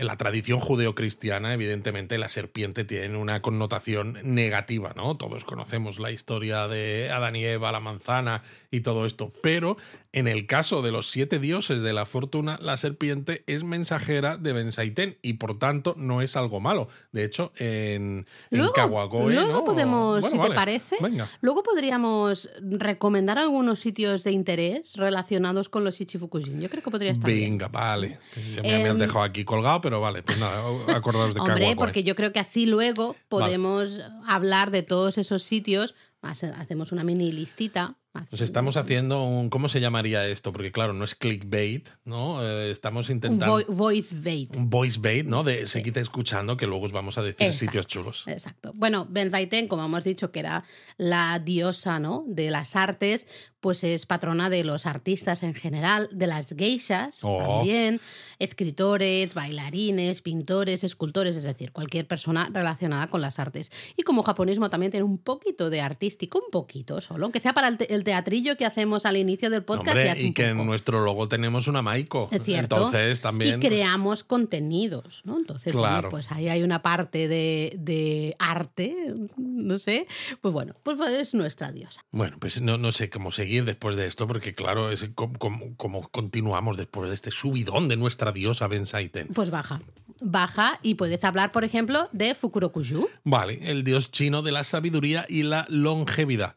en 0.00 0.06
la 0.06 0.16
tradición 0.16 0.60
judeocristiana, 0.60 1.52
evidentemente, 1.52 2.16
la 2.16 2.30
serpiente 2.30 2.84
tiene 2.84 3.18
una 3.18 3.42
connotación 3.42 4.18
negativa, 4.22 4.94
¿no? 4.96 5.14
Todos 5.14 5.44
conocemos 5.44 5.98
la 5.98 6.10
historia 6.10 6.68
de 6.68 7.10
Adán 7.12 7.36
y 7.36 7.44
Eva, 7.44 7.70
la 7.70 7.80
manzana 7.80 8.40
y 8.70 8.80
todo 8.80 9.06
esto. 9.06 9.30
Pero 9.42 9.76
en 10.12 10.28
el 10.28 10.46
caso 10.46 10.82
de 10.82 10.92
los 10.92 11.10
siete 11.10 11.38
dioses 11.38 11.82
de 11.82 11.92
la 11.92 12.06
fortuna, 12.06 12.58
la 12.60 12.76
serpiente 12.76 13.42
es 13.46 13.64
mensajera 13.64 14.36
de 14.36 14.52
Bensaiten 14.52 15.18
y 15.22 15.34
por 15.34 15.58
tanto 15.58 15.94
no 15.96 16.22
es 16.22 16.36
algo 16.36 16.60
malo. 16.60 16.88
De 17.12 17.24
hecho, 17.24 17.52
en, 17.56 18.26
luego, 18.50 18.72
Kawagoe, 18.72 19.34
Luego 19.34 19.64
podemos, 19.64 20.24
si 20.24 20.38
te 20.38 20.50
parece, 20.52 20.96
luego 21.40 21.62
podríamos 21.62 22.48
recomendar 22.60 23.38
algunos 23.38 23.80
sitios 23.80 24.24
de 24.24 24.32
interés 24.32 24.96
relacionados 24.96 25.68
con 25.68 25.84
los 25.84 26.00
Ichifukujin. 26.00 26.60
Yo 26.60 26.68
creo 26.68 26.82
que 26.82 26.90
podría 26.90 27.12
estar 27.12 27.30
Venga, 27.30 27.68
vale. 27.68 28.18
Ya 28.54 28.62
me, 28.62 28.74
han 28.74 28.86
em, 28.86 28.98
dejado 28.98 29.22
aquí 29.22 29.44
colgado, 29.44 29.80
pero 29.80 30.00
vale, 30.00 30.22
pues 30.22 30.38
nada, 30.38 30.62
acordaos 30.94 31.34
de 31.34 31.40
Hombre, 31.40 31.74
porque 31.76 32.02
yo 32.02 32.14
creo 32.14 32.32
que 32.32 32.40
así 32.40 32.66
luego 32.66 33.16
podemos 33.28 34.00
hablar 34.26 34.70
de 34.70 34.82
todos 34.82 35.18
esos 35.18 35.42
sitios 35.42 35.94
hacemos 36.22 36.92
una 36.92 37.04
mini 37.04 37.32
listita. 37.32 37.94
Nos 38.12 38.40
estamos 38.40 38.76
haciendo 38.76 39.22
un. 39.22 39.50
¿Cómo 39.50 39.68
se 39.68 39.80
llamaría 39.80 40.22
esto? 40.22 40.52
Porque, 40.52 40.72
claro, 40.72 40.92
no 40.92 41.04
es 41.04 41.14
clickbait, 41.14 41.88
¿no? 42.04 42.44
Eh, 42.44 42.70
estamos 42.70 43.08
intentando. 43.08 43.64
Un 43.68 43.76
voice 43.76 44.14
bait. 44.18 44.56
Un 44.56 44.68
voice 44.68 44.98
bait, 45.00 45.24
¿no? 45.24 45.44
De 45.44 45.64
se 45.66 45.82
quita 45.82 46.00
escuchando 46.00 46.56
que 46.56 46.66
luego 46.66 46.86
os 46.86 46.92
vamos 46.92 47.18
a 47.18 47.22
decir 47.22 47.52
sitios 47.52 47.86
chulos. 47.86 48.24
Exacto. 48.26 48.72
Bueno, 48.74 49.06
Benzaiten, 49.08 49.68
como 49.68 49.84
hemos 49.84 50.02
dicho, 50.02 50.32
que 50.32 50.40
era 50.40 50.64
la 50.96 51.38
diosa, 51.38 52.00
¿no? 52.00 52.24
De 52.26 52.50
las 52.50 52.74
artes, 52.74 53.28
pues 53.60 53.84
es 53.84 54.06
patrona 54.06 54.50
de 54.50 54.64
los 54.64 54.86
artistas 54.86 55.42
en 55.42 55.54
general, 55.54 56.08
de 56.12 56.26
las 56.26 56.54
geishas 56.56 57.20
oh. 57.22 57.38
también, 57.38 58.00
escritores, 58.38 59.34
bailarines, 59.34 60.22
pintores, 60.22 60.82
escultores, 60.82 61.36
es 61.36 61.42
decir, 61.42 61.72
cualquier 61.72 62.06
persona 62.06 62.48
relacionada 62.52 63.08
con 63.08 63.20
las 63.20 63.38
artes. 63.38 63.70
Y 63.96 64.02
como 64.02 64.22
japonismo 64.22 64.70
también 64.70 64.90
tiene 64.90 65.04
un 65.04 65.18
poquito 65.18 65.70
de 65.70 65.82
artístico, 65.82 66.38
un 66.38 66.50
poquito 66.50 67.00
solo, 67.00 67.26
aunque 67.26 67.40
sea 67.40 67.52
para 67.52 67.68
el, 67.68 67.99
teatrillo 68.04 68.56
que 68.56 68.64
hacemos 68.64 69.06
al 69.06 69.16
inicio 69.16 69.50
del 69.50 69.62
podcast. 69.62 70.18
y 70.18 70.32
que 70.32 70.48
en 70.48 70.66
nuestro 70.66 71.04
logo 71.04 71.28
tenemos 71.28 71.68
una 71.68 71.82
Maiko. 71.82 72.28
Es 72.30 72.44
cierto. 72.44 72.76
Entonces 72.76 73.20
también. 73.20 73.62
Y 73.62 73.66
creamos 73.66 74.24
contenidos, 74.24 75.22
¿no? 75.24 75.38
Entonces, 75.38 75.72
claro. 75.72 76.10
pues 76.10 76.30
ahí 76.32 76.48
hay 76.48 76.62
una 76.62 76.82
parte 76.82 77.28
de, 77.28 78.36
arte, 78.38 79.14
no 79.36 79.78
sé. 79.78 80.06
Pues 80.40 80.52
bueno, 80.52 80.74
pues 80.82 80.98
es 81.10 81.34
nuestra 81.34 81.72
diosa. 81.72 82.04
Bueno, 82.10 82.36
pues 82.38 82.60
no, 82.60 82.78
no 82.78 82.92
sé 82.92 83.10
cómo 83.10 83.30
seguir 83.32 83.64
después 83.64 83.96
de 83.96 84.06
esto, 84.06 84.26
porque 84.26 84.54
claro, 84.54 84.90
es 84.90 85.08
como, 85.14 86.08
continuamos 86.10 86.76
después 86.76 87.08
de 87.08 87.14
este 87.14 87.30
subidón 87.30 87.88
de 87.88 87.96
nuestra 87.96 88.32
diosa 88.32 88.68
Ben 88.68 88.86
Saiten. 88.86 89.28
Pues 89.28 89.50
baja. 89.50 89.80
Baja 90.20 90.78
y 90.82 90.94
puedes 90.94 91.24
hablar, 91.24 91.50
por 91.50 91.64
ejemplo, 91.64 92.08
de 92.12 92.34
Fukurokuju. 92.34 93.08
Vale, 93.24 93.58
el 93.70 93.84
dios 93.84 94.10
chino 94.10 94.42
de 94.42 94.52
la 94.52 94.64
sabiduría 94.64 95.24
y 95.28 95.44
la 95.44 95.66
longevidad. 95.68 96.56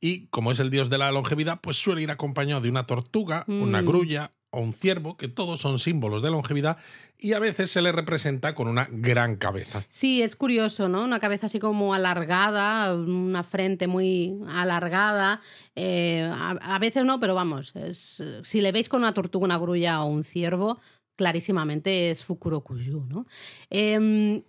Y 0.00 0.26
como 0.28 0.50
es 0.50 0.60
el 0.60 0.70
dios 0.70 0.90
de 0.90 0.98
la 0.98 1.12
longevidad, 1.12 1.60
pues 1.60 1.76
suele 1.76 2.02
ir 2.02 2.10
acompañado 2.10 2.60
de 2.60 2.70
una 2.70 2.86
tortuga, 2.86 3.44
una 3.48 3.82
mm. 3.82 3.86
grulla, 3.86 4.32
o 4.50 4.60
un 4.60 4.72
ciervo, 4.72 5.16
que 5.16 5.28
todos 5.28 5.60
son 5.60 5.78
símbolos 5.78 6.22
de 6.22 6.30
longevidad 6.30 6.76
y 7.18 7.34
a 7.34 7.38
veces 7.38 7.70
se 7.70 7.82
le 7.82 7.92
representa 7.92 8.54
con 8.54 8.66
una 8.66 8.88
gran 8.90 9.36
cabeza. 9.36 9.84
Sí, 9.88 10.22
es 10.22 10.34
curioso, 10.34 10.88
¿no? 10.88 11.04
Una 11.04 11.20
cabeza 11.20 11.46
así 11.46 11.60
como 11.60 11.94
alargada, 11.94 12.94
una 12.94 13.44
frente 13.44 13.86
muy 13.86 14.40
alargada. 14.48 15.40
Eh, 15.76 16.28
a, 16.32 16.78
veces 16.80 17.04
no, 17.04 17.20
pero 17.20 17.34
vamos, 17.34 17.74
es, 17.76 18.22
si 18.42 18.60
le 18.60 18.72
veis 18.72 18.88
con 18.88 19.02
una 19.02 19.14
tortuga, 19.14 19.44
una 19.44 19.58
grulla 19.58 20.02
o 20.02 20.06
un 20.06 20.24
ciervo, 20.24 20.80
clarísimamente 21.16 22.10
es 22.10 22.24
Fukurokuju, 22.24 23.04
¿no? 23.08 23.26
Em, 23.68 24.42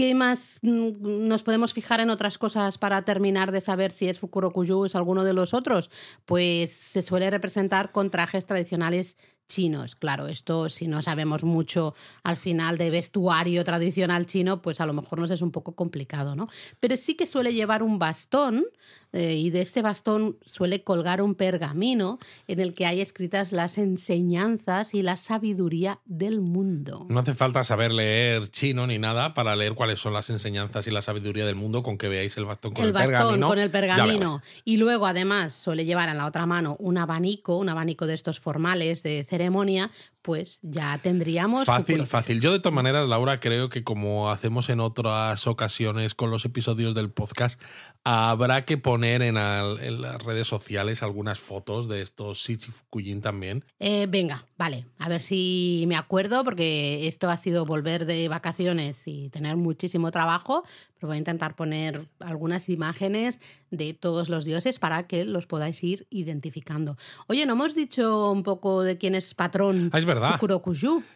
¿Qué 0.00 0.14
más 0.14 0.60
mm, 0.62 1.28
nos 1.28 1.42
podemos 1.42 1.74
fijar 1.74 2.00
en 2.00 2.08
otras 2.08 2.38
cosas 2.38 2.78
para 2.78 3.02
terminar 3.02 3.52
de 3.52 3.60
saber 3.60 3.92
si 3.92 4.08
es 4.08 4.18
Fukurokuju 4.18 4.74
o 4.74 4.86
es 4.86 4.94
alguno 4.94 5.24
de 5.24 5.34
los 5.34 5.52
otros? 5.52 5.90
Pues 6.24 6.72
se 6.72 7.02
suele 7.02 7.28
representar 7.28 7.92
con 7.92 8.10
trajes 8.10 8.46
tradicionales 8.46 9.18
chinos. 9.50 9.96
Claro, 9.96 10.28
esto 10.28 10.68
si 10.68 10.86
no 10.86 11.02
sabemos 11.02 11.44
mucho 11.44 11.94
al 12.22 12.36
final 12.36 12.78
de 12.78 12.88
vestuario 12.88 13.64
tradicional 13.64 14.26
chino, 14.26 14.62
pues 14.62 14.80
a 14.80 14.86
lo 14.86 14.94
mejor 14.94 15.18
nos 15.18 15.30
es 15.30 15.42
un 15.42 15.50
poco 15.50 15.74
complicado, 15.74 16.36
¿no? 16.36 16.46
Pero 16.78 16.96
sí 16.96 17.14
que 17.16 17.26
suele 17.26 17.52
llevar 17.52 17.82
un 17.82 17.98
bastón 17.98 18.64
eh, 19.12 19.34
y 19.34 19.50
de 19.50 19.60
este 19.62 19.82
bastón 19.82 20.38
suele 20.46 20.84
colgar 20.84 21.20
un 21.20 21.34
pergamino 21.34 22.18
en 22.46 22.60
el 22.60 22.74
que 22.74 22.86
hay 22.86 23.00
escritas 23.00 23.50
las 23.50 23.76
enseñanzas 23.76 24.94
y 24.94 25.02
la 25.02 25.16
sabiduría 25.16 26.00
del 26.04 26.40
mundo. 26.40 27.06
No 27.08 27.18
hace 27.18 27.34
falta 27.34 27.64
saber 27.64 27.90
leer 27.90 28.48
chino 28.48 28.86
ni 28.86 28.98
nada 28.98 29.34
para 29.34 29.56
leer 29.56 29.74
cuáles 29.74 29.98
son 29.98 30.12
las 30.12 30.30
enseñanzas 30.30 30.86
y 30.86 30.92
la 30.92 31.02
sabiduría 31.02 31.44
del 31.44 31.56
mundo 31.56 31.82
con 31.82 31.98
que 31.98 32.08
veáis 32.08 32.36
el 32.36 32.44
bastón 32.44 32.72
con 32.72 32.84
el, 32.84 32.92
bastón, 32.92 33.12
pergamino. 33.12 33.48
Con 33.48 33.58
el 33.58 33.70
pergamino. 33.70 34.42
Y 34.64 34.76
luego 34.76 35.06
además 35.06 35.54
suele 35.54 35.84
llevar 35.84 36.08
en 36.08 36.16
la 36.16 36.26
otra 36.26 36.46
mano 36.46 36.76
un 36.78 36.96
abanico, 36.96 37.56
un 37.56 37.68
abanico 37.68 38.06
de 38.06 38.14
estos 38.14 38.38
formales 38.38 39.02
de 39.02 39.24
ceremonia, 39.24 39.39
ceremonia 39.40 39.90
pues 40.22 40.60
ya 40.62 40.98
tendríamos... 40.98 41.64
Fácil, 41.64 42.06
fácil. 42.06 42.40
Yo 42.40 42.52
de 42.52 42.60
todas 42.60 42.74
maneras, 42.74 43.08
Laura, 43.08 43.40
creo 43.40 43.68
que 43.68 43.84
como 43.84 44.30
hacemos 44.30 44.68
en 44.68 44.80
otras 44.80 45.46
ocasiones 45.46 46.14
con 46.14 46.30
los 46.30 46.44
episodios 46.44 46.94
del 46.94 47.10
podcast, 47.10 47.60
habrá 48.04 48.64
que 48.64 48.78
poner 48.78 49.22
en, 49.22 49.34
las 49.34 50.22
redes 50.22 50.46
sociales 50.46 51.02
algunas 51.02 51.38
fotos 51.38 51.88
de 51.88 52.02
estos 52.02 52.38
Shichifukujin 52.38 53.20
también. 53.20 53.64
Eh, 53.78 54.06
venga, 54.08 54.46
vale, 54.58 54.86
a 54.98 55.08
ver 55.08 55.22
si 55.22 55.84
me 55.88 55.96
acuerdo, 55.96 56.44
porque 56.44 57.06
esto 57.08 57.30
ha 57.30 57.36
sido 57.36 57.66
volver 57.66 58.06
de 58.06 58.28
vacaciones 58.28 59.02
y 59.06 59.28
tener 59.30 59.56
muchísimo 59.56 60.10
trabajo, 60.10 60.64
pero 60.98 61.08
voy 61.08 61.16
a 61.16 61.18
intentar 61.18 61.56
poner 61.56 62.06
algunas 62.20 62.68
imágenes 62.68 63.40
de 63.70 63.94
todos 63.94 64.28
los 64.28 64.44
dioses 64.44 64.78
para 64.78 65.06
que 65.06 65.24
los 65.24 65.46
podáis 65.46 65.82
ir 65.82 66.06
identificando. 66.10 66.96
Oye, 67.26 67.46
¿no 67.46 67.54
hemos 67.54 67.74
dicho 67.74 68.30
un 68.30 68.42
poco 68.42 68.82
de 68.82 68.98
quién 68.98 69.14
es 69.14 69.34
patrón? 69.34 69.90
Ah, 69.92 69.98
es 69.98 70.04
verdad. 70.14 70.34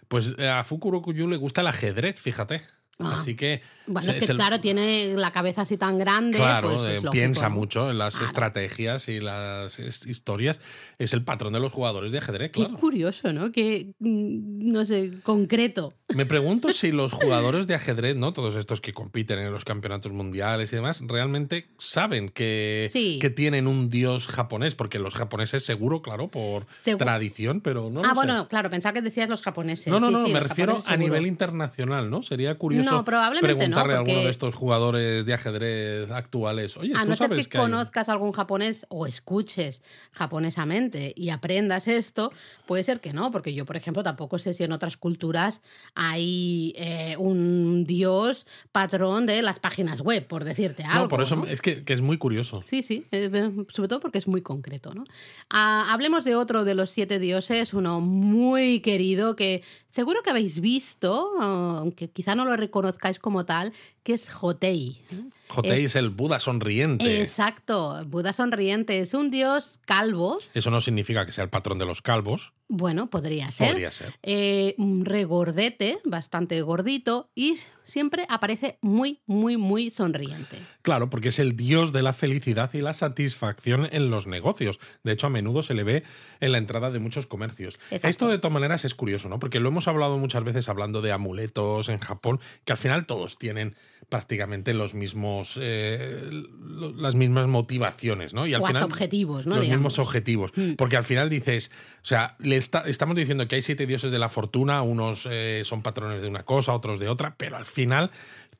Pues 0.09 0.39
a 0.39 0.65
Fukurokuju 0.65 1.29
le 1.29 1.37
gusta 1.37 1.61
el 1.61 1.67
ajedrez, 1.67 2.21
fíjate. 2.21 2.63
Ah. 2.99 3.17
Así 3.17 3.35
que. 3.35 3.61
Bueno, 3.87 4.13
es, 4.13 4.19
que 4.19 4.27
claro, 4.35 4.61
tiene 4.61 5.15
la 5.15 5.33
cabeza 5.33 5.63
así 5.63 5.77
tan 5.77 5.99
grande. 5.99 6.39
Claro, 6.39 6.77
pues 6.77 7.03
piensa 7.11 7.49
mucho 7.49 7.91
en 7.91 7.99
las 7.99 8.21
estrategias 8.21 9.09
y 9.09 9.21
las 9.21 9.79
historias. 10.07 10.61
Es 10.99 11.13
el 11.13 11.25
patrón 11.25 11.53
de 11.53 11.61
los 11.61 11.73
jugadores 11.73 12.13
de 12.13 12.19
ajedrez, 12.19 12.53
Qué 12.53 12.69
curioso, 12.69 13.33
¿no? 13.33 13.51
Que, 13.53 13.95
mm, 13.99 14.73
no 14.73 14.85
sé, 14.85 15.13
concreto. 15.23 15.93
Me 16.15 16.27
pregunto 16.27 16.73
si 16.73 16.93
los 16.93 17.13
jugadores 17.13 17.67
de 17.67 17.75
ajedrez, 17.75 18.17
¿no? 18.17 18.33
Todos 18.33 18.57
estos 18.57 18.81
que 18.81 18.93
compiten 18.93 19.39
en 19.39 19.53
los 19.53 19.65
campeonatos 19.65 20.13
mundiales 20.13 20.73
y 20.73 20.77
demás, 20.77 21.03
realmente 21.07 21.69
saben 21.79 22.29
que, 22.29 22.91
que 23.21 23.31
tienen 23.31 23.67
un 23.67 23.91
dios 23.91 24.29
japonés, 24.29 24.75
porque 24.75 24.99
los 24.99 25.15
japoneses 25.15 25.65
seguro, 25.65 26.03
claro, 26.03 26.29
por 26.29 26.67
tradición, 26.99 27.61
pero 27.61 27.91
no. 27.91 28.03
Ah, 28.05 28.15
bueno, 28.15 28.49
claro, 28.49 28.71
pensaba 28.71 28.93
que 28.93 29.03
decías 29.03 29.29
los 29.29 29.43
japoneses. 29.43 29.89
No, 29.89 29.99
no, 29.99 30.11
no, 30.11 30.29
me 30.29 30.41
refiero 30.41 30.79
a 30.87 30.97
nivel 30.97 31.27
internacional, 31.27 32.11
¿no? 32.11 32.23
Sería 32.23 32.57
curioso 32.57 32.84
no, 32.85 33.05
probablemente 33.05 33.55
preguntarle 33.55 33.95
a 33.95 33.99
alguno 33.99 34.21
de 34.21 34.31
estos 34.31 34.55
jugadores 34.55 35.25
de 35.25 35.35
ajedrez 35.35 36.11
actuales. 36.11 36.77
Oye, 36.77 36.93
a 36.95 37.05
no 37.05 37.17
ser 37.17 37.31
que, 37.31 37.59
conozcas 37.59 38.09
algún 38.09 38.33
japonés 38.33 38.87
o 38.89 39.07
escuches 39.07 39.83
japonesamente 40.13 41.13
y 41.17 41.31
aprendas 41.31 41.89
esto, 41.89 42.33
puede 42.67 42.83
ser 42.85 43.01
que 43.01 43.13
no, 43.13 43.31
porque 43.31 43.55
yo, 43.55 43.65
por 43.65 43.77
ejemplo, 43.77 44.03
tampoco 44.03 44.39
sé 44.39 44.55
si 44.55 44.65
en 44.65 44.73
otras 44.73 44.97
culturas 44.97 45.63
hay 45.95 46.75
eh, 46.77 47.17
un 47.19 47.85
dios 47.85 48.47
patrón 48.73 49.27
de 49.27 49.43
las 49.43 49.59
páginas 49.59 50.01
web, 50.01 50.27
por 50.27 50.45
decirte 50.45 50.85
algo. 50.85 51.03
No, 51.03 51.09
por 51.09 51.23
eso 51.23 51.45
es 51.47 51.63
que, 51.63 51.83
es 51.87 52.01
muy 52.01 52.19
curioso. 52.19 52.63
Sí, 52.65 52.83
sí, 52.83 53.05
sobre 53.69 53.89
todo 53.89 54.01
porque 54.01 54.19
es 54.19 54.29
muy 54.29 54.43
concreto. 54.43 54.95
¿no? 54.95 55.05
Ah, 55.51 55.87
hablemos 55.91 56.25
de 56.25 56.35
otro 56.35 56.65
de 56.65 56.75
los 56.75 56.91
siete 56.91 57.19
dioses, 57.19 57.75
uno 57.75 58.01
muy 58.01 58.81
querido 58.81 59.37
que 59.37 59.63
seguro 59.91 60.23
que 60.23 60.31
habéis 60.31 60.61
visto, 60.61 61.35
aunque 61.41 62.11
quizá 62.11 62.35
no 62.35 62.45
lo 62.45 62.57
conozcáis 62.75 63.21
como 63.21 63.47
tal, 63.47 63.73
que 64.03 64.15
es 64.15 64.29
Jotei. 64.29 65.01
Jotei 65.49 65.85
es, 65.85 65.97
el 65.97 66.11
Buda 66.11 66.41
sonriente. 66.41 67.21
Exacto, 67.21 68.05
Buda 68.07 68.33
sonriente. 68.33 69.01
Es 69.01 69.15
un 69.15 69.31
dios 69.31 69.81
calvo. 69.85 70.39
Eso 70.55 70.71
no 70.71 70.81
significa 70.81 71.27
que 71.27 71.33
sea 71.33 71.45
el 71.45 71.51
patrón 71.51 71.79
de 71.79 71.87
los 71.87 72.03
calvos. 72.03 72.53
Bueno, 72.69 73.11
podría 73.11 73.51
ser. 73.51 73.69
Podría 73.69 73.93
ser. 73.93 74.15
Eh, 74.23 74.75
regordete, 74.79 75.99
bastante 76.05 76.61
gordito, 76.63 77.31
y 77.35 77.57
siempre 77.85 78.27
aparece 78.29 78.79
muy, 78.81 79.21
muy, 79.27 79.59
muy 79.59 79.91
sonriente. 79.91 80.57
Claro, 80.81 81.11
porque 81.11 81.29
es 81.29 81.39
el 81.39 81.57
dios 81.57 81.93
de 81.93 82.03
la 82.03 82.15
felicidad 82.15 82.71
y 82.73 82.81
la 82.81 82.95
satisfacción 82.95 83.89
en 83.93 84.11
los 84.11 84.27
negocios. 84.27 84.81
De 85.03 85.13
hecho, 85.13 85.27
a 85.27 85.31
menudo 85.31 85.63
se 85.63 85.75
le 85.75 85.85
ve 85.85 86.05
en 86.41 86.53
la 86.53 86.59
entrada 86.59 86.91
de 86.91 86.99
muchos 86.99 87.27
comercios. 87.27 87.79
Esto 87.91 88.29
de 88.29 88.39
todas 88.39 88.55
maneras 88.55 88.85
es 88.87 88.95
curioso, 88.95 89.29
¿no? 89.29 89.39
Porque 89.39 89.61
lo 89.61 89.69
hemos 89.69 89.87
hablado 89.87 90.19
muchas 90.19 90.43
veces 90.43 90.69
hablando 90.69 91.03
de 91.03 91.13
amuletos 91.13 91.91
en 91.91 91.99
Japón, 91.99 92.41
que 92.65 92.73
al 92.73 92.79
final 92.79 93.07
todos 93.07 93.39
tienen 93.39 93.77
prácticamente 94.09 94.75
los 94.75 94.95
mismos, 94.95 95.59
eh, 95.61 96.31
las 96.97 97.15
mismas 97.15 97.47
motivaciones, 97.47 98.35
¿no? 98.35 98.47
Y 98.47 98.55
al 98.55 98.63
o 98.63 98.67
final, 98.67 98.83
objetivos, 98.85 99.47
¿no? 99.47 99.57
Los 99.57 99.69
mismos 99.69 99.99
objetivos. 99.99 100.53
Mm. 100.55 100.75
Porque 100.75 100.97
al 100.97 101.05
final 101.05 101.29
dices, 101.29 101.71
o 102.03 102.07
sea, 102.07 102.37
le 102.39 102.57
estamos 102.57 103.17
diciendo 103.17 103.49
que 103.49 103.57
hay 103.57 103.63
siete 103.63 103.87
dioses 103.87 104.13
de 104.13 104.19
la 104.19 104.29
fortuna, 104.29 104.83
unos 104.83 105.29
eh, 105.31 105.63
son 105.65 105.83
patrones 105.83 106.23
de 106.23 106.29
una 106.29 106.45
cosa, 106.45 106.73
otros 106.73 106.99
de 106.99 107.09
otra, 107.09 107.35
pero 107.37 107.57
al 107.57 107.67
final 107.67 108.11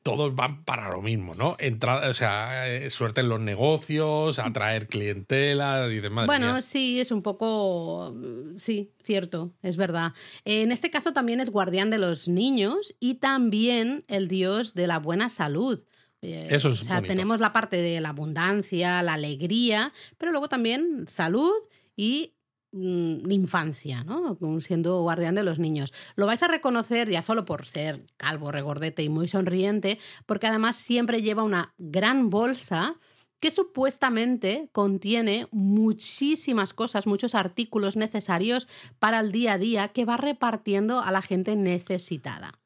todos 0.05 0.35
van 0.35 0.63
para 0.65 0.91
lo 0.91 1.01
mismo, 1.01 1.33
¿no? 1.33 1.57
Entrada, 1.57 2.07
o 2.07 2.13
sea, 2.13 2.71
eh, 2.71 2.91
suerte 2.91 3.21
en 3.21 3.29
los 3.29 3.41
negocios, 3.41 4.37
atraer 4.37 4.87
clientela 4.87 5.87
y 5.91 5.99
demás. 5.99 6.27
Bueno, 6.27 6.61
sí, 6.61 6.99
es 6.99 7.09
un 7.09 7.23
poco. 7.23 8.15
Sí, 8.55 8.91
cierto, 9.03 9.55
es 9.63 9.77
verdad. 9.77 10.11
En 10.45 10.71
este 10.71 10.91
caso 10.91 11.11
también 11.11 11.39
es 11.39 11.49
guardián 11.49 11.89
de 11.89 11.97
los 11.97 12.27
niños 12.27 12.95
y 12.99 13.15
también 13.15 14.03
el 14.07 14.27
dios 14.27 14.75
de 14.75 14.85
la 14.85 14.99
buena 14.99 15.27
salud. 15.27 15.83
Eh, 16.21 16.49
Eso 16.51 16.69
es. 16.69 16.83
O 16.83 16.85
sea, 16.85 17.01
tenemos 17.01 17.39
la 17.39 17.51
parte 17.51 17.77
de 17.77 17.99
la 17.99 18.09
abundancia, 18.09 19.01
la 19.01 19.13
alegría, 19.13 19.91
pero 20.19 20.31
luego 20.31 20.47
también 20.47 21.07
salud 21.09 21.51
y 21.95 22.34
Mm, 22.34 22.34
infancia, 22.75 24.03
¿no? 24.03 24.37
siendo 24.61 25.01
guardián 25.01 25.35
de 25.35 25.43
los 25.43 25.59
niños. 25.59 25.93
Lo 26.15 26.25
vais 26.25 26.43
a 26.43 26.47
reconocer 26.47 27.09
ya 27.09 27.21
solo 27.21 27.45
por 27.45 27.65
ser 27.65 28.05
calvo, 28.17 28.51
regordete 28.51 29.03
y 29.03 29.09
muy 29.09 29.27
sonriente, 29.27 29.99
porque 30.25 30.47
además 30.47 30.75
siempre 30.75 31.21
lleva 31.21 31.43
una 31.43 31.73
gran 31.77 32.29
bolsa 32.29 32.97
que 33.39 33.51
supuestamente 33.51 34.69
contiene 34.71 35.47
muchísimas 35.51 36.73
cosas, 36.73 37.05
muchos 37.05 37.35
artículos 37.35 37.95
necesarios 37.95 38.67
para 38.99 39.19
el 39.19 39.31
día 39.31 39.53
a 39.53 39.57
día 39.57 39.87
que 39.89 40.05
va 40.05 40.17
repartiendo 40.17 41.01
a 41.01 41.11
la 41.11 41.21
gente 41.21 41.55
necesitada. 41.55 42.59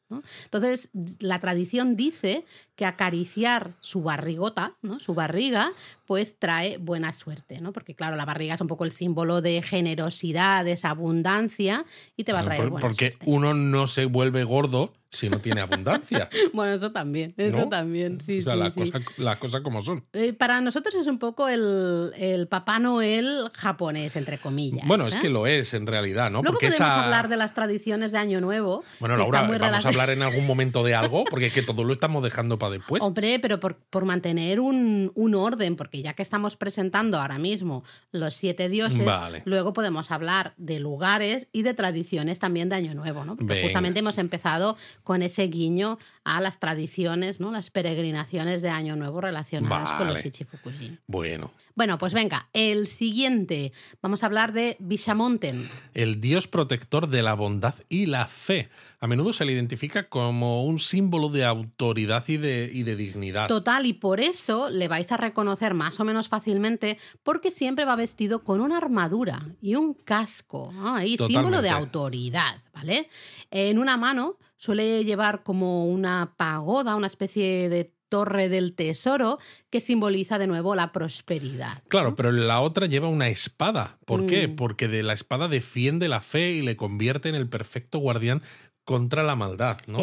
Entonces, 0.46 0.90
la 1.20 1.40
tradición 1.40 1.96
dice 1.96 2.46
que 2.76 2.86
acariciar 2.86 3.76
su 3.80 4.02
barrigota, 4.02 4.76
¿no? 4.82 5.00
su 5.00 5.14
barriga, 5.14 5.72
pues 6.10 6.40
trae 6.40 6.78
buena 6.80 7.14
suerte, 7.14 7.62
¿no? 7.62 7.72
Porque 7.72 7.94
claro, 7.94 8.16
la 8.16 8.26
barriga 8.26 8.56
es 8.56 8.62
un 8.62 8.68
poco 8.68 8.84
el 8.84 8.92
símbolo 8.92 9.44
de 9.44 9.62
generosidad, 9.62 10.66
de 10.66 10.72
esa 10.72 10.90
abundancia 10.90 11.86
y 12.18 12.24
te 12.24 12.34
va 12.34 12.40
a 12.40 12.46
traer 12.46 12.68
buena 12.68 12.80
Porque 12.80 13.16
uno 13.28 13.54
no 13.54 13.86
se 13.86 14.06
vuelve 14.06 14.44
gordo 14.44 14.92
si 15.12 15.30
no 15.30 15.40
tiene 15.40 15.62
abundancia. 15.62 16.30
bueno, 16.54 16.74
eso 16.74 16.92
también, 16.92 17.34
eso 17.38 17.68
también, 17.68 18.22
sí, 18.22 18.40
o 18.40 18.42
sea, 18.44 18.72
sí, 18.72 18.92
las 19.18 19.38
cosas 19.38 19.62
como 19.62 19.82
son. 19.82 20.06
Eh, 20.14 20.34
para 20.34 20.62
nosotros 20.62 20.96
es 20.96 21.08
un 21.08 21.18
poco 21.18 21.50
el, 21.50 22.12
el, 22.18 22.48
Papá 22.48 22.80
Noel 22.80 23.50
japonés, 23.54 24.16
entre 24.16 24.38
comillas. 24.38 24.88
Bueno, 24.88 25.08
es 25.08 25.16
¿eh? 25.16 25.20
que 25.22 25.30
lo 25.30 25.48
es 25.48 25.74
en 25.74 25.88
realidad, 25.88 26.30
¿no? 26.30 26.42
Luego 26.42 26.60
porque 26.60 26.68
podemos 26.68 26.90
hablar 26.90 27.28
de 27.28 27.38
las 27.38 27.54
tradiciones 27.54 28.12
de 28.12 28.20
Año 28.20 28.40
Nuevo. 28.40 28.84
Bueno, 29.00 29.18
Laura, 29.18 29.42
vamos 29.42 29.86
a 29.86 29.90
hablar 29.90 30.12
en 30.12 30.22
algún 30.22 30.46
momento 30.46 30.84
de 30.84 30.96
algo, 30.96 31.24
porque 31.26 31.48
es 31.48 31.54
que 31.54 31.62
todo 31.64 31.84
lo 31.84 31.94
estamos 31.94 32.24
dejando 32.24 32.60
para 32.60 32.74
después. 32.74 33.02
Hombre, 33.02 33.40
pero 33.40 33.60
por, 33.60 33.78
por 33.78 34.06
mantener 34.06 34.60
un, 34.60 35.12
un, 35.16 35.36
orden, 35.36 35.76
porque 35.76 35.99
ya 36.02 36.14
que 36.14 36.24
estamos 36.24 36.56
presentando 36.56 37.20
ahora 37.20 37.40
mismo 37.40 37.84
los 38.12 38.36
siete 38.36 38.70
dioses, 38.70 39.08
luego 39.46 39.74
podemos 39.74 40.12
hablar 40.12 40.54
de 40.58 40.80
lugares 40.80 41.48
y 41.52 41.64
de 41.64 41.74
tradiciones 41.74 42.40
también 42.40 42.70
de 42.70 42.76
Año 42.76 42.94
Nuevo, 42.94 43.26
¿no? 43.26 43.36
Porque 43.36 43.64
justamente 43.64 44.00
hemos 44.00 44.18
empezado 44.18 44.78
con 45.04 45.22
ese 45.22 45.44
guiño 45.48 46.00
a 46.24 46.42
las 46.42 46.60
tradiciones, 46.60 47.40
¿no? 47.40 47.52
Las 47.52 47.70
peregrinaciones 47.70 48.62
de 48.62 48.70
Año 48.70 48.96
Nuevo 48.96 49.22
relacionadas 49.22 49.92
con 49.94 50.08
los 50.08 50.26
Ichifukujin. 50.26 51.00
Bueno. 51.08 51.52
Bueno, 51.80 51.98
pues 51.98 52.14
venga, 52.14 52.50
el 52.52 52.88
siguiente. 52.88 53.72
Vamos 54.02 54.22
a 54.22 54.26
hablar 54.26 54.52
de 54.52 54.76
Bishamonten. 54.80 55.66
El 55.94 56.20
dios 56.20 56.46
protector 56.46 57.08
de 57.08 57.24
la 57.24 57.36
bondad 57.36 57.74
y 57.88 58.06
la 58.06 58.28
fe. 58.28 58.68
A 59.00 59.08
menudo 59.08 59.32
se 59.32 59.46
le 59.46 59.54
identifica 59.54 60.10
como 60.10 60.66
un 60.66 60.78
símbolo 60.78 61.30
de 61.30 61.46
autoridad 61.46 62.26
y 62.28 62.36
de, 62.36 62.70
y 62.74 62.84
de 62.84 62.98
dignidad. 62.98 63.48
Total, 63.48 63.86
y 63.86 63.94
por 63.94 64.20
eso 64.20 64.70
le 64.70 64.90
vais 64.90 65.10
a 65.14 65.16
reconocer 65.16 65.74
más 65.74 66.02
o 66.02 66.04
menos 66.04 66.28
fácilmente, 66.28 66.98
porque 67.24 67.50
siempre 67.50 67.86
va 67.86 67.96
vestido 67.96 68.44
con 68.44 68.60
una 68.60 68.76
armadura 68.76 69.48
y 69.62 69.76
un 69.76 69.94
casco. 69.94 70.74
Ahí, 70.84 71.16
símbolo 71.16 71.62
de 71.62 71.70
autoridad, 71.70 72.62
¿vale? 72.74 73.08
En 73.52 73.80
una 73.80 73.96
mano 73.96 74.38
suele 74.58 75.06
llevar 75.06 75.44
como 75.44 75.88
una 75.88 76.34
pagoda, 76.36 76.98
una 76.98 77.08
especie 77.08 77.70
de 77.70 77.94
torre 78.10 78.50
del 78.50 78.74
tesoro 78.74 79.40
que 79.70 79.82
simboliza 79.82 80.38
de 80.38 80.48
nuevo 80.48 80.76
la 80.76 80.92
prosperidad. 80.92 81.82
Claro, 81.88 82.16
pero 82.16 82.32
la 82.32 82.60
otra 82.60 82.88
lleva 82.88 83.08
una 83.08 83.30
espada. 83.30 83.98
¿Por 84.06 84.26
qué? 84.26 84.48
Mm. 84.48 84.56
Porque 84.56 84.88
de 84.88 85.04
la 85.04 85.14
espada 85.14 85.48
defiende 85.48 86.10
la 86.10 86.22
fe 86.22 86.52
y 86.52 86.62
le 86.62 86.76
convierte 86.76 87.30
en 87.30 87.36
el 87.36 87.48
perfecto 87.48 88.00
guardián 88.00 88.42
contra 88.84 89.24
la 89.24 89.36
maldad. 89.36 89.78
¿no? 89.88 90.00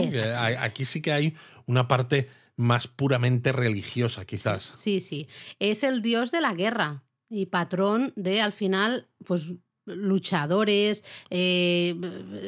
Aquí 0.61 0.85
sí 0.85 1.03
que 1.03 1.13
hay 1.13 1.35
una 1.67 1.89
parte 1.89 2.29
más 2.57 2.89
puramente 2.89 3.53
religiosa, 3.53 4.25
quizás. 4.25 4.73
Sí, 4.77 5.01
sí. 5.01 5.29
Es 5.59 5.83
el 5.83 6.03
dios 6.03 6.31
de 6.31 6.41
la 6.41 6.55
guerra 6.55 7.03
y 7.29 7.47
patrón 7.47 8.13
de, 8.17 8.41
al 8.41 8.53
final, 8.53 9.09
pues 9.25 9.53
luchadores, 9.85 11.05
eh, 11.31 11.97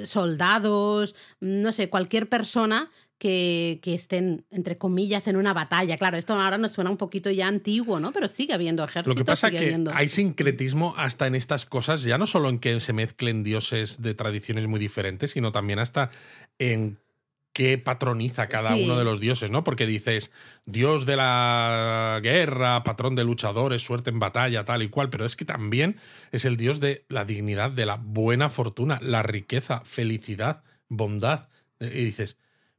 soldados, 0.04 1.14
no 1.40 1.72
sé, 1.72 1.88
cualquier 1.88 2.28
persona 2.28 2.90
que, 3.18 3.80
estén, 3.84 4.44
entre 4.50 4.78
comillas, 4.78 5.26
en 5.26 5.36
una 5.36 5.52
batalla. 5.52 5.96
Claro, 5.96 6.16
esto 6.16 6.34
ahora 6.34 6.56
nos 6.56 6.72
suena 6.72 6.90
un 6.90 6.96
poquito 6.96 7.30
ya 7.30 7.48
antiguo, 7.48 7.98
¿no? 8.00 8.12
Pero 8.12 8.28
sigue 8.28 8.54
habiendo 8.54 8.84
ejércitos. 8.84 9.08
Lo 9.08 9.14
que 9.14 9.24
pasa 9.24 9.48
es 9.48 9.60
que 9.60 9.84
hay 9.92 10.08
sincretismo 10.08 10.94
hasta 10.96 11.26
en 11.26 11.34
estas 11.34 11.66
cosas, 11.66 12.02
ya 12.02 12.16
no 12.16 12.26
solo 12.26 12.48
en 12.48 12.58
que 12.58 12.78
se 12.80 12.92
mezclen 12.92 13.42
dioses 13.42 14.02
de 14.02 14.14
tradiciones 14.14 14.68
muy 14.68 14.78
diferentes, 14.78 15.32
sino 15.32 15.52
también 15.52 15.80
hasta 15.80 16.10
en 16.58 16.98
qué 17.52 17.76
patroniza 17.76 18.46
cada 18.46 18.76
uno 18.76 18.96
de 18.96 19.02
los 19.02 19.18
dioses, 19.18 19.50
¿no? 19.50 19.64
Porque 19.64 19.84
dices, 19.84 20.30
dios 20.64 21.06
de 21.06 21.16
la 21.16 22.20
guerra, 22.22 22.84
patrón 22.84 23.16
de 23.16 23.24
luchadores, 23.24 23.82
suerte 23.82 24.10
en 24.10 24.20
batalla, 24.20 24.64
tal 24.64 24.84
y 24.84 24.88
cual, 24.88 25.10
pero 25.10 25.24
es 25.24 25.34
que 25.34 25.44
también 25.44 25.96
es 26.30 26.44
el 26.44 26.56
dios 26.56 26.78
de 26.78 27.04
la 27.08 27.24
dignidad, 27.24 27.72
de 27.72 27.84
la 27.84 27.96
buena 27.96 28.48
fortuna, 28.48 29.00
la 29.02 29.24
riqueza, 29.24 29.80
felicidad, 29.84 30.62
bondad. 30.88 31.48
Y 31.80 32.04
dices, 32.04 32.36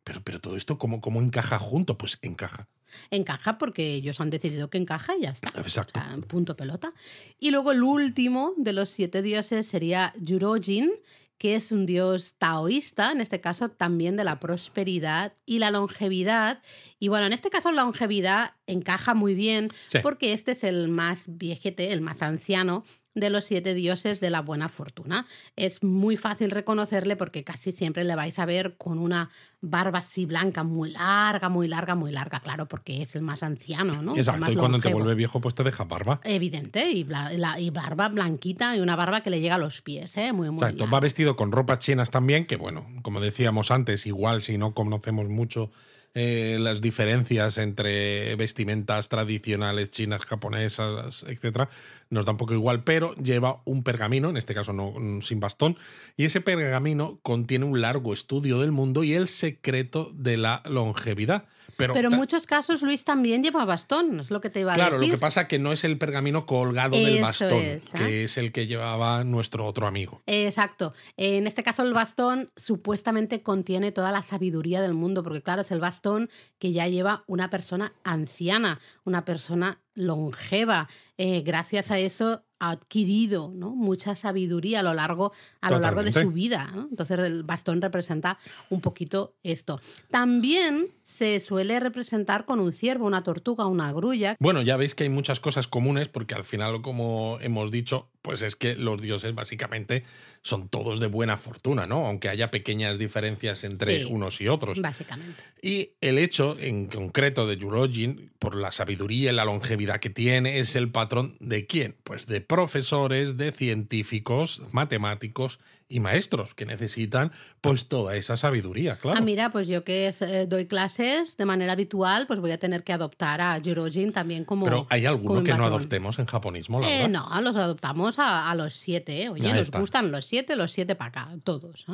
pero, 0.10 0.24
pero 0.24 0.42
todo 0.42 0.58
esto, 0.58 0.80
¿cómo, 0.80 1.02
¿cómo 1.02 1.22
encaja 1.22 1.60
junto? 1.60 1.96
Pues 1.96 2.18
encaja. 2.24 2.68
Encaja 3.12 3.60
porque 3.60 3.94
ellos 3.94 4.20
han 4.20 4.32
decidido 4.32 4.68
que 4.72 4.80
encaja 4.80 5.16
y 5.16 5.22
ya 5.22 5.30
está. 5.30 5.60
Exacto. 5.62 6.00
punto 6.28 6.56
pelota. 6.56 6.96
Y 7.40 7.52
luego 7.52 7.74
el 7.74 7.84
último 7.84 8.56
de 8.58 8.74
los 8.74 8.90
siete 8.90 9.22
dioses 9.22 9.68
sería 9.68 10.16
Yurojin, 10.18 10.90
que 11.38 11.54
es 11.54 11.72
un 11.72 11.86
dios 11.86 12.34
taoísta, 12.40 13.12
en 13.12 13.22
este 13.22 13.40
caso 13.40 13.70
también 13.70 14.18
de 14.18 14.24
la 14.24 14.40
prosperidad 14.40 15.34
y 15.46 15.60
la 15.60 15.70
longevidad. 15.70 16.64
Y 16.98 17.10
bueno, 17.10 17.28
en 17.28 17.34
este 17.34 17.52
caso 17.52 17.72
la 17.72 17.84
longevidad 17.84 18.56
encaja 18.66 19.14
muy 19.14 19.36
bien 19.36 19.70
porque 20.02 20.34
este 20.34 20.54
es 20.54 20.64
el 20.64 20.88
más 20.88 21.26
viejete, 21.28 21.94
el 21.94 22.02
más 22.02 22.24
anciano 22.24 22.84
de 23.20 23.30
los 23.30 23.46
siete 23.46 23.74
dioses 23.74 24.20
de 24.20 24.30
la 24.30 24.42
buena 24.42 24.70
fortuna. 24.70 25.26
Es 25.56 25.84
muy 25.84 26.18
fácil 26.18 26.52
reconocerle 26.52 27.16
porque 27.16 27.44
casi 27.44 27.72
siempre 27.72 28.04
le 28.04 28.16
vais 28.16 28.38
a 28.40 28.46
ver 28.46 28.76
con 28.78 29.00
una 29.00 29.30
barba 29.62 30.00
así 30.00 30.26
blanca, 30.26 30.64
muy 30.64 30.92
larga, 30.92 31.50
muy 31.50 31.68
larga, 31.68 31.96
muy 31.96 32.12
larga, 32.12 32.40
claro, 32.40 32.68
porque 32.68 33.02
es 33.02 33.16
el 33.16 33.22
más 33.22 33.44
anciano, 33.44 34.02
¿no? 34.02 34.16
Exacto, 34.16 34.52
y 34.52 34.56
cuando 34.56 34.80
te 34.80 34.94
vuelve 34.94 35.16
viejo, 35.16 35.42
pues 35.42 35.54
te 35.54 35.64
deja 35.64 35.84
barba. 35.84 36.22
Evidente, 36.24 36.90
y, 36.90 37.04
barba 37.04 38.08
blanquita 38.10 38.76
y 38.76 38.80
una 38.80 38.96
barba 38.96 39.22
que 39.22 39.30
le 39.30 39.42
llega 39.42 39.56
a 39.56 39.60
los 39.60 39.82
pies, 39.82 40.16
¿eh? 40.18 40.32
Muy, 40.32 40.50
muy 40.50 40.58
Exacto, 40.58 40.90
va 40.90 41.00
vestido 41.00 41.36
con 41.36 41.52
ropas 41.52 41.80
chinas 41.80 42.10
también, 42.10 42.46
que 42.46 42.56
bueno, 42.56 42.88
como 43.02 43.20
decíamos 43.20 43.72
antes, 43.72 44.06
igual 44.06 44.42
si 44.42 44.58
no 44.58 44.74
conocemos 44.74 45.28
mucho 45.30 45.72
eh, 46.16 46.58
las 46.60 46.82
diferencias 46.82 47.58
entre 47.58 48.36
vestimentas 48.36 49.10
tradicionales 49.10 49.92
chinas, 49.92 50.26
japonesas, 50.26 51.24
etcétera, 51.28 51.70
nos 52.10 52.26
da 52.26 52.32
un 52.32 52.38
poco 52.38 52.54
igual, 52.54 52.84
pero 52.84 53.14
lleva 53.16 53.62
un 53.66 53.84
pergamino, 53.84 54.30
en 54.30 54.38
este 54.38 54.56
caso 54.56 54.74
no 54.74 54.94
sin 55.22 55.40
bastón, 55.40 55.78
y 56.18 56.26
ese 56.26 56.42
pergamino 56.42 57.20
contiene 57.22 57.66
un 57.66 57.82
largo 57.82 58.14
estudio 58.14 58.60
del 58.60 58.72
mundo 58.72 59.04
y 59.04 59.14
el 59.14 59.28
secreto 59.28 60.12
de 60.14 60.38
la 60.38 60.64
longevidad. 60.66 61.46
Pero, 61.80 62.10
en 62.10 62.18
muchos 62.18 62.46
casos 62.46 62.82
Luis 62.82 63.04
también 63.06 63.42
lleva 63.42 63.64
bastón, 63.66 64.20
es 64.20 64.30
lo 64.30 64.42
que 64.42 64.50
te 64.50 64.60
iba 64.60 64.74
a 64.74 64.76
decir. 64.76 64.90
Claro, 64.90 65.02
lo 65.02 65.10
que 65.10 65.18
pasa 65.18 65.42
es 65.42 65.48
que 65.48 65.60
no 65.60 65.72
es 65.72 65.84
el 65.84 65.98
pergamino 65.98 66.46
colgado 66.46 66.98
del 66.98 67.22
bastón, 67.22 67.54
¿eh? 67.54 67.82
que 67.96 68.26
es 68.26 68.38
el 68.38 68.52
que 68.52 68.68
llevaba 68.68 69.24
nuestro 69.24 69.66
otro 69.66 69.88
amigo. 69.88 70.22
Exacto. 70.26 70.94
En 71.18 71.48
este 71.48 71.64
caso 71.64 71.84
el 71.84 71.94
bastón 71.94 72.52
supuestamente 72.56 73.42
contiene 73.42 73.92
toda 73.92 74.12
la 74.12 74.22
sabiduría 74.22 74.82
del 74.82 74.94
mundo, 74.94 75.24
porque 75.24 75.42
claro, 75.42 75.62
es 75.62 75.72
el 75.72 75.80
bastón 75.80 76.30
que 76.58 76.72
ya 76.72 76.88
lleva 76.88 77.24
una 77.28 77.50
persona 77.50 77.94
anciana, 78.04 78.80
una 79.06 79.26
persona 79.26 79.80
longeva. 79.94 80.90
Eh, 81.18 81.42
gracias 81.42 81.92
a 81.92 82.00
eso 82.00 82.44
ha 82.60 82.72
adquirido 82.72 83.52
¿no? 83.54 83.72
mucha 83.72 84.16
sabiduría 84.16 84.82
a 84.82 84.84
lo 84.84 84.94
largo, 84.94 85.32
a 85.62 85.72
lo 85.72 85.80
largo 85.80 86.04
de 86.04 86.12
su 86.12 86.32
vida. 86.32 86.72
Entonces 86.74 87.20
el 87.20 87.44
bastón 87.44 87.82
representa 87.82 88.38
un 88.70 88.82
poquito 88.82 89.36
esto. 89.44 89.82
También 90.10 90.88
se 91.04 91.40
suele 91.40 91.80
representar 91.80 92.46
con 92.46 92.60
un 92.60 92.72
ciervo, 92.72 93.06
una 93.06 93.24
tortuga, 93.24 93.66
una 93.66 93.92
grulla. 93.92 94.36
Bueno, 94.40 94.62
ya 94.62 94.78
veis 94.78 94.94
que 94.94 95.04
hay 95.04 95.10
muchas 95.10 95.40
cosas 95.40 95.68
comunes 95.68 96.08
porque 96.08 96.36
al 96.36 96.44
final, 96.44 96.82
como 96.82 97.40
hemos 97.42 97.72
dicho, 97.72 98.10
pues 98.22 98.42
es 98.42 98.56
que 98.56 98.76
los 98.76 99.02
dioses 99.02 99.34
básicamente 99.34 100.04
son 100.42 100.70
todos 100.70 101.00
de 101.00 101.08
buena 101.08 101.38
fortuna, 101.38 101.88
¿no? 101.88 102.06
Aunque 102.06 102.30
haya 102.30 102.52
pequeñas 102.52 103.00
diferencias 103.00 103.64
entre 103.64 104.06
unos 104.06 104.40
y 104.42 104.48
otros. 104.48 104.82
Básicamente. 104.82 105.42
Y 105.62 105.92
el 106.02 106.18
hecho 106.18 106.58
en 106.60 106.88
concreto 106.88 107.48
de 107.48 107.58
Yurojin, 107.58 108.32
por 108.40 108.56
la 108.56 108.72
sabiduría 108.72 109.32
y 109.32 109.36
la 109.36 109.46
longevidad 109.46 110.00
que 110.00 110.10
tiene, 110.10 110.60
es 110.60 110.76
el 110.76 110.92
patrón 110.92 111.38
de 111.40 111.66
quién? 111.66 111.96
Pues 112.04 112.28
de 112.28 112.42
profesores, 112.50 113.38
de 113.38 113.52
científicos, 113.52 114.64
matemáticos 114.72 115.60
y 115.88 116.00
maestros 116.00 116.56
que 116.56 116.66
necesitan 116.66 117.32
pues 117.62 117.88
toda 117.88 118.16
esa 118.16 118.38
sabiduría, 118.38 118.96
claro. 118.96 119.20
Ah, 119.20 119.22
mira, 119.22 119.52
pues 119.52 119.68
yo 119.68 119.84
que 119.84 120.12
eh, 120.20 120.48
doy 120.48 120.66
clases 120.66 121.38
de 121.38 121.46
manera 121.46 121.74
habitual, 121.74 122.26
pues 122.26 122.40
voy 122.40 122.50
a 122.50 122.58
tener 122.58 122.84
que 122.84 122.92
adoptar 122.92 123.40
a 123.40 123.62
Jurojin 123.64 124.12
también 124.12 124.46
como 124.46 124.66
Pero 124.66 124.88
hay 124.90 125.06
alguno 125.06 125.44
que 125.44 125.54
no 125.54 125.64
adoptemos 125.64 126.18
en 126.18 126.26
japonismo, 126.26 126.82
eh, 126.84 127.08
no, 127.08 127.30
los 127.42 127.56
adoptamos 127.56 128.16
a, 128.18 128.54
los 128.56 128.74
siete, 128.74 129.22
¿eh? 129.22 129.30
oye, 129.30 129.54
nos 129.54 129.70
gustan 129.70 130.12
los 130.12 130.26
siete, 130.26 130.56
los 130.56 130.72
siete 130.72 130.96
para 130.96 131.10
acá, 131.10 131.30
todos. 131.44 131.86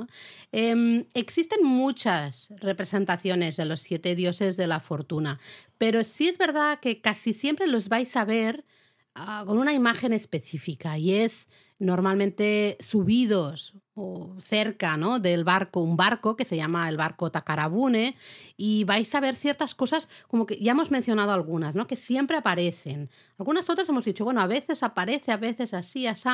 Em, 0.54 1.04
existen 1.14 1.66
muchas 1.66 2.54
representaciones 2.62 3.58
de 3.58 3.66
los 3.66 3.82
siete 3.82 4.16
dioses 4.16 4.56
de 4.56 4.68
la 4.68 4.80
fortuna, 4.80 5.38
pero 5.78 6.06
sí 6.06 6.30
es 6.30 6.38
verdad 6.38 6.80
que 6.80 7.02
casi 7.02 7.34
siempre 7.34 7.68
los 7.68 7.90
vais 7.90 8.16
a 8.16 8.24
ver 8.24 8.64
ah, 9.16 9.44
con 9.46 9.58
una 9.58 9.74
imagen 9.74 10.14
específica 10.14 10.98
y 10.98 11.14
es 11.14 11.50
normalmente 11.80 12.78
subidos 12.80 13.76
o 13.94 14.38
cerca 14.40 14.98
¿no? 14.98 15.20
del 15.20 15.44
barco, 15.44 15.82
un 15.82 15.98
barco 15.98 16.36
que 16.36 16.46
se 16.46 16.56
llama 16.56 16.88
el 16.90 16.98
barco 16.98 17.32
Takarabune, 17.32 18.16
y 18.58 18.84
vais 18.86 19.14
a 19.16 19.20
ver 19.20 19.36
ciertas 19.36 19.76
cosas 19.76 20.10
como 20.28 20.46
que 20.46 20.58
ya 20.58 20.72
hemos 20.72 20.92
mencionado 20.92 21.32
algunas, 21.32 21.76
¿no? 21.76 21.88
que 21.88 21.96
siempre 21.96 22.38
aparecen. 22.38 23.10
Algunas 23.38 23.70
otras 23.70 23.90
hemos 23.90 24.06
dicho, 24.06 24.24
bueno, 24.24 24.42
a 24.42 24.48
veces 24.48 24.84
aparece, 24.84 25.32
a 25.32 25.38
veces 25.38 25.74
así, 25.74 26.08
así. 26.08 26.30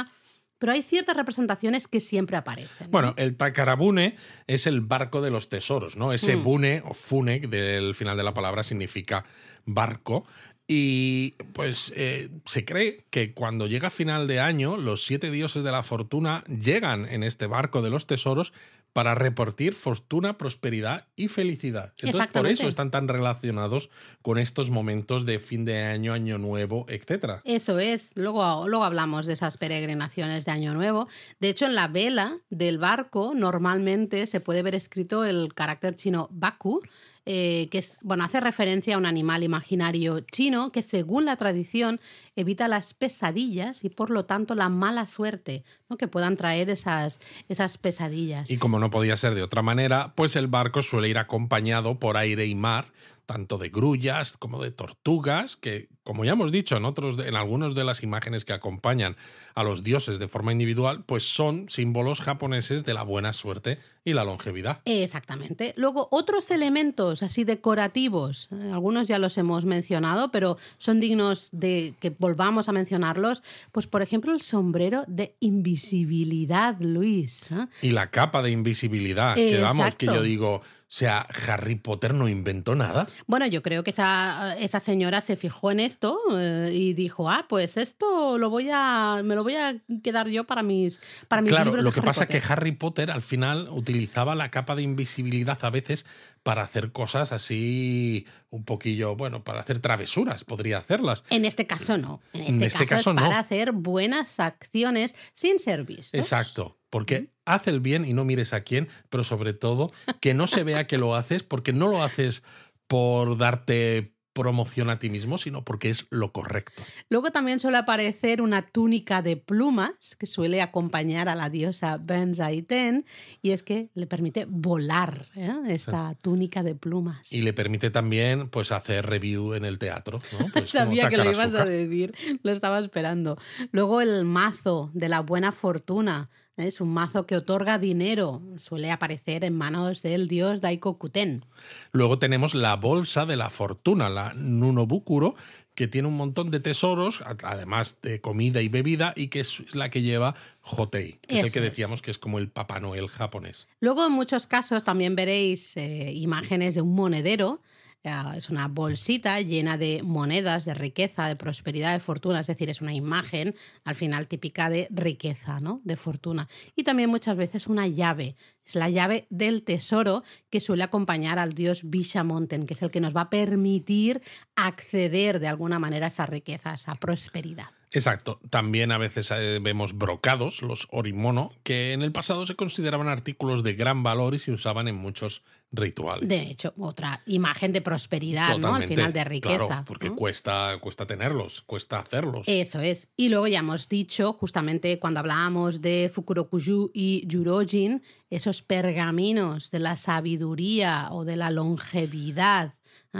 Pero 0.59 0.73
hay 0.73 0.83
ciertas 0.83 1.17
representaciones 1.17 1.87
que 1.87 1.99
siempre 1.99 2.37
aparecen. 2.37 2.91
Bueno, 2.91 3.15
el 3.17 3.35
Takarabune 3.35 4.15
es 4.45 4.67
el 4.67 4.81
barco 4.81 5.19
de 5.19 5.31
los 5.31 5.49
tesoros, 5.49 5.97
¿no? 5.97 6.13
Ese 6.13 6.35
mm. 6.35 6.43
bune 6.43 6.83
o 6.85 6.93
fune 6.93 7.39
del 7.39 7.95
final 7.95 8.15
de 8.15 8.21
la 8.21 8.35
palabra 8.35 8.61
significa 8.61 9.25
barco. 9.65 10.23
Y 10.67 11.31
pues 11.53 11.91
eh, 11.95 12.29
se 12.45 12.63
cree 12.63 13.05
que 13.09 13.33
cuando 13.33 13.67
llega 13.67 13.89
final 13.89 14.27
de 14.27 14.39
año, 14.39 14.77
los 14.77 15.03
siete 15.03 15.29
dioses 15.29 15.63
de 15.63 15.71
la 15.71 15.83
fortuna 15.83 16.43
llegan 16.45 17.05
en 17.07 17.23
este 17.23 17.47
barco 17.47 17.81
de 17.81 17.89
los 17.89 18.07
tesoros 18.07 18.53
para 18.93 19.15
repartir 19.15 19.73
fortuna, 19.73 20.37
prosperidad 20.37 21.07
y 21.15 21.27
felicidad. 21.27 21.93
Entonces, 21.97 22.31
por 22.31 22.47
eso 22.47 22.67
están 22.67 22.91
tan 22.91 23.07
relacionados 23.07 23.89
con 24.21 24.37
estos 24.37 24.69
momentos 24.69 25.25
de 25.25 25.39
fin 25.39 25.63
de 25.65 25.83
año, 25.83 26.13
año 26.13 26.37
nuevo, 26.37 26.85
etc. 26.89 27.41
Eso 27.45 27.79
es. 27.79 28.11
Luego, 28.15 28.67
luego 28.67 28.83
hablamos 28.83 29.25
de 29.25 29.33
esas 29.33 29.57
peregrinaciones 29.57 30.45
de 30.45 30.51
año 30.51 30.73
nuevo. 30.73 31.07
De 31.39 31.49
hecho, 31.49 31.65
en 31.65 31.75
la 31.75 31.87
vela 31.87 32.37
del 32.49 32.77
barco 32.77 33.33
normalmente 33.33 34.25
se 34.27 34.41
puede 34.41 34.61
ver 34.61 34.75
escrito 34.75 35.23
el 35.23 35.53
carácter 35.53 35.95
chino 35.95 36.27
Baku, 36.31 36.81
eh, 37.25 37.67
que 37.69 37.77
es, 37.77 37.97
bueno, 38.01 38.23
hace 38.23 38.39
referencia 38.39 38.95
a 38.95 38.97
un 38.97 39.05
animal 39.05 39.43
imaginario 39.43 40.21
chino 40.21 40.71
que 40.71 40.81
según 40.81 41.25
la 41.25 41.35
tradición 41.35 41.99
evita 42.35 42.67
las 42.67 42.93
pesadillas 42.93 43.83
y 43.83 43.89
por 43.89 44.09
lo 44.09 44.25
tanto 44.25 44.55
la 44.55 44.69
mala 44.69 45.07
suerte 45.07 45.63
¿no? 45.89 45.97
que 45.97 46.07
puedan 46.07 46.37
traer 46.37 46.69
esas, 46.69 47.19
esas 47.49 47.77
pesadillas. 47.77 48.49
Y 48.49 48.57
como 48.57 48.79
no 48.79 48.89
podía 48.89 49.17
ser 49.17 49.35
de 49.35 49.43
otra 49.43 49.61
manera, 49.61 50.13
pues 50.15 50.35
el 50.35 50.47
barco 50.47 50.81
suele 50.81 51.09
ir 51.09 51.17
acompañado 51.17 51.99
por 51.99 52.17
aire 52.17 52.45
y 52.45 52.55
mar 52.55 52.87
tanto 53.31 53.57
de 53.57 53.69
grullas 53.69 54.35
como 54.35 54.61
de 54.61 54.71
tortugas, 54.71 55.55
que 55.55 55.87
como 56.03 56.25
ya 56.25 56.33
hemos 56.33 56.51
dicho 56.51 56.75
en 56.75 56.83
otros 56.83 57.17
en 57.19 57.35
algunas 57.35 57.75
de 57.75 57.85
las 57.85 58.03
imágenes 58.03 58.43
que 58.43 58.51
acompañan 58.51 59.15
a 59.55 59.63
los 59.63 59.83
dioses 59.83 60.19
de 60.19 60.27
forma 60.27 60.51
individual, 60.51 61.05
pues 61.05 61.23
son 61.23 61.69
símbolos 61.69 62.19
japoneses 62.19 62.83
de 62.83 62.93
la 62.93 63.03
buena 63.03 63.31
suerte 63.31 63.77
y 64.03 64.13
la 64.13 64.25
longevidad. 64.25 64.81
Exactamente. 64.85 65.73
Luego 65.77 66.09
otros 66.11 66.51
elementos 66.51 67.23
así 67.23 67.43
decorativos, 67.43 68.49
eh, 68.51 68.71
algunos 68.73 69.07
ya 69.07 69.19
los 69.19 69.37
hemos 69.37 69.63
mencionado, 69.63 70.31
pero 70.31 70.57
son 70.79 70.99
dignos 70.99 71.49
de 71.53 71.93
que 72.01 72.11
volvamos 72.21 72.69
a 72.69 72.71
mencionarlos, 72.71 73.43
pues 73.73 73.87
por 73.87 74.01
ejemplo 74.01 74.31
el 74.31 74.41
sombrero 74.41 75.03
de 75.07 75.35
invisibilidad, 75.41 76.77
Luis. 76.79 77.51
¿eh? 77.51 77.67
Y 77.81 77.91
la 77.91 78.09
capa 78.09 78.41
de 78.41 78.51
invisibilidad, 78.51 79.35
que 79.35 79.59
vamos, 79.59 79.95
que 79.95 80.05
yo 80.05 80.21
digo, 80.21 80.61
o 80.91 80.93
sea, 80.93 81.25
Harry 81.47 81.75
Potter 81.75 82.13
no 82.13 82.27
inventó 82.27 82.75
nada. 82.75 83.07
Bueno, 83.25 83.45
yo 83.47 83.61
creo 83.61 83.81
que 83.81 83.91
esa, 83.91 84.57
esa 84.59 84.81
señora 84.81 85.21
se 85.21 85.37
fijó 85.37 85.71
en 85.71 85.79
esto 85.79 86.19
eh, 86.37 86.69
y 86.73 86.91
dijo, 86.91 87.29
ah, 87.29 87.45
pues 87.47 87.77
esto 87.77 88.37
lo 88.37 88.49
voy 88.49 88.69
a, 88.73 89.21
me 89.23 89.35
lo 89.35 89.43
voy 89.43 89.55
a 89.55 89.77
quedar 90.03 90.27
yo 90.27 90.43
para 90.43 90.63
mis, 90.63 90.99
para 91.29 91.41
mis 91.41 91.53
claro, 91.53 91.77
Lo 91.77 91.93
que 91.93 92.01
pasa 92.01 92.25
es 92.25 92.29
que 92.29 92.51
Harry 92.51 92.73
Potter 92.73 93.09
al 93.09 93.21
final 93.21 93.69
utilizaba 93.71 94.35
la 94.35 94.51
capa 94.51 94.75
de 94.75 94.81
invisibilidad 94.81 95.57
a 95.61 95.69
veces 95.69 96.05
para 96.43 96.63
hacer 96.63 96.91
cosas 96.91 97.31
así 97.31 98.27
un 98.49 98.65
poquillo, 98.65 99.15
bueno, 99.15 99.45
para 99.45 99.61
hacer 99.61 99.79
travesuras, 99.79 100.43
podría 100.43 100.79
hacerlas. 100.79 101.23
En 101.29 101.45
este 101.45 101.65
caso 101.67 101.97
no. 101.97 102.19
En 102.33 102.61
este, 102.61 102.85
caso, 102.85 103.11
es 103.11 103.15
para 103.15 103.39
hacer 103.39 103.71
buenas 103.71 104.41
acciones 104.41 105.15
sin 105.35 105.57
ser 105.57 105.85
vistos. 105.85 106.19
Exacto. 106.19 106.77
Porque 106.89 107.30
haz 107.53 107.67
el 107.67 107.79
bien 107.79 108.05
y 108.05 108.13
no 108.13 108.25
mires 108.25 108.53
a 108.53 108.61
quién, 108.61 108.87
pero 109.09 109.23
sobre 109.23 109.53
todo 109.53 109.87
que 110.19 110.33
no 110.33 110.47
se 110.47 110.63
vea 110.63 110.87
que 110.87 110.97
lo 110.97 111.15
haces, 111.15 111.43
porque 111.43 111.73
no 111.73 111.87
lo 111.87 112.03
haces 112.03 112.43
por 112.87 113.37
darte 113.37 114.13
promoción 114.33 114.89
a 114.89 114.99
ti 114.99 115.09
mismo, 115.09 115.37
sino 115.37 115.63
porque 115.63 115.89
es 115.89 116.05
lo 116.09 116.31
correcto. 116.31 116.83
Luego 117.09 117.31
también 117.31 117.59
suele 117.59 117.77
aparecer 117.77 118.41
una 118.41 118.61
túnica 118.61 119.21
de 119.21 119.37
plumas 119.37 120.15
que 120.17 120.25
suele 120.25 120.61
acompañar 120.61 121.27
a 121.29 121.35
la 121.35 121.49
diosa 121.49 121.97
Benzaiten 122.01 123.05
y 123.41 123.51
es 123.51 123.63
que 123.63 123.89
le 123.93 124.07
permite 124.07 124.45
volar 124.47 125.27
¿eh? 125.35 125.53
esta 125.67 126.13
túnica 126.21 126.63
de 126.63 126.75
plumas. 126.75 127.31
Y 127.31 127.41
le 127.41 127.53
permite 127.53 127.91
también 127.91 128.49
pues 128.49 128.71
hacer 128.71 129.05
review 129.05 129.53
en 129.53 129.65
el 129.65 129.77
teatro. 129.77 130.19
Pues 130.53 130.71
Sabía 130.71 131.09
que 131.09 131.17
lo 131.17 131.29
ibas 131.29 131.53
a 131.55 131.65
decir, 131.65 132.13
lo 132.43 132.51
estaba 132.51 132.79
esperando. 132.79 133.37
Luego 133.71 134.01
el 134.01 134.25
mazo 134.25 134.91
de 134.93 135.07
la 135.07 135.21
buena 135.21 135.51
fortuna 135.51 136.29
es 136.57 136.81
un 136.81 136.89
mazo 136.89 137.25
que 137.25 137.35
otorga 137.35 137.79
dinero. 137.79 138.41
Suele 138.57 138.91
aparecer 138.91 139.43
en 139.43 139.55
manos 139.55 140.01
del 140.01 140.27
dios 140.27 140.61
Daiko 140.61 140.97
Kuten. 140.97 141.45
Luego 141.91 142.19
tenemos 142.19 142.55
la 142.55 142.75
bolsa 142.75 143.25
de 143.25 143.35
la 143.35 143.49
fortuna, 143.49 144.09
la 144.09 144.33
Nunobukuro, 144.33 145.35
que 145.75 145.87
tiene 145.87 146.07
un 146.07 146.17
montón 146.17 146.51
de 146.51 146.59
tesoros, 146.59 147.23
además 147.43 147.99
de 148.01 148.21
comida 148.21 148.61
y 148.61 148.67
bebida, 148.67 149.13
y 149.15 149.29
que 149.29 149.39
es 149.39 149.73
la 149.73 149.89
que 149.89 150.01
lleva 150.01 150.35
Hotei, 150.61 151.19
que 151.27 151.39
es 151.39 151.45
el 151.47 151.51
que 151.51 151.61
decíamos 151.61 152.01
que 152.01 152.11
es 152.11 152.17
como 152.17 152.39
el 152.39 152.49
Papá 152.49 152.79
Noel 152.79 153.07
japonés. 153.07 153.67
Luego, 153.79 154.05
en 154.05 154.11
muchos 154.11 154.47
casos, 154.47 154.83
también 154.83 155.15
veréis 155.15 155.75
eh, 155.77 156.11
imágenes 156.13 156.75
de 156.75 156.81
un 156.81 156.93
monedero 156.93 157.61
es 158.03 158.49
una 158.49 158.67
bolsita 158.67 159.39
llena 159.41 159.77
de 159.77 160.01
monedas, 160.03 160.65
de 160.65 160.73
riqueza, 160.73 161.27
de 161.27 161.35
prosperidad, 161.35 161.93
de 161.93 161.99
fortuna, 161.99 162.39
es 162.39 162.47
decir, 162.47 162.69
es 162.69 162.81
una 162.81 162.93
imagen 162.93 163.53
al 163.83 163.95
final 163.95 164.27
típica 164.27 164.69
de 164.69 164.87
riqueza, 164.89 165.59
¿no? 165.59 165.81
de 165.83 165.97
fortuna. 165.97 166.47
Y 166.75 166.83
también 166.83 167.09
muchas 167.09 167.37
veces 167.37 167.67
una 167.67 167.87
llave, 167.87 168.35
es 168.65 168.75
la 168.75 168.89
llave 168.89 169.27
del 169.29 169.63
tesoro 169.63 170.23
que 170.49 170.59
suele 170.59 170.83
acompañar 170.83 171.37
al 171.37 171.53
dios 171.53 171.81
Bishamonten, 171.83 172.65
que 172.65 172.73
es 172.73 172.81
el 172.81 172.91
que 172.91 173.01
nos 173.01 173.15
va 173.15 173.21
a 173.21 173.29
permitir 173.29 174.21
acceder 174.55 175.39
de 175.39 175.47
alguna 175.47 175.77
manera 175.77 176.07
a 176.07 176.09
esa 176.09 176.25
riqueza, 176.25 176.71
a 176.71 176.75
esa 176.75 176.95
prosperidad. 176.95 177.80
Exacto. 177.91 178.39
También 178.49 178.91
a 178.91 178.97
veces 178.97 179.31
eh, 179.31 179.59
vemos 179.61 179.97
brocados, 179.97 180.61
los 180.61 180.87
orimono, 180.91 181.51
que 181.63 181.91
en 181.91 182.01
el 182.01 182.11
pasado 182.11 182.45
se 182.45 182.55
consideraban 182.55 183.09
artículos 183.09 183.63
de 183.63 183.73
gran 183.73 184.01
valor 184.01 184.33
y 184.33 184.39
se 184.39 184.51
usaban 184.51 184.87
en 184.87 184.95
muchos 184.95 185.43
rituales. 185.73 186.27
De 186.27 186.41
hecho, 186.41 186.73
otra 186.77 187.21
imagen 187.25 187.73
de 187.73 187.81
prosperidad, 187.81 188.57
¿no? 188.57 188.75
Al 188.75 188.85
final 188.85 189.11
de 189.11 189.23
riqueza. 189.25 189.67
Claro, 189.67 189.83
porque 189.85 190.09
cuesta, 190.09 190.77
cuesta 190.79 191.05
tenerlos, 191.05 191.61
cuesta 191.61 191.99
hacerlos. 191.99 192.47
Eso 192.47 192.79
es. 192.79 193.09
Y 193.17 193.29
luego 193.29 193.47
ya 193.47 193.59
hemos 193.59 193.89
dicho, 193.89 194.33
justamente 194.33 194.97
cuando 194.99 195.19
hablábamos 195.19 195.81
de 195.81 196.09
Fukurokuju 196.13 196.91
y 196.93 197.25
Yurojin, 197.27 198.01
esos 198.29 198.61
pergaminos 198.61 199.69
de 199.71 199.79
la 199.79 199.97
sabiduría 199.97 201.09
o 201.11 201.25
de 201.25 201.35
la 201.35 201.51
longevidad 201.51 202.73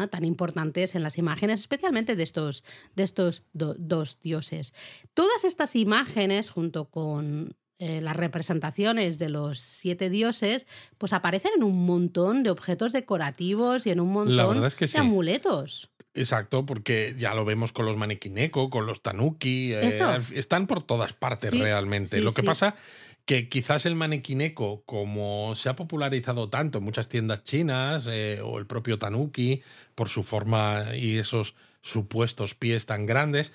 tan 0.10 0.26
importantes 0.26 0.96
en 0.96 1.04
las 1.04 1.18
imágenes, 1.18 1.62
especialmente 1.62 2.16
de 2.16 2.24
estos, 2.24 2.64
de 2.96 3.04
estos 3.04 3.44
dos 3.54 4.20
dioses. 4.22 4.74
Todas 5.14 5.44
estas 5.44 5.76
imágenes, 5.76 6.50
junto 6.50 6.86
con 6.86 7.56
eh, 7.80 8.00
las 8.00 8.16
representaciones 8.16 9.18
de 9.18 9.30
los 9.30 9.60
siete 9.60 10.10
dioses, 10.10 10.68
pues 10.98 11.14
aparecen 11.14 11.52
en 11.58 11.64
un 11.64 11.86
montón 11.86 12.44
de 12.44 12.52
objetos 12.52 12.94
decorativos 12.94 13.88
y 13.88 13.90
en 13.90 14.00
un 14.00 14.12
montón 14.12 14.62
de 14.62 14.98
amuletos. 15.00 15.92
Exacto, 16.14 16.66
porque 16.66 17.16
ya 17.18 17.34
lo 17.34 17.46
vemos 17.46 17.72
con 17.72 17.86
los 17.86 17.96
manequineko, 17.96 18.70
con 18.70 18.86
los 18.86 19.02
tanuki, 19.02 19.74
eh, 19.74 20.00
están 20.36 20.68
por 20.68 20.84
todas 20.84 21.14
partes 21.14 21.52
realmente. 21.52 22.20
lo 22.20 22.34
que 22.34 22.44
pasa 22.44 22.76
que 23.32 23.48
quizás 23.48 23.86
el 23.86 23.96
manequineko, 23.96 24.84
como 24.86 25.56
se 25.56 25.70
ha 25.70 25.76
popularizado 25.78 26.50
tanto 26.50 26.80
en 26.80 26.84
muchas 26.84 27.08
tiendas 27.08 27.46
chinas, 27.46 28.04
eh, 28.06 28.42
o 28.44 28.60
el 28.60 28.66
propio 28.66 28.98
tanuki, 29.00 29.64
por 29.96 30.10
su 30.10 30.24
forma 30.24 30.98
y 30.98 31.18
esos 31.18 31.56
supuestos 31.82 32.56
pies 32.56 32.88
tan 32.88 33.06
grandes, 33.06 33.54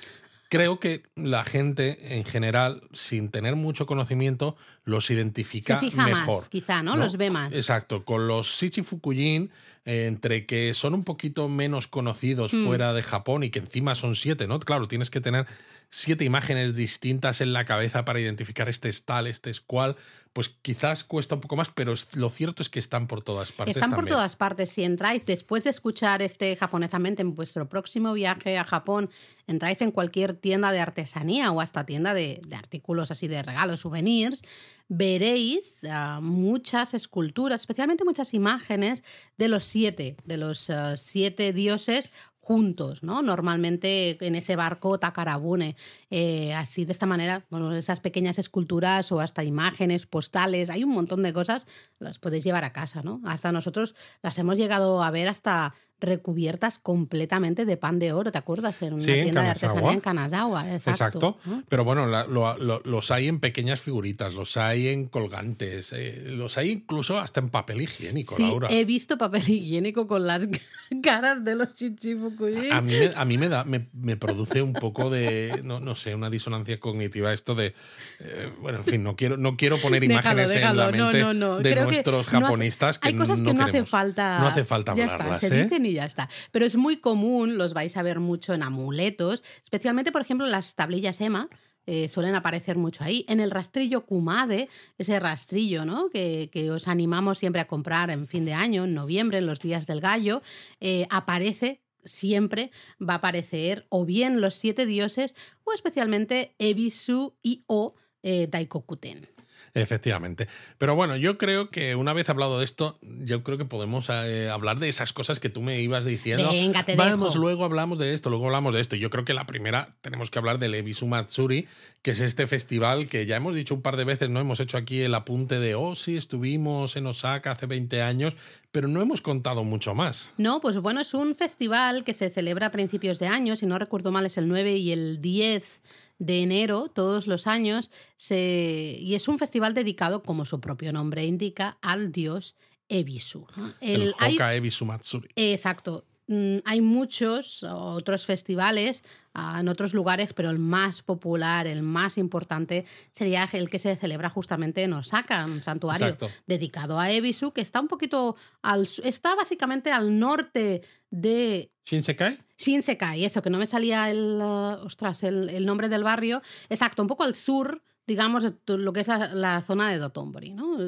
creo 0.49 0.81
que 0.81 1.03
la 1.15 1.45
gente 1.45 2.17
en 2.17 2.25
general, 2.25 2.83
sin 2.93 3.31
tener 3.31 3.57
mucho 3.57 3.87
conocimiento, 3.87 4.57
los 4.85 5.11
identifica 5.11 5.81
Se 5.81 5.91
fija 5.91 6.05
mejor. 6.05 6.41
Más, 6.41 6.49
quizá, 6.49 6.83
¿no? 6.83 6.97
Los 6.97 7.17
ve 7.17 7.31
más. 7.31 7.53
Exacto. 7.53 8.05
Con 8.05 8.29
los 8.29 8.47
Shichifukujin, 8.47 9.51
eh, 9.85 10.07
entre 10.07 10.47
que 10.47 10.75
son 10.75 10.95
un 10.95 11.05
poquito 11.05 11.49
menos 11.49 11.87
conocidos 11.87 12.53
hmm. 12.53 12.65
fuera 12.65 12.93
de 12.93 13.03
Japón 13.03 13.45
y 13.45 13.51
que 13.51 13.61
encima 13.61 13.95
son 13.95 14.15
siete, 14.15 14.47
¿no? 14.47 14.59
Claro, 14.61 14.89
tienes 14.89 15.11
que 15.11 15.21
tener 15.21 15.47
siete 15.91 16.25
imágenes 16.25 16.75
distintas 16.75 17.41
en 17.41 17.53
la 17.53 17.65
cabeza 17.65 18.05
para 18.05 18.21
identificar 18.21 18.69
este 18.69 18.89
es 18.89 19.05
tal, 19.05 19.27
este 19.27 19.51
es 19.51 19.61
cual, 19.61 19.97
pues 20.37 20.51
quizás 20.51 21.03
cuesta 21.03 21.35
un 21.35 21.41
poco 21.41 21.57
más, 21.57 21.71
pero 21.75 21.95
lo 22.13 22.29
cierto 22.29 22.63
es 22.63 22.69
que 22.69 22.79
están 22.79 23.07
por 23.07 23.23
todas 23.23 23.53
partes. 23.53 23.75
Están 23.75 23.93
por 23.93 24.05
todas 24.05 24.37
partes. 24.37 24.69
Si 24.69 24.85
entráis 24.85 25.25
después 25.25 25.65
de 25.65 25.71
escuchar 25.71 26.21
este 26.21 26.57
japonesamente 26.57 27.23
en 27.23 27.35
vuestro 27.35 27.71
próximo 27.71 28.13
viaje 28.13 28.59
a 28.59 28.65
Japón, 28.65 29.09
entráis 29.47 29.81
en 29.81 29.93
cualquier 29.93 30.35
tienda 30.35 30.73
de 30.73 30.81
artesanía 30.81 31.51
o 31.53 31.63
hasta 31.63 31.87
tienda 31.87 32.13
de, 32.13 32.43
artículos 32.55 33.11
así 33.11 33.29
de 33.29 33.43
regalos, 33.43 33.81
souvenirs, 33.81 34.43
veréis 34.89 35.83
ah, 35.91 36.21
muchas 36.23 36.93
esculturas, 36.93 37.63
especialmente 37.63 38.05
muchas 38.05 38.35
imágenes 38.35 39.05
de 39.39 39.49
los 39.49 39.65
siete, 39.65 40.19
de 40.27 40.37
los 40.37 40.69
ah, 40.69 40.99
siete 40.99 41.55
dioses 41.55 42.13
juntos, 42.47 43.03
¿no? 43.03 43.23
Normalmente 43.23 44.25
en 44.25 44.37
ese 44.37 44.55
barco 44.55 45.01
Takarabune. 45.01 45.75
Eh, 46.11 46.55
así 46.55 46.85
de 46.85 46.93
esta 46.93 47.05
manera, 47.05 47.45
bueno, 47.51 47.75
esas 47.75 47.99
pequeñas 47.99 48.39
esculturas 48.39 49.11
o 49.11 49.19
hasta 49.19 49.43
imágenes, 49.43 50.07
postales, 50.07 50.71
hay 50.71 50.85
un 50.85 50.91
montón 50.91 51.25
de 51.25 51.33
cosas, 51.33 51.67
las 51.99 52.21
podéis 52.21 52.45
llevar 52.45 52.63
a 52.63 52.73
casa, 52.73 53.03
¿no? 53.03 53.21
Hasta 53.25 53.51
nosotros 53.51 53.97
las 54.23 54.39
hemos 54.39 54.59
llegado 54.59 55.03
a 55.03 55.11
ver 55.11 55.27
hasta 55.27 55.75
recubiertas 56.01 56.79
completamente 56.79 57.65
de 57.65 57.77
pan 57.77 57.99
de 57.99 58.13
oro, 58.13 58.31
¿te 58.31 58.39
acuerdas? 58.39 58.83
En 58.83 58.95
una 58.95 59.05
tienda 59.05 59.43
de 59.43 59.49
artesanía 59.49 59.93
en 59.93 60.01
Kanazawa. 60.01 60.75
Exacto. 60.75 61.39
Pero 61.69 61.85
bueno, 61.85 62.07
los 62.07 63.11
hay 63.11 63.29
en 63.29 63.41
pequeñas 63.41 63.81
figuritas, 63.81 64.35
los 64.35 64.57
hay 64.57 64.89
en 64.89 65.07
colgantes, 65.07 65.93
eh, 65.95 66.25
los 66.29 66.59
hay 66.59 66.71
incluso 66.71 67.19
hasta 67.19 67.41
en 67.41 67.49
papel 67.49 67.83
higiénico, 67.83 68.37
sí, 68.37 68.53
He 68.69 68.85
visto 68.85 69.17
papel 69.17 69.49
higiénico 69.49 70.07
con 70.07 70.27
las 70.27 70.49
caras 71.03 71.45
de 71.45 71.55
los 71.55 71.75
chichifukuyi. 71.75 72.71
A, 72.71 72.81
mí, 72.83 72.95
a 73.15 73.25
mí 73.25 73.39
me 73.39 73.49
da, 73.49 73.65
me, 73.65 74.17
produce 74.17 74.61
un 74.61 74.75
poco 74.75 75.09
de, 75.11 75.61
no, 75.65 75.95
sé, 75.95 76.15
una 76.15 76.29
disonancia 76.31 76.79
cognitiva 76.79 77.33
esto 77.33 77.55
de, 77.55 77.75
eh, 78.21 78.53
bueno, 78.61 78.79
en 78.79 78.85
fin, 78.85 79.03
no 79.03 79.17
quiero, 79.17 79.37
no 79.37 79.57
quiero 79.57 79.79
poner 79.79 80.05
imágenes 80.05 80.55
en 80.55 80.77
la 80.77 80.91
mente 80.91 81.25
de 81.69 81.83
nuestros 81.83 82.27
japonistas 82.27 82.99
que 82.99 83.09
Hay 83.09 83.15
cosas 83.15 83.41
que 83.41 83.55
no 83.55 83.65
hace 83.65 83.85
falta. 83.85 84.41
No 84.41 84.49
hace 84.49 84.65
falta 84.65 84.93
hablarlas, 84.93 85.41
se 85.41 85.61
¿eh? 85.61 85.69
Y 85.87 85.95
ya 85.95 86.05
está. 86.05 86.29
Pero 86.51 86.67
es 86.67 86.77
muy 86.77 86.99
común, 86.99 87.59
los 87.59 87.75
vais 87.75 87.97
a 87.97 88.03
ver 88.03 88.21
mucho 88.21 88.55
en 88.55 88.63
amuletos, 88.63 89.43
especialmente, 89.63 90.13
por 90.13 90.23
ejemplo, 90.23 90.47
las 90.47 90.75
tablillas 90.75 91.21
EMA. 91.21 91.49
Eh, 91.89 92.09
suelen 92.09 92.35
aparecer 92.35 92.77
mucho 92.77 93.05
ahí. 93.05 93.25
En 93.29 93.39
el 93.39 93.53
rastrillo 93.53 94.07
Kumade, 94.07 94.69
ese 94.99 95.21
rastrillo 95.21 95.85
¿no? 95.85 96.11
que, 96.11 96.51
os 96.73 96.89
animamos 96.89 97.39
siempre 97.39 97.61
a 97.61 97.69
comprar 97.69 98.11
en 98.11 98.27
fin 98.27 98.45
de 98.45 98.55
año, 98.55 98.85
en 98.85 98.95
noviembre, 98.95 99.39
en 99.39 99.47
los 99.47 99.61
días 99.61 99.87
del 99.87 100.01
gallo, 100.01 100.43
eh, 100.81 101.07
aparece 101.11 101.83
siempre 102.05 102.71
va 103.01 103.15
a 103.15 103.17
aparecer 103.17 103.87
o 103.89 104.05
bien 104.05 104.41
los 104.41 104.55
siete 104.55 104.87
dioses 104.87 105.35
o 105.65 105.73
especialmente 105.73 106.55
Ebisu 106.59 107.37
y 107.43 107.65
o 107.67 107.95
eh, 108.23 108.47
Daikokuten. 108.49 109.36
Efectivamente. 109.77 110.49
Pero 110.79 110.97
bueno, 110.97 111.17
yo 111.17 111.37
creo 111.37 111.69
que 111.69 111.95
una 111.97 112.15
vez 112.15 112.31
hablado 112.31 112.59
de 112.59 112.65
esto, 112.65 112.99
yo 113.03 113.43
creo 113.43 113.59
que 113.59 113.67
podemos 113.67 114.09
eh, 114.09 114.49
hablar 114.49 114.79
de 114.79 114.89
esas 114.89 115.13
cosas 115.13 115.39
que 115.39 115.51
tú 115.51 115.61
me 115.61 115.79
ibas 115.81 116.07
diciendo. 116.07 116.49
Venga, 116.51 116.83
te 116.83 116.97
Vamos, 116.97 117.37
luego 117.37 117.63
hablamos 117.65 117.99
de 117.99 118.15
esto, 118.15 118.31
luego 118.31 118.47
hablamos 118.47 118.75
de 118.75 118.81
esto. 118.81 118.97
Yo 118.97 119.11
creo 119.11 119.27
que 119.27 119.35
la 119.35 119.45
primera 119.45 119.95
tenemos 120.01 120.31
que 120.31 120.39
hablar 120.39 120.59
del 120.59 120.75
Ebisu 120.75 121.07
Matsuri, 121.07 121.69
que 122.01 122.13
es 122.13 122.21
este 122.21 122.47
festival 122.47 123.11
que 123.11 123.27
ya 123.27 123.37
hemos 123.37 123.55
dicho 123.55 123.75
un 123.75 123.83
par 123.83 123.99
de 123.99 124.05
veces, 124.05 124.31
no 124.31 124.41
hemos 124.41 124.61
hecho 124.61 124.79
aquí 124.79 125.03
el 125.03 125.15
apunte 125.15 125.61
de, 125.61 125.75
oh, 125.75 125.95
sí, 125.95 126.17
estuvimos 126.17 126.97
en 126.97 127.07
Osaka 127.07 127.51
hace 127.51 127.67
20 127.67 128.01
años, 128.01 128.35
pero 128.73 128.89
no 128.89 129.03
hemos 129.03 129.21
contado 129.21 129.63
mucho 129.63 129.95
más. 129.95 130.31
No, 130.39 130.61
pues 130.61 130.79
bueno, 130.79 131.03
es 131.03 131.13
un 131.13 131.35
festival 131.35 132.03
que 132.03 132.15
se 132.15 132.31
celebra 132.31 132.69
a 132.69 132.71
principios 132.71 133.19
de 133.19 133.27
año, 133.27 133.57
si 133.57 133.67
no 133.67 133.79
recuerdo 133.79 134.11
mal 134.11 134.25
es 134.25 134.39
el 134.39 134.49
9 134.49 134.77
y 134.79 134.93
el 134.93 135.21
10 135.21 135.83
de 136.19 136.43
enero 136.43 136.89
todos 136.89 137.27
los 137.27 137.47
años 137.47 137.91
se, 138.17 138.97
y 139.01 139.15
es 139.15 139.29
un 139.29 139.39
festival 139.39 139.75
dedicado, 139.75 140.23
como 140.23 140.45
su 140.45 140.61
propio 140.61 140.93
nombre 140.93 141.25
indica, 141.25 141.79
al 141.83 142.13
dios 142.13 142.57
Ebisu. 142.89 143.47
El, 143.81 144.15
Hoka 144.21 144.55
Ebisu 144.55 144.85
Matsuri. 144.85 145.29
Exacto. 145.37 146.05
Mm, 146.29 146.59
hay 146.65 146.81
muchos 146.81 147.63
otros 147.63 148.27
festivales 148.27 149.05
ah, 149.33 149.59
en 149.61 149.69
otros 149.69 149.95
lugares, 149.95 150.33
pero 150.33 150.51
el 150.51 150.59
más 150.59 151.03
popular, 151.03 151.69
el 151.69 151.83
más 151.83 152.19
importante, 152.19 152.85
sería 153.13 153.49
el 153.53 153.71
que 153.71 153.79
se 153.79 153.95
celebra 153.95 154.29
justamente 154.29 154.83
en 154.83 154.93
Osaka, 154.93 155.45
un 155.45 155.63
santuario 155.63 156.17
dedicado 156.47 156.99
a 156.99 157.13
Ebisu, 157.13 157.53
que 157.53 157.61
está 157.61 157.81
un 157.81 157.89
poquito 157.89 158.37
al. 158.63 158.89
está 159.05 159.37
básicamente 159.37 159.93
al 159.93 160.19
norte 160.19 160.83
de. 161.11 161.71
¿Shinsekai? 161.85 162.39
Shinsekai, 162.59 163.25
eso, 163.25 163.43
que 163.43 163.51
no 163.51 163.59
me 163.59 163.67
salía 163.67 164.11
el. 164.11 164.39
Uh, 164.41 164.87
ostras, 164.87 165.23
el, 165.23 165.67
nombre 165.67 165.89
del 165.89 166.05
barrio. 166.05 166.43
Exacto, 166.69 167.03
un 167.03 167.09
poco 167.09 167.25
al 167.25 167.35
sur 167.35 167.83
digamos, 168.07 168.45
lo 168.67 168.93
que 168.93 169.01
es 169.01 169.09
la, 169.09 169.63
zona 169.63 169.91
de 169.91 169.99
Dotonbori. 169.99 170.55
¿no? 170.55 170.79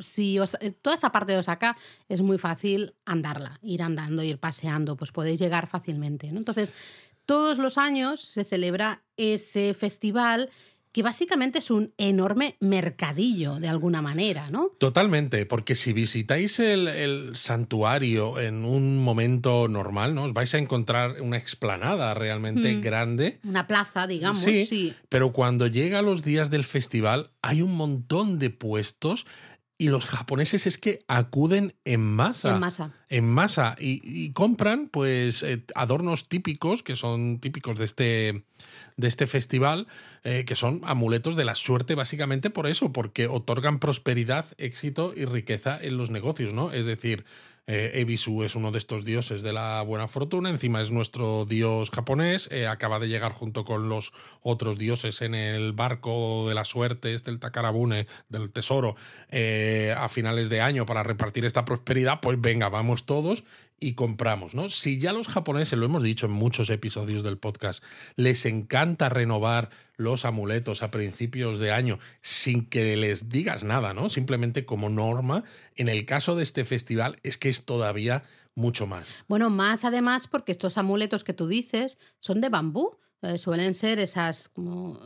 Si 0.00 0.36
eh, 0.36 0.72
toda 0.72 0.94
esa 0.94 1.10
parte 1.10 1.32
de 1.32 1.38
Osaka 1.38 1.74
es 2.06 2.20
muy 2.20 2.36
fácil 2.36 2.94
andarla, 3.06 3.58
ir 3.62 3.82
andando, 3.82 4.22
ir 4.22 4.38
paseando, 4.38 4.94
pues 4.94 5.10
podéis 5.10 5.40
llegar 5.40 5.68
fácilmente. 5.68 6.30
¿no? 6.30 6.38
Entonces, 6.38 6.74
todos 7.24 7.58
los 7.58 7.78
años 7.78 8.20
se 8.20 8.44
celebra 8.44 9.02
ese 9.16 9.72
festival 9.72 10.50
que 10.96 11.02
básicamente 11.02 11.58
es 11.58 11.70
un 11.70 11.92
enorme 11.98 12.56
mercadillo 12.58 13.56
de 13.56 13.68
alguna 13.68 14.00
manera, 14.00 14.48
¿no? 14.48 14.70
Totalmente, 14.78 15.44
porque 15.44 15.74
si 15.74 15.92
visitáis 15.92 16.58
el, 16.58 17.36
santuario 17.36 18.40
en 18.40 18.64
un 18.64 19.04
momento 19.04 19.68
normal, 19.68 20.14
¿no? 20.14 20.22
Os 20.22 20.32
vais 20.32 20.54
a 20.54 20.58
encontrar 20.58 21.20
una 21.20 21.36
explanada 21.36 22.14
realmente 22.14 22.74
mm. 22.74 22.80
grande. 22.80 23.40
Una 23.44 23.66
plaza, 23.66 24.06
digamos. 24.06 24.42
sí, 24.42 24.94
pero 25.10 25.32
cuando 25.32 25.66
llega 25.66 26.00
los 26.00 26.22
días 26.22 26.48
del 26.48 26.64
festival 26.64 27.30
hay 27.42 27.60
un 27.60 27.76
montón 27.76 28.38
de 28.38 28.48
puestos 28.48 29.26
y 29.78 29.88
los 29.88 30.06
japoneses 30.06 30.66
es 30.66 30.78
que 30.78 31.00
acuden 31.06 31.74
en 31.84 32.00
masa. 32.00 32.54
En 32.54 32.60
masa. 32.60 32.92
En 33.08 33.28
masa. 33.28 33.76
Y, 33.78 34.32
compran, 34.32 34.88
pues, 34.88 35.42
eh, 35.42 35.64
adornos 35.74 36.28
típicos, 36.28 36.82
que 36.82 36.96
son 36.96 37.40
típicos 37.40 37.78
de 37.78 37.84
este, 37.84 38.44
de 38.96 39.08
este 39.08 39.26
festival, 39.26 39.86
eh, 40.24 40.44
que 40.46 40.56
son 40.56 40.80
amuletos 40.84 41.36
de 41.36 41.44
la 41.44 41.54
suerte, 41.54 41.94
básicamente 41.94 42.48
por 42.48 42.66
eso, 42.66 42.92
porque 42.92 43.26
otorgan 43.26 43.78
prosperidad, 43.78 44.46
éxito 44.56 45.12
y 45.14 45.26
riqueza 45.26 45.78
en 45.80 45.98
los 45.98 46.10
negocios, 46.10 46.54
¿no? 46.54 46.72
Es 46.72 46.86
decir, 46.86 47.24
eh, 47.66 47.92
Ebisu 47.94 48.44
es 48.44 48.54
uno 48.54 48.70
de 48.70 48.78
estos 48.78 49.04
dioses 49.04 49.42
de 49.42 49.52
la 49.52 49.82
buena 49.82 50.08
fortuna, 50.08 50.50
encima 50.50 50.80
es 50.80 50.92
nuestro 50.92 51.44
dios 51.44 51.90
japonés, 51.90 52.48
eh, 52.52 52.66
acaba 52.66 52.98
de 52.98 53.08
llegar 53.08 53.32
junto 53.32 53.64
con 53.64 53.88
los 53.88 54.12
otros 54.42 54.78
dioses 54.78 55.22
en 55.22 55.34
el 55.34 55.72
barco 55.72 56.48
de 56.48 56.54
la 56.54 56.64
suerte, 56.64 57.14
este 57.14 57.30
el 57.30 57.40
Takarabune, 57.40 58.06
del 58.28 58.50
tesoro, 58.50 58.96
eh, 59.30 59.94
a 59.96 60.08
finales 60.08 60.48
de 60.48 60.60
año 60.60 60.86
para 60.86 61.02
repartir 61.02 61.44
esta 61.44 61.64
prosperidad, 61.64 62.20
pues 62.20 62.40
venga, 62.40 62.68
vamos 62.68 63.04
todos 63.06 63.44
y 63.78 63.94
compramos, 63.94 64.54
¿no? 64.54 64.68
Si 64.68 64.98
ya 64.98 65.12
los 65.12 65.28
japoneses, 65.28 65.78
lo 65.78 65.86
hemos 65.86 66.02
dicho 66.02 66.26
en 66.26 66.32
muchos 66.32 66.70
episodios 66.70 67.22
del 67.22 67.38
podcast, 67.38 67.82
les 68.16 68.46
encanta 68.46 69.08
renovar 69.08 69.70
los 69.96 70.24
amuletos 70.24 70.82
a 70.82 70.90
principios 70.90 71.58
de 71.58 71.72
año 71.72 71.98
sin 72.20 72.66
que 72.66 72.96
les 72.96 73.28
digas 73.28 73.64
nada, 73.64 73.94
¿no? 73.94 74.08
Simplemente 74.08 74.64
como 74.64 74.88
norma, 74.88 75.44
en 75.74 75.88
el 75.88 76.06
caso 76.06 76.36
de 76.36 76.42
este 76.42 76.64
festival 76.64 77.18
es 77.22 77.38
que 77.38 77.48
es 77.48 77.64
todavía 77.64 78.24
mucho 78.54 78.86
más. 78.86 79.18
Bueno, 79.28 79.50
más 79.50 79.84
además 79.84 80.26
porque 80.28 80.52
estos 80.52 80.78
amuletos 80.78 81.24
que 81.24 81.34
tú 81.34 81.46
dices 81.46 81.98
son 82.20 82.40
de 82.40 82.48
bambú. 82.48 82.98
Eh, 83.22 83.38
suelen 83.38 83.72
ser 83.72 83.98
esas 83.98 84.52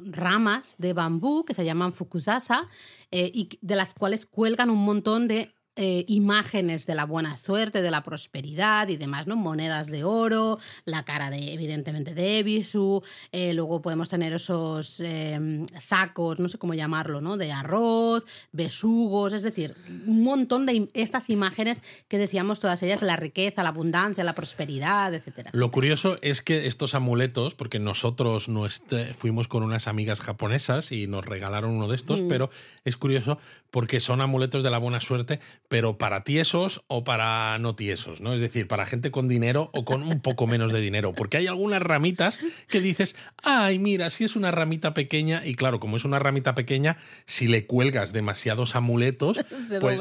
ramas 0.04 0.74
de 0.78 0.92
bambú 0.92 1.44
que 1.44 1.54
se 1.54 1.64
llaman 1.64 1.92
fukusasa 1.92 2.68
eh, 3.12 3.30
y 3.32 3.48
de 3.60 3.76
las 3.76 3.94
cuales 3.94 4.26
cuelgan 4.26 4.68
un 4.68 4.84
montón 4.84 5.28
de 5.28 5.54
eh, 5.76 6.04
imágenes 6.08 6.86
de 6.86 6.94
la 6.94 7.04
buena 7.04 7.36
suerte, 7.36 7.80
de 7.80 7.90
la 7.90 8.02
prosperidad 8.02 8.88
y 8.88 8.96
demás, 8.96 9.26
¿no? 9.26 9.36
Monedas 9.36 9.88
de 9.88 10.04
oro, 10.04 10.58
la 10.84 11.04
cara 11.04 11.30
de, 11.30 11.52
evidentemente, 11.52 12.12
de 12.12 12.38
Ebisu, 12.38 13.02
eh, 13.32 13.54
luego 13.54 13.80
podemos 13.80 14.08
tener 14.08 14.32
esos 14.32 15.00
em, 15.00 15.66
sacos, 15.80 16.38
no 16.38 16.48
sé 16.48 16.58
cómo 16.58 16.74
llamarlo, 16.74 17.20
¿no? 17.20 17.36
De 17.36 17.52
arroz, 17.52 18.26
besugos, 18.52 19.32
es 19.32 19.42
decir, 19.42 19.74
un 20.06 20.22
montón 20.22 20.66
de 20.66 20.88
estas 20.92 21.30
imágenes 21.30 21.82
que 22.08 22.18
decíamos 22.18 22.60
todas 22.60 22.82
ellas, 22.82 23.02
la 23.02 23.16
riqueza, 23.16 23.62
la 23.62 23.68
abundancia, 23.70 24.24
la 24.24 24.34
prosperidad, 24.34 25.14
etcétera. 25.14 25.50
Lo 25.54 25.70
curioso 25.70 26.18
es 26.20 26.42
que 26.42 26.66
estos 26.66 26.94
amuletos, 26.94 27.54
porque 27.54 27.78
nosotros 27.78 28.50
fuimos 29.16 29.48
con 29.48 29.62
unas 29.62 29.88
amigas 29.88 30.20
japonesas 30.20 30.92
y 30.92 31.06
nos 31.06 31.24
regalaron 31.24 31.70
uno 31.70 31.88
de 31.88 31.96
estos, 31.96 32.22
mm. 32.22 32.28
pero 32.28 32.50
es 32.84 32.96
curioso 32.96 33.38
porque 33.70 34.00
son 34.00 34.20
amuletos 34.20 34.62
de 34.62 34.70
la 34.70 34.78
buena 34.78 35.00
suerte, 35.00 35.40
pero 35.70 35.98
para 35.98 36.24
tiesos 36.24 36.82
o 36.88 37.04
para 37.04 37.56
no 37.60 37.76
tiesos, 37.76 38.20
¿no? 38.20 38.34
Es 38.34 38.40
decir, 38.40 38.66
para 38.66 38.86
gente 38.86 39.12
con 39.12 39.28
dinero 39.28 39.70
o 39.72 39.84
con 39.84 40.02
un 40.02 40.20
poco 40.20 40.48
menos 40.48 40.72
de 40.72 40.80
dinero, 40.80 41.12
porque 41.12 41.36
hay 41.36 41.46
algunas 41.46 41.80
ramitas 41.80 42.40
que 42.66 42.80
dices, 42.80 43.14
ay, 43.44 43.78
mira, 43.78 44.10
si 44.10 44.24
es 44.24 44.34
una 44.34 44.50
ramita 44.50 44.94
pequeña, 44.94 45.46
y 45.46 45.54
claro, 45.54 45.78
como 45.78 45.96
es 45.96 46.04
una 46.04 46.18
ramita 46.18 46.56
pequeña, 46.56 46.96
si 47.24 47.46
le 47.46 47.66
cuelgas 47.66 48.12
demasiados 48.12 48.74
amuletos, 48.74 49.38
se, 49.68 49.78
pues 49.78 50.00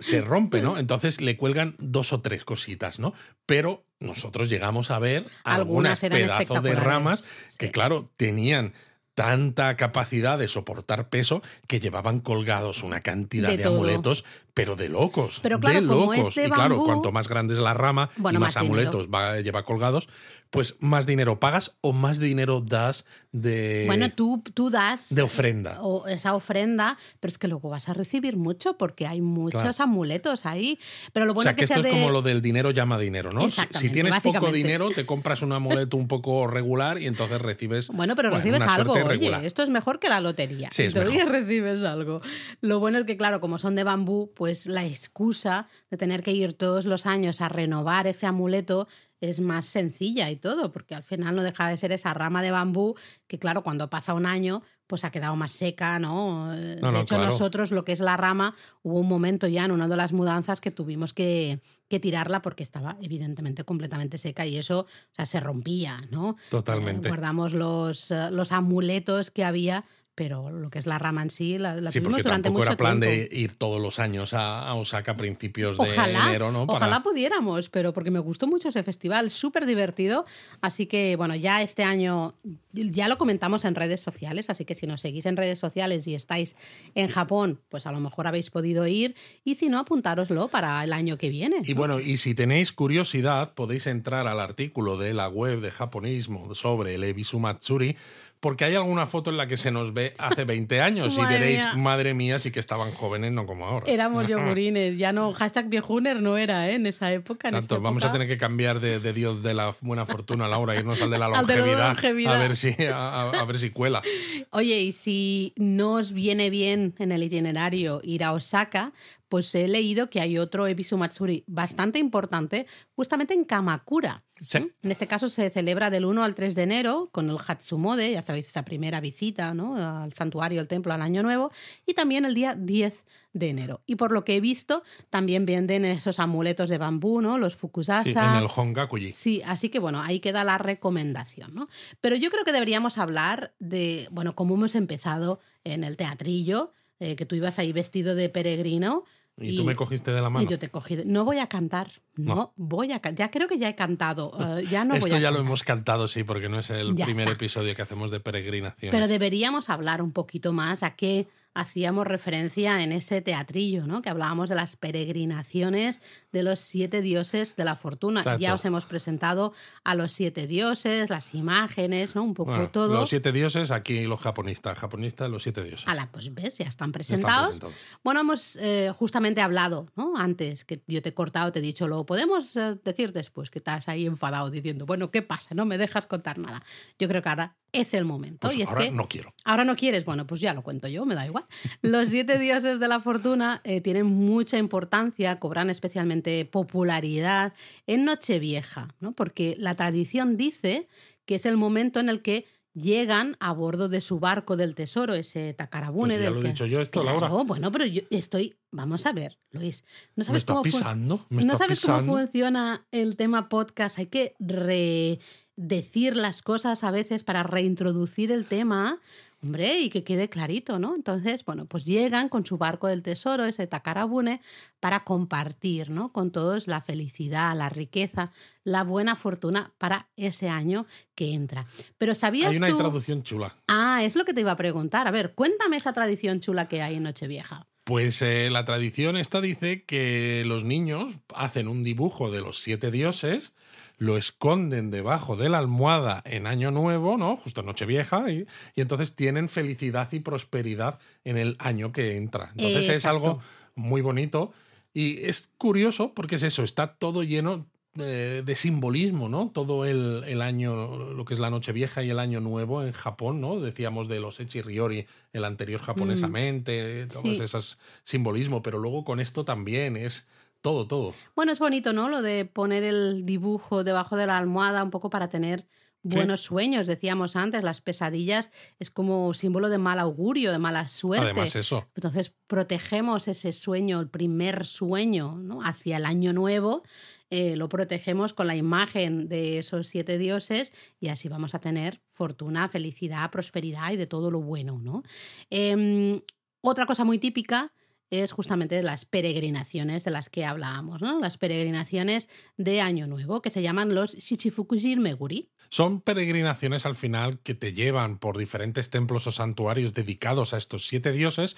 se, 0.00 0.20
rompe, 0.22 0.60
¿no? 0.60 0.76
Entonces 0.76 1.20
le 1.20 1.36
cuelgan 1.36 1.76
dos 1.78 2.12
o 2.12 2.20
tres 2.20 2.42
cositas, 2.42 2.98
¿no? 2.98 3.14
Pero 3.46 3.84
nosotros 4.00 4.48
llegamos 4.48 4.90
a 4.90 4.98
ver 4.98 5.24
algunas, 5.44 6.00
pedazos 6.00 6.64
de 6.64 6.74
ramas 6.74 7.54
que, 7.58 7.70
claro, 7.70 8.10
tenían 8.16 8.72
tanta 9.16 9.76
capacidad 9.76 10.38
de 10.38 10.46
soportar 10.46 11.08
peso 11.08 11.42
que 11.66 11.80
llevaban 11.80 12.20
colgados 12.20 12.82
una 12.82 13.00
cantidad 13.00 13.48
de, 13.48 13.64
amuletos, 13.64 14.26
pero 14.56 14.74
de 14.74 14.88
locos. 14.88 15.40
Pero 15.42 15.60
claro, 15.60 15.82
de 15.82 15.82
locos. 15.82 16.34
y 16.34 16.48
claro, 16.48 16.82
cuanto 16.82 17.12
más 17.12 17.28
grande 17.28 17.52
es 17.52 17.60
la 17.60 17.74
rama 17.74 18.08
y 18.16 18.38
más, 18.38 18.56
amuletos 18.56 19.08
va, 19.08 19.38
lleva 19.42 19.64
colgados, 19.64 20.08
pues 20.48 20.76
más 20.80 21.04
dinero 21.04 21.38
pagas 21.38 21.76
o 21.82 21.92
más 21.92 22.20
dinero 22.20 22.62
das 22.62 23.04
de. 23.32 23.84
Bueno, 23.86 24.10
tú, 24.10 24.42
tú 24.54 24.70
das. 24.70 25.14
De 25.14 25.20
ofrenda. 25.20 25.82
O 25.82 26.08
esa 26.08 26.34
ofrenda, 26.34 26.96
pero 27.20 27.32
es 27.32 27.36
que 27.36 27.48
luego 27.48 27.68
vas 27.68 27.90
a 27.90 27.92
recibir 27.92 28.38
mucho 28.38 28.78
porque 28.78 29.06
hay 29.06 29.20
muchos 29.20 29.78
amuletos 29.78 30.46
ahí. 30.46 30.78
Pero 31.12 31.26
lo 31.26 31.34
bueno 31.34 31.50
o 31.50 31.52
sea, 31.52 31.54
que, 31.54 31.64
esto 31.64 31.80
es 31.80 31.92
como 31.92 32.08
lo 32.08 32.22
del 32.22 32.40
dinero 32.40 32.70
llama 32.70 32.98
dinero, 32.98 33.32
¿no? 33.32 33.50
Si 33.50 33.90
tienes 33.90 34.22
poco 34.22 34.50
dinero, 34.52 34.88
te 34.88 35.04
compras 35.04 35.42
un 35.42 35.52
amuleto 35.52 35.98
un 35.98 36.08
poco 36.08 36.46
regular 36.46 36.98
y 36.98 37.06
entonces 37.06 37.42
recibes. 37.42 37.88
Bueno, 37.88 38.16
pero 38.16 38.30
recibes 38.30 38.62
algo. 38.62 38.94
Oye, 38.94 39.36
esto 39.44 39.62
es 39.62 39.68
mejor 39.68 39.98
que 39.98 40.08
la 40.08 40.22
lotería. 40.22 40.70
Sí, 40.72 40.84
Entonces 40.84 41.28
recibes 41.28 41.82
algo. 41.82 42.22
Lo 42.62 42.80
bueno 42.80 42.96
es 43.00 43.04
que, 43.04 43.18
claro, 43.18 43.38
como 43.38 43.58
son 43.58 43.74
de 43.74 43.84
bambú, 43.84 44.32
pues 44.34 44.45
la 44.66 44.84
excusa 44.84 45.68
de 45.90 45.96
tener 45.96 46.22
que 46.22 46.32
ir 46.32 46.52
todos 46.54 46.84
los 46.84 47.06
años 47.06 47.40
a 47.40 47.48
renovar 47.48 48.06
ese 48.06 48.26
amuleto 48.26 48.88
es 49.20 49.40
más 49.40 49.66
sencilla 49.66 50.30
y 50.30 50.36
todo, 50.36 50.72
porque 50.72 50.94
al 50.94 51.02
final 51.02 51.36
no 51.36 51.42
deja 51.42 51.68
de 51.68 51.76
ser 51.76 51.92
esa 51.92 52.12
rama 52.12 52.42
de 52.42 52.50
bambú 52.50 52.94
que, 53.26 53.38
claro, 53.38 53.62
cuando 53.62 53.88
pasa 53.88 54.14
un 54.14 54.26
año, 54.26 54.62
pues 54.86 55.04
ha 55.04 55.10
quedado 55.10 55.34
más 55.36 55.52
seca, 55.52 55.98
¿no? 55.98 56.52
de 56.52 57.00
hecho, 57.00 57.18
nosotros, 57.18 57.70
lo 57.72 57.84
que 57.84 57.92
es 57.92 58.00
la 58.00 58.16
rama, 58.16 58.54
hubo 58.82 59.00
un 59.00 59.08
momento 59.08 59.48
ya 59.48 59.64
en 59.64 59.72
una 59.72 59.88
de 59.88 59.96
las 59.96 60.12
mudanzas 60.12 60.60
que 60.60 60.70
tuvimos 60.70 61.12
que, 61.12 61.60
que 61.88 61.98
tirarla 61.98 62.42
porque 62.42 62.62
estaba 62.62 62.96
evidentemente 63.00 63.64
completamente 63.64 64.18
seca 64.18 64.46
y 64.46 64.58
eso 64.58 64.80
o 64.80 65.14
sea, 65.14 65.26
se 65.26 65.40
rompía, 65.40 66.02
¿no? 66.10 66.36
Totalmente. 66.50 67.08
Eh, 67.08 67.10
guardamos 67.10 67.52
los, 67.52 68.10
eh, 68.10 68.30
los 68.30 68.52
amuletos 68.52 69.30
que 69.30 69.44
había 69.44 69.84
pero 70.16 70.50
lo 70.50 70.70
que 70.70 70.78
es 70.78 70.86
la 70.86 70.98
rama 70.98 71.22
en 71.22 71.30
sí 71.30 71.58
la, 71.58 71.74
la 71.74 71.92
sí, 71.92 72.00
porque 72.00 72.22
durante 72.22 72.48
tampoco 72.48 72.64
era 72.64 72.76
plan 72.76 72.98
de 72.98 73.28
ir 73.30 73.54
todos 73.56 73.80
los 73.80 73.98
años 74.00 74.32
a, 74.32 74.74
Osaka 74.74 75.12
a 75.12 75.16
principios 75.16 75.76
de 75.76 75.94
enero, 75.94 76.50
¿no? 76.50 76.62
Ojalá 76.62 77.02
pudiéramos, 77.02 77.68
pero 77.68 77.92
porque 77.92 78.10
me 78.10 78.18
gustó 78.18 78.46
mucho 78.46 78.70
ese 78.70 78.82
festival, 78.82 79.30
súper 79.30 79.66
divertido. 79.66 80.24
Así 80.62 80.86
que, 80.86 81.16
bueno, 81.16 81.36
ya 81.36 81.60
este 81.62 81.84
año 81.84 82.34
ya 82.72 83.08
lo 83.08 83.18
comentamos 83.18 83.64
en 83.66 83.74
redes 83.74 84.00
sociales, 84.00 84.48
así 84.48 84.64
que 84.64 84.74
si 84.74 84.86
nos 84.86 85.02
seguís 85.02 85.26
en 85.26 85.36
redes 85.36 85.58
sociales 85.58 86.06
y 86.06 86.14
estáis 86.14 86.56
en 86.94 87.08
Japón, 87.08 87.60
pues 87.68 87.86
a 87.86 87.92
lo 87.92 88.00
mejor 88.00 88.26
habéis 88.26 88.50
podido 88.50 88.86
ir 88.86 89.14
y 89.44 89.56
si 89.56 89.68
no, 89.68 89.78
apuntároslo 89.78 90.48
para 90.48 90.82
el 90.82 90.94
año 90.94 91.18
que 91.18 91.28
viene. 91.28 91.58
Y 91.62 91.74
bueno, 91.74 92.00
y 92.00 92.16
si 92.16 92.34
tenéis 92.34 92.72
curiosidad, 92.72 93.52
podéis 93.52 93.86
entrar 93.86 94.26
al 94.26 94.40
artículo 94.40 94.96
de 94.96 95.12
la 95.12 95.28
web 95.28 95.60
de 95.60 95.70
japonismo 95.70 96.54
sobre 96.54 96.94
el 96.94 97.04
Ebisu 97.04 97.38
Matsuri 97.38 97.96
porque 98.40 98.64
hay 98.64 98.74
alguna 98.74 99.06
foto 99.06 99.30
en 99.30 99.36
la 99.36 99.46
que 99.46 99.56
se 99.56 99.70
nos 99.70 99.94
ve 99.94 100.14
hace 100.18 100.44
20 100.44 100.80
años 100.80 101.16
y 101.18 101.24
diréis, 101.26 101.64
madre 101.76 102.14
mía, 102.14 102.38
sí 102.38 102.50
que 102.50 102.60
estaban 102.60 102.92
jóvenes, 102.92 103.32
no 103.32 103.46
como 103.46 103.66
ahora. 103.66 103.86
Éramos 103.86 104.26
yogurines, 104.28 104.96
ya 104.96 105.12
no, 105.12 105.32
hashtag 105.32 105.68
viejuner 105.68 106.20
no 106.20 106.36
era 106.36 106.68
¿eh? 106.68 106.74
en 106.74 106.86
esa 106.86 107.12
época. 107.12 107.48
Exacto, 107.48 107.80
vamos 107.80 108.04
a 108.04 108.12
tener 108.12 108.28
que 108.28 108.36
cambiar 108.36 108.80
de, 108.80 109.12
Dios 109.12 109.42
de 109.42 109.54
la 109.54 109.74
buena 109.80 110.06
fortuna, 110.06 110.48
Laura, 110.48 110.76
irnos 110.76 111.00
al 111.00 111.10
de 111.10 111.18
la 111.18 111.28
longevidad, 111.30 111.96
A, 111.96 112.38
ver 112.38 112.56
si, 112.56 112.74
a, 112.92 113.44
ver 113.46 113.58
si 113.58 113.70
cuela. 113.70 114.02
Oye, 114.50 114.80
y 114.80 114.92
si 114.92 115.52
no 115.56 115.92
os 115.94 116.12
viene 116.12 116.50
bien 116.50 116.94
en 116.98 117.12
el 117.12 117.22
itinerario 117.22 118.00
ir 118.02 118.24
a 118.24 118.32
Osaka, 118.32 118.92
pues 119.28 119.54
he 119.54 119.68
leído 119.68 120.10
que 120.10 120.20
hay 120.20 120.38
otro 120.38 120.66
Ebisu 120.66 120.96
Matsuri 120.96 121.44
bastante 121.46 121.98
importante 121.98 122.66
justamente 122.94 123.34
en 123.34 123.44
Kamakura. 123.44 124.24
En 124.52 124.90
este 124.90 125.06
caso 125.06 125.30
se 125.30 125.48
celebra 125.48 125.88
del 125.88 126.04
1 126.04 126.22
al 126.22 126.34
3 126.34 126.54
de 126.54 126.62
enero 126.62 127.08
con 127.10 127.30
el 127.30 127.38
Hatsumode, 127.38 128.12
ya 128.12 128.22
sabéis, 128.22 128.46
esa 128.46 128.66
primera 128.66 129.00
visita 129.00 129.54
¿no? 129.54 129.76
al 129.76 130.12
santuario, 130.12 130.60
al 130.60 130.68
templo, 130.68 130.92
al 130.92 131.00
Año 131.00 131.22
Nuevo, 131.22 131.50
y 131.86 131.94
también 131.94 132.26
el 132.26 132.34
día 132.34 132.54
10 132.54 133.06
de 133.32 133.48
enero. 133.48 133.82
Y 133.86 133.96
por 133.96 134.12
lo 134.12 134.24
que 134.24 134.36
he 134.36 134.40
visto, 134.40 134.82
también 135.08 135.46
venden 135.46 135.86
esos 135.86 136.20
amuletos 136.20 136.68
de 136.68 136.76
bambú, 136.76 137.22
¿no? 137.22 137.38
Los 137.38 137.56
fukusasa. 137.56 138.04
Sí, 138.04 138.10
en 138.10 138.34
el 138.34 138.48
Hongakuji. 138.54 139.14
Sí, 139.14 139.42
así 139.46 139.70
que 139.70 139.78
bueno, 139.78 140.02
ahí 140.02 140.20
queda 140.20 140.44
la 140.44 140.58
recomendación, 140.58 141.54
¿no? 141.54 141.68
Pero 142.02 142.14
yo 142.16 142.30
creo 142.30 142.44
que 142.44 142.52
deberíamos 142.52 142.98
hablar 142.98 143.54
de, 143.58 144.06
bueno, 144.10 144.34
cómo 144.34 144.54
hemos 144.54 144.74
empezado 144.74 145.40
en 145.64 145.82
el 145.82 145.96
teatrillo, 145.96 146.72
eh, 146.98 147.16
que 147.16 147.26
tú 147.26 147.36
ibas 147.36 147.58
ahí 147.58 147.72
vestido 147.72 148.14
de 148.14 148.28
peregrino. 148.28 149.04
Y, 149.38 149.56
tú 149.56 149.64
me 149.64 149.76
cogiste 149.76 150.12
de 150.12 150.22
la 150.22 150.30
mano. 150.30 150.44
Y 150.44 150.48
yo 150.48 150.58
te 150.58 150.70
cogí. 150.70 150.96
No 151.04 151.24
voy 151.24 151.40
a 151.40 151.48
cantar. 151.48 151.90
No, 152.14 152.54
voy 152.56 152.92
a 152.92 153.00
cantar. 153.00 153.26
Ya 153.26 153.30
creo 153.30 153.48
que 153.48 153.58
ya 153.58 153.68
he 153.68 153.74
cantado. 153.74 154.32
Eh, 154.46 154.64
ya 154.70 154.84
no 154.84 154.94
Esto 154.94 155.18
ya 155.18 155.30
lo 155.30 155.40
hemos 155.40 155.64
cantado, 155.64 156.08
sí, 156.08 156.22
porque 156.22 156.48
no 156.48 156.60
es 156.60 156.70
el 156.70 156.94
primer 156.94 157.28
episodio 157.28 157.74
que 157.74 157.82
hacemos 157.82 158.10
de 158.10 158.20
peregrinación. 158.20 158.90
Pero 158.92 159.08
deberíamos 159.08 159.70
hablar 159.70 160.02
un 160.02 160.12
poquito 160.12 160.52
más 160.52 160.82
a 160.82 160.94
qué 160.94 161.26
hacíamos 161.56 162.06
referencia 162.06 162.82
en 162.82 162.92
ese 162.92 163.22
teatrillo, 163.22 163.86
¿no? 163.86 164.02
Que 164.02 164.10
hablábamos 164.10 164.50
de 164.50 164.54
las 164.54 164.76
peregrinaciones 164.76 166.00
de 166.30 166.42
los 166.42 166.60
siete 166.60 167.00
dioses 167.00 167.56
de 167.56 167.64
la 167.64 167.76
fortuna. 167.76 168.36
Ya 168.36 168.52
os 168.52 168.64
hemos 168.66 168.84
presentado 168.84 169.54
a 169.82 169.94
los 169.94 170.12
siete 170.12 170.46
dioses, 170.46 171.08
las 171.08 171.34
imágenes, 171.34 172.14
¿no? 172.14 172.22
Un 172.22 172.34
poco 172.34 172.68
todo. 172.68 172.94
Los 172.94 173.08
siete 173.08 173.32
dioses, 173.32 173.70
aquí 173.70 174.02
los 174.04 174.20
japonistas, 174.20 174.78
japonistas, 174.78 175.30
los 175.30 175.42
siete 175.42 175.64
dioses. 175.64 175.86
la 175.86 176.10
pues 176.12 176.32
ves, 176.34 176.58
ya 176.58 176.66
están 176.66 176.92
presentados. 176.92 177.60
bueno, 178.04 178.20
hemos 178.20 178.56
eh, 178.56 178.92
justamente 178.94 179.40
hablado, 179.40 179.86
¿no? 179.96 180.14
Antes 180.16 180.64
que 180.64 180.82
yo 180.86 181.00
te 181.00 181.08
he 181.08 181.14
cortado, 181.14 181.52
te 181.52 181.60
he 181.60 181.62
dicho, 181.62 181.88
lo 181.88 182.04
podemos 182.04 182.54
eh, 182.56 182.78
decir 182.84 183.12
después, 183.12 183.48
que 183.48 183.58
estás 183.58 183.88
ahí 183.88 184.04
enfadado 184.04 184.50
diciendo, 184.50 184.84
bueno, 184.84 185.10
¿qué 185.10 185.22
pasa? 185.22 185.54
No 185.54 185.64
me 185.64 185.78
dejas 185.78 186.06
contar 186.06 186.38
nada. 186.38 186.62
Yo 186.98 187.08
creo 187.08 187.22
que 187.22 187.28
ahora 187.30 187.56
es 187.72 187.94
el 187.94 188.04
momento. 188.04 188.48
Pues 188.48 188.56
y 188.56 188.62
ahora 188.62 188.90
no 188.90 189.08
quiero. 189.08 189.34
Ahora 189.44 189.64
no 189.64 189.76
quieres, 189.76 190.04
bueno, 190.04 190.26
pues 190.26 190.40
ya 190.40 190.54
lo 190.54 190.62
cuento 190.62 190.88
yo, 190.88 191.04
me 191.04 191.14
da 191.14 191.26
igual. 191.26 191.45
Los 191.82 192.10
siete 192.10 192.38
dioses 192.38 192.80
de 192.80 192.88
la 192.88 193.00
fortuna 193.00 193.60
eh, 193.64 193.80
tienen 193.80 194.06
mucha 194.06 194.58
importancia, 194.58 195.38
cobran 195.38 195.70
especialmente 195.70 196.44
popularidad 196.44 197.52
en 197.86 198.04
Nochevieja, 198.04 198.94
¿no? 199.00 199.12
porque 199.12 199.56
la 199.58 199.74
tradición 199.74 200.36
dice 200.36 200.88
que 201.24 201.36
es 201.36 201.46
el 201.46 201.56
momento 201.56 202.00
en 202.00 202.08
el 202.08 202.22
que 202.22 202.46
llegan 202.76 203.36
a 203.40 203.52
bordo 203.52 203.88
de 203.88 204.00
su 204.00 204.20
barco 204.20 204.56
del 204.56 204.74
tesoro, 204.74 205.14
ese 205.14 205.54
Takarabune. 205.54 206.14
Pues 206.14 206.24
ya 206.24 206.30
lo 206.30 206.40
he 206.40 206.48
dicho 206.48 206.66
yo 206.66 206.80
esto, 206.80 207.02
Laura. 207.02 207.28
Bueno, 207.28 207.72
pero 207.72 207.86
yo 207.86 208.02
estoy. 208.10 208.54
Vamos 208.70 209.06
a 209.06 209.12
ver, 209.12 209.38
Luis. 209.50 209.84
¿No 210.14 210.24
sabes 210.24 210.44
¿Me 210.44 210.46
cómo 210.46 210.62
pisando? 210.62 211.26
¿No 211.30 211.56
sabes 211.56 211.80
cómo 211.80 212.18
funciona 212.18 212.86
el 212.90 213.16
tema 213.16 213.48
podcast? 213.48 213.98
Hay 213.98 214.06
que 214.06 214.34
redecir 214.38 216.16
las 216.16 216.42
cosas 216.42 216.84
a 216.84 216.90
veces 216.90 217.24
para 217.24 217.42
reintroducir 217.42 218.30
el 218.30 218.44
tema 218.44 219.00
Hombre, 219.46 219.78
y 219.78 219.90
que 219.90 220.02
quede 220.02 220.28
clarito, 220.28 220.80
¿no? 220.80 220.96
Entonces, 220.96 221.44
bueno, 221.44 221.66
pues 221.66 221.84
llegan 221.84 222.28
con 222.28 222.44
su 222.44 222.58
barco 222.58 222.88
del 222.88 223.00
tesoro, 223.02 223.44
ese 223.44 223.68
Takarabune, 223.68 224.40
para 224.80 225.04
compartir, 225.04 225.88
¿no? 225.88 226.12
Con 226.12 226.32
todos 226.32 226.66
la 226.66 226.80
felicidad, 226.80 227.56
la 227.56 227.68
riqueza, 227.68 228.32
la 228.64 228.82
buena 228.82 229.14
fortuna 229.14 229.72
para 229.78 230.08
ese 230.16 230.48
año 230.48 230.86
que 231.14 231.32
entra. 231.32 231.64
Pero 231.96 232.16
¿sabías 232.16 232.50
Hay 232.50 232.56
una 232.56 232.76
traducción 232.76 233.22
chula. 233.22 233.54
Ah, 233.68 234.02
es 234.02 234.16
lo 234.16 234.24
que 234.24 234.34
te 234.34 234.40
iba 234.40 234.50
a 234.50 234.56
preguntar. 234.56 235.06
A 235.06 235.12
ver, 235.12 235.36
cuéntame 235.36 235.76
esa 235.76 235.92
tradición 235.92 236.40
chula 236.40 236.66
que 236.66 236.82
hay 236.82 236.96
en 236.96 237.04
Nochevieja. 237.04 237.68
Pues 237.86 238.20
eh, 238.20 238.50
la 238.50 238.64
tradición 238.64 239.16
esta 239.16 239.40
dice 239.40 239.84
que 239.84 240.42
los 240.44 240.64
niños 240.64 241.14
hacen 241.32 241.68
un 241.68 241.84
dibujo 241.84 242.32
de 242.32 242.40
los 242.40 242.58
siete 242.58 242.90
dioses 242.90 243.52
lo 243.96 244.16
esconden 244.16 244.90
debajo 244.90 245.36
de 245.36 245.48
la 245.48 245.58
almohada 245.58 246.20
en 246.26 246.48
Año 246.48 246.72
Nuevo, 246.72 247.16
¿no? 247.16 247.36
Justo 247.36 247.60
en 247.60 247.66
Nochevieja, 247.68 248.28
y, 248.28 248.48
y 248.74 248.80
entonces 248.80 249.14
tienen 249.14 249.48
felicidad 249.48 250.12
y 250.12 250.18
prosperidad 250.18 250.98
en 251.24 251.38
el 251.38 251.54
año 251.60 251.92
que 251.92 252.16
entra. 252.16 252.50
Entonces 252.56 252.88
es 252.88 253.06
algo 253.06 253.40
muy 253.76 254.00
bonito 254.00 254.52
Y 254.92 255.24
es 255.24 255.52
curioso 255.56 256.12
porque 256.12 256.34
es 256.34 256.42
eso, 256.42 256.64
está 256.64 256.96
todo 256.96 257.22
lleno 257.22 257.66
de, 257.96 258.42
de 258.42 258.54
simbolismo, 258.54 259.28
¿no? 259.28 259.50
Todo 259.52 259.84
el, 259.84 260.24
el, 260.26 260.42
año, 260.42 261.12
lo 261.14 261.24
que 261.24 261.34
es 261.34 261.40
la 261.40 261.50
noche 261.50 261.72
vieja 261.72 262.02
y 262.02 262.10
el 262.10 262.18
año 262.18 262.40
nuevo 262.40 262.82
en 262.82 262.92
Japón, 262.92 263.40
¿no? 263.40 263.60
Decíamos 263.60 264.08
de 264.08 264.20
los 264.20 264.38
Echi 264.40 264.62
Ryori, 264.62 265.06
el 265.32 265.44
anterior 265.44 265.80
japonesamente, 265.80 267.06
mm. 267.06 267.08
todo 267.08 267.22
sí. 267.22 267.38
ese 267.42 267.58
simbolismo, 268.04 268.62
pero 268.62 268.78
luego 268.78 269.04
con 269.04 269.20
esto 269.20 269.44
también 269.44 269.96
es 269.96 270.26
todo, 270.60 270.86
todo. 270.86 271.14
Bueno, 271.34 271.52
es 271.52 271.58
bonito, 271.58 271.92
¿no? 271.92 272.08
Lo 272.08 272.22
de 272.22 272.44
poner 272.44 272.82
el 272.84 273.24
dibujo 273.24 273.84
debajo 273.84 274.16
de 274.16 274.26
la 274.26 274.36
almohada 274.36 274.82
un 274.82 274.90
poco 274.90 275.10
para 275.10 275.28
tener 275.28 275.66
buenos 276.02 276.40
sí. 276.40 276.46
sueños, 276.46 276.86
decíamos 276.86 277.36
antes, 277.36 277.62
las 277.64 277.80
pesadillas 277.80 278.50
es 278.78 278.90
como 278.90 279.34
símbolo 279.34 279.68
de 279.68 279.78
mal 279.78 279.98
augurio, 279.98 280.52
de 280.52 280.58
mala 280.58 280.88
suerte. 280.88 281.26
Además 281.26 281.56
eso. 281.56 281.88
Entonces 281.94 282.32
protegemos 282.46 283.28
ese 283.28 283.52
sueño, 283.52 284.00
el 284.00 284.08
primer 284.08 284.66
sueño, 284.66 285.36
¿no? 285.36 285.62
hacia 285.62 285.96
el 285.96 286.04
año 286.04 286.32
nuevo, 286.32 286.82
eh, 287.30 287.56
lo 287.56 287.68
protegemos 287.68 288.32
con 288.32 288.46
la 288.46 288.56
imagen 288.56 289.28
de 289.28 289.58
esos 289.58 289.88
siete 289.88 290.18
dioses 290.18 290.72
y 291.00 291.08
así 291.08 291.28
vamos 291.28 291.54
a 291.54 291.60
tener 291.60 292.00
fortuna, 292.10 292.68
felicidad, 292.68 293.30
prosperidad 293.30 293.92
y 293.92 293.96
de 293.96 294.06
todo 294.06 294.30
lo 294.30 294.40
bueno, 294.40 294.78
¿no? 294.80 295.02
Eh, 295.50 296.22
otra 296.60 296.86
cosa 296.86 297.04
muy 297.04 297.18
típica 297.18 297.72
es 298.10 298.32
justamente 298.32 298.82
las 298.82 299.04
peregrinaciones 299.04 300.04
de 300.04 300.10
las 300.10 300.28
que 300.28 300.44
hablábamos, 300.44 301.02
¿no? 301.02 301.20
Las 301.20 301.38
peregrinaciones 301.38 302.28
de 302.56 302.80
Año 302.80 303.06
Nuevo, 303.06 303.42
que 303.42 303.50
se 303.50 303.62
llaman 303.62 303.94
los 303.94 304.14
Shichifukujin 304.14 305.00
Meguri. 305.00 305.50
Son 305.68 306.00
peregrinaciones 306.00 306.86
al 306.86 306.94
final 306.94 307.40
que 307.40 307.54
te 307.54 307.72
llevan 307.72 308.18
por 308.18 308.38
diferentes 308.38 308.90
templos 308.90 309.26
o 309.26 309.32
santuarios 309.32 309.94
dedicados 309.94 310.54
a 310.54 310.58
estos 310.58 310.86
siete 310.86 311.12
dioses 311.12 311.56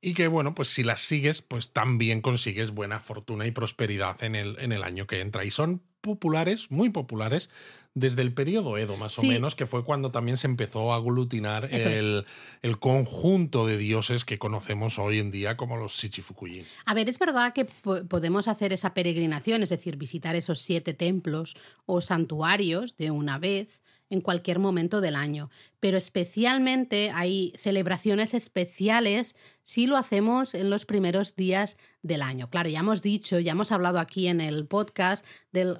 y 0.00 0.14
que, 0.14 0.28
bueno, 0.28 0.54
pues 0.54 0.68
si 0.68 0.82
las 0.82 1.00
sigues, 1.00 1.42
pues 1.42 1.72
también 1.72 2.22
consigues 2.22 2.70
buena 2.70 3.00
fortuna 3.00 3.46
y 3.46 3.50
prosperidad 3.50 4.22
en 4.24 4.34
el, 4.34 4.58
en 4.60 4.72
el 4.72 4.82
año 4.82 5.06
que 5.06 5.20
entra. 5.20 5.44
Y 5.44 5.50
son 5.50 5.82
populares, 6.00 6.70
muy 6.70 6.90
populares, 6.90 7.50
desde 7.94 8.22
el 8.22 8.32
periodo 8.32 8.78
Edo, 8.78 8.96
más 8.96 9.18
o 9.18 9.22
menos, 9.22 9.56
que 9.56 9.66
fue 9.66 9.84
cuando 9.84 10.10
también 10.10 10.36
se 10.36 10.46
empezó 10.46 10.92
a 10.92 10.96
aglutinar 10.96 11.68
el, 11.72 12.24
el, 12.62 12.78
conjunto 12.78 13.66
de 13.66 13.78
dioses 13.78 14.24
que 14.24 14.38
conocemos 14.38 14.98
hoy 14.98 15.18
en 15.18 15.30
día 15.30 15.56
como 15.56 15.76
los 15.76 15.92
Shichifukuyin. 15.92 16.64
A 16.86 16.94
ver, 16.94 17.08
es 17.08 17.18
verdad 17.18 17.52
que 17.52 17.64
podemos 17.64 18.46
hacer 18.46 18.72
esa 18.72 18.94
peregrinación, 18.94 19.62
es 19.62 19.70
decir, 19.70 19.96
visitar 19.96 20.36
esos 20.36 20.60
siete 20.60 20.94
templos 20.94 21.56
o 21.84 22.00
santuarios 22.00 22.96
de 22.96 23.10
una 23.10 23.38
vez 23.38 23.82
en 24.08 24.20
cualquier 24.20 24.58
momento 24.58 25.00
del 25.00 25.14
año, 25.14 25.50
pero 25.78 25.96
especialmente 25.96 27.10
hay 27.14 27.52
celebraciones 27.56 28.34
especiales 28.34 29.36
si 29.62 29.86
lo 29.86 29.96
hacemos 29.96 30.54
en 30.54 30.68
los 30.68 30.84
primeros 30.84 31.36
días 31.36 31.76
del 32.02 32.22
año. 32.22 32.50
Claro, 32.50 32.68
ya 32.68 32.80
hemos 32.80 33.02
dicho, 33.02 33.38
ya 33.38 33.52
hemos 33.52 33.70
hablado 33.70 34.00
aquí 34.00 34.26
en 34.26 34.40
el 34.40 34.66
podcast 34.66 35.24
del 35.52 35.78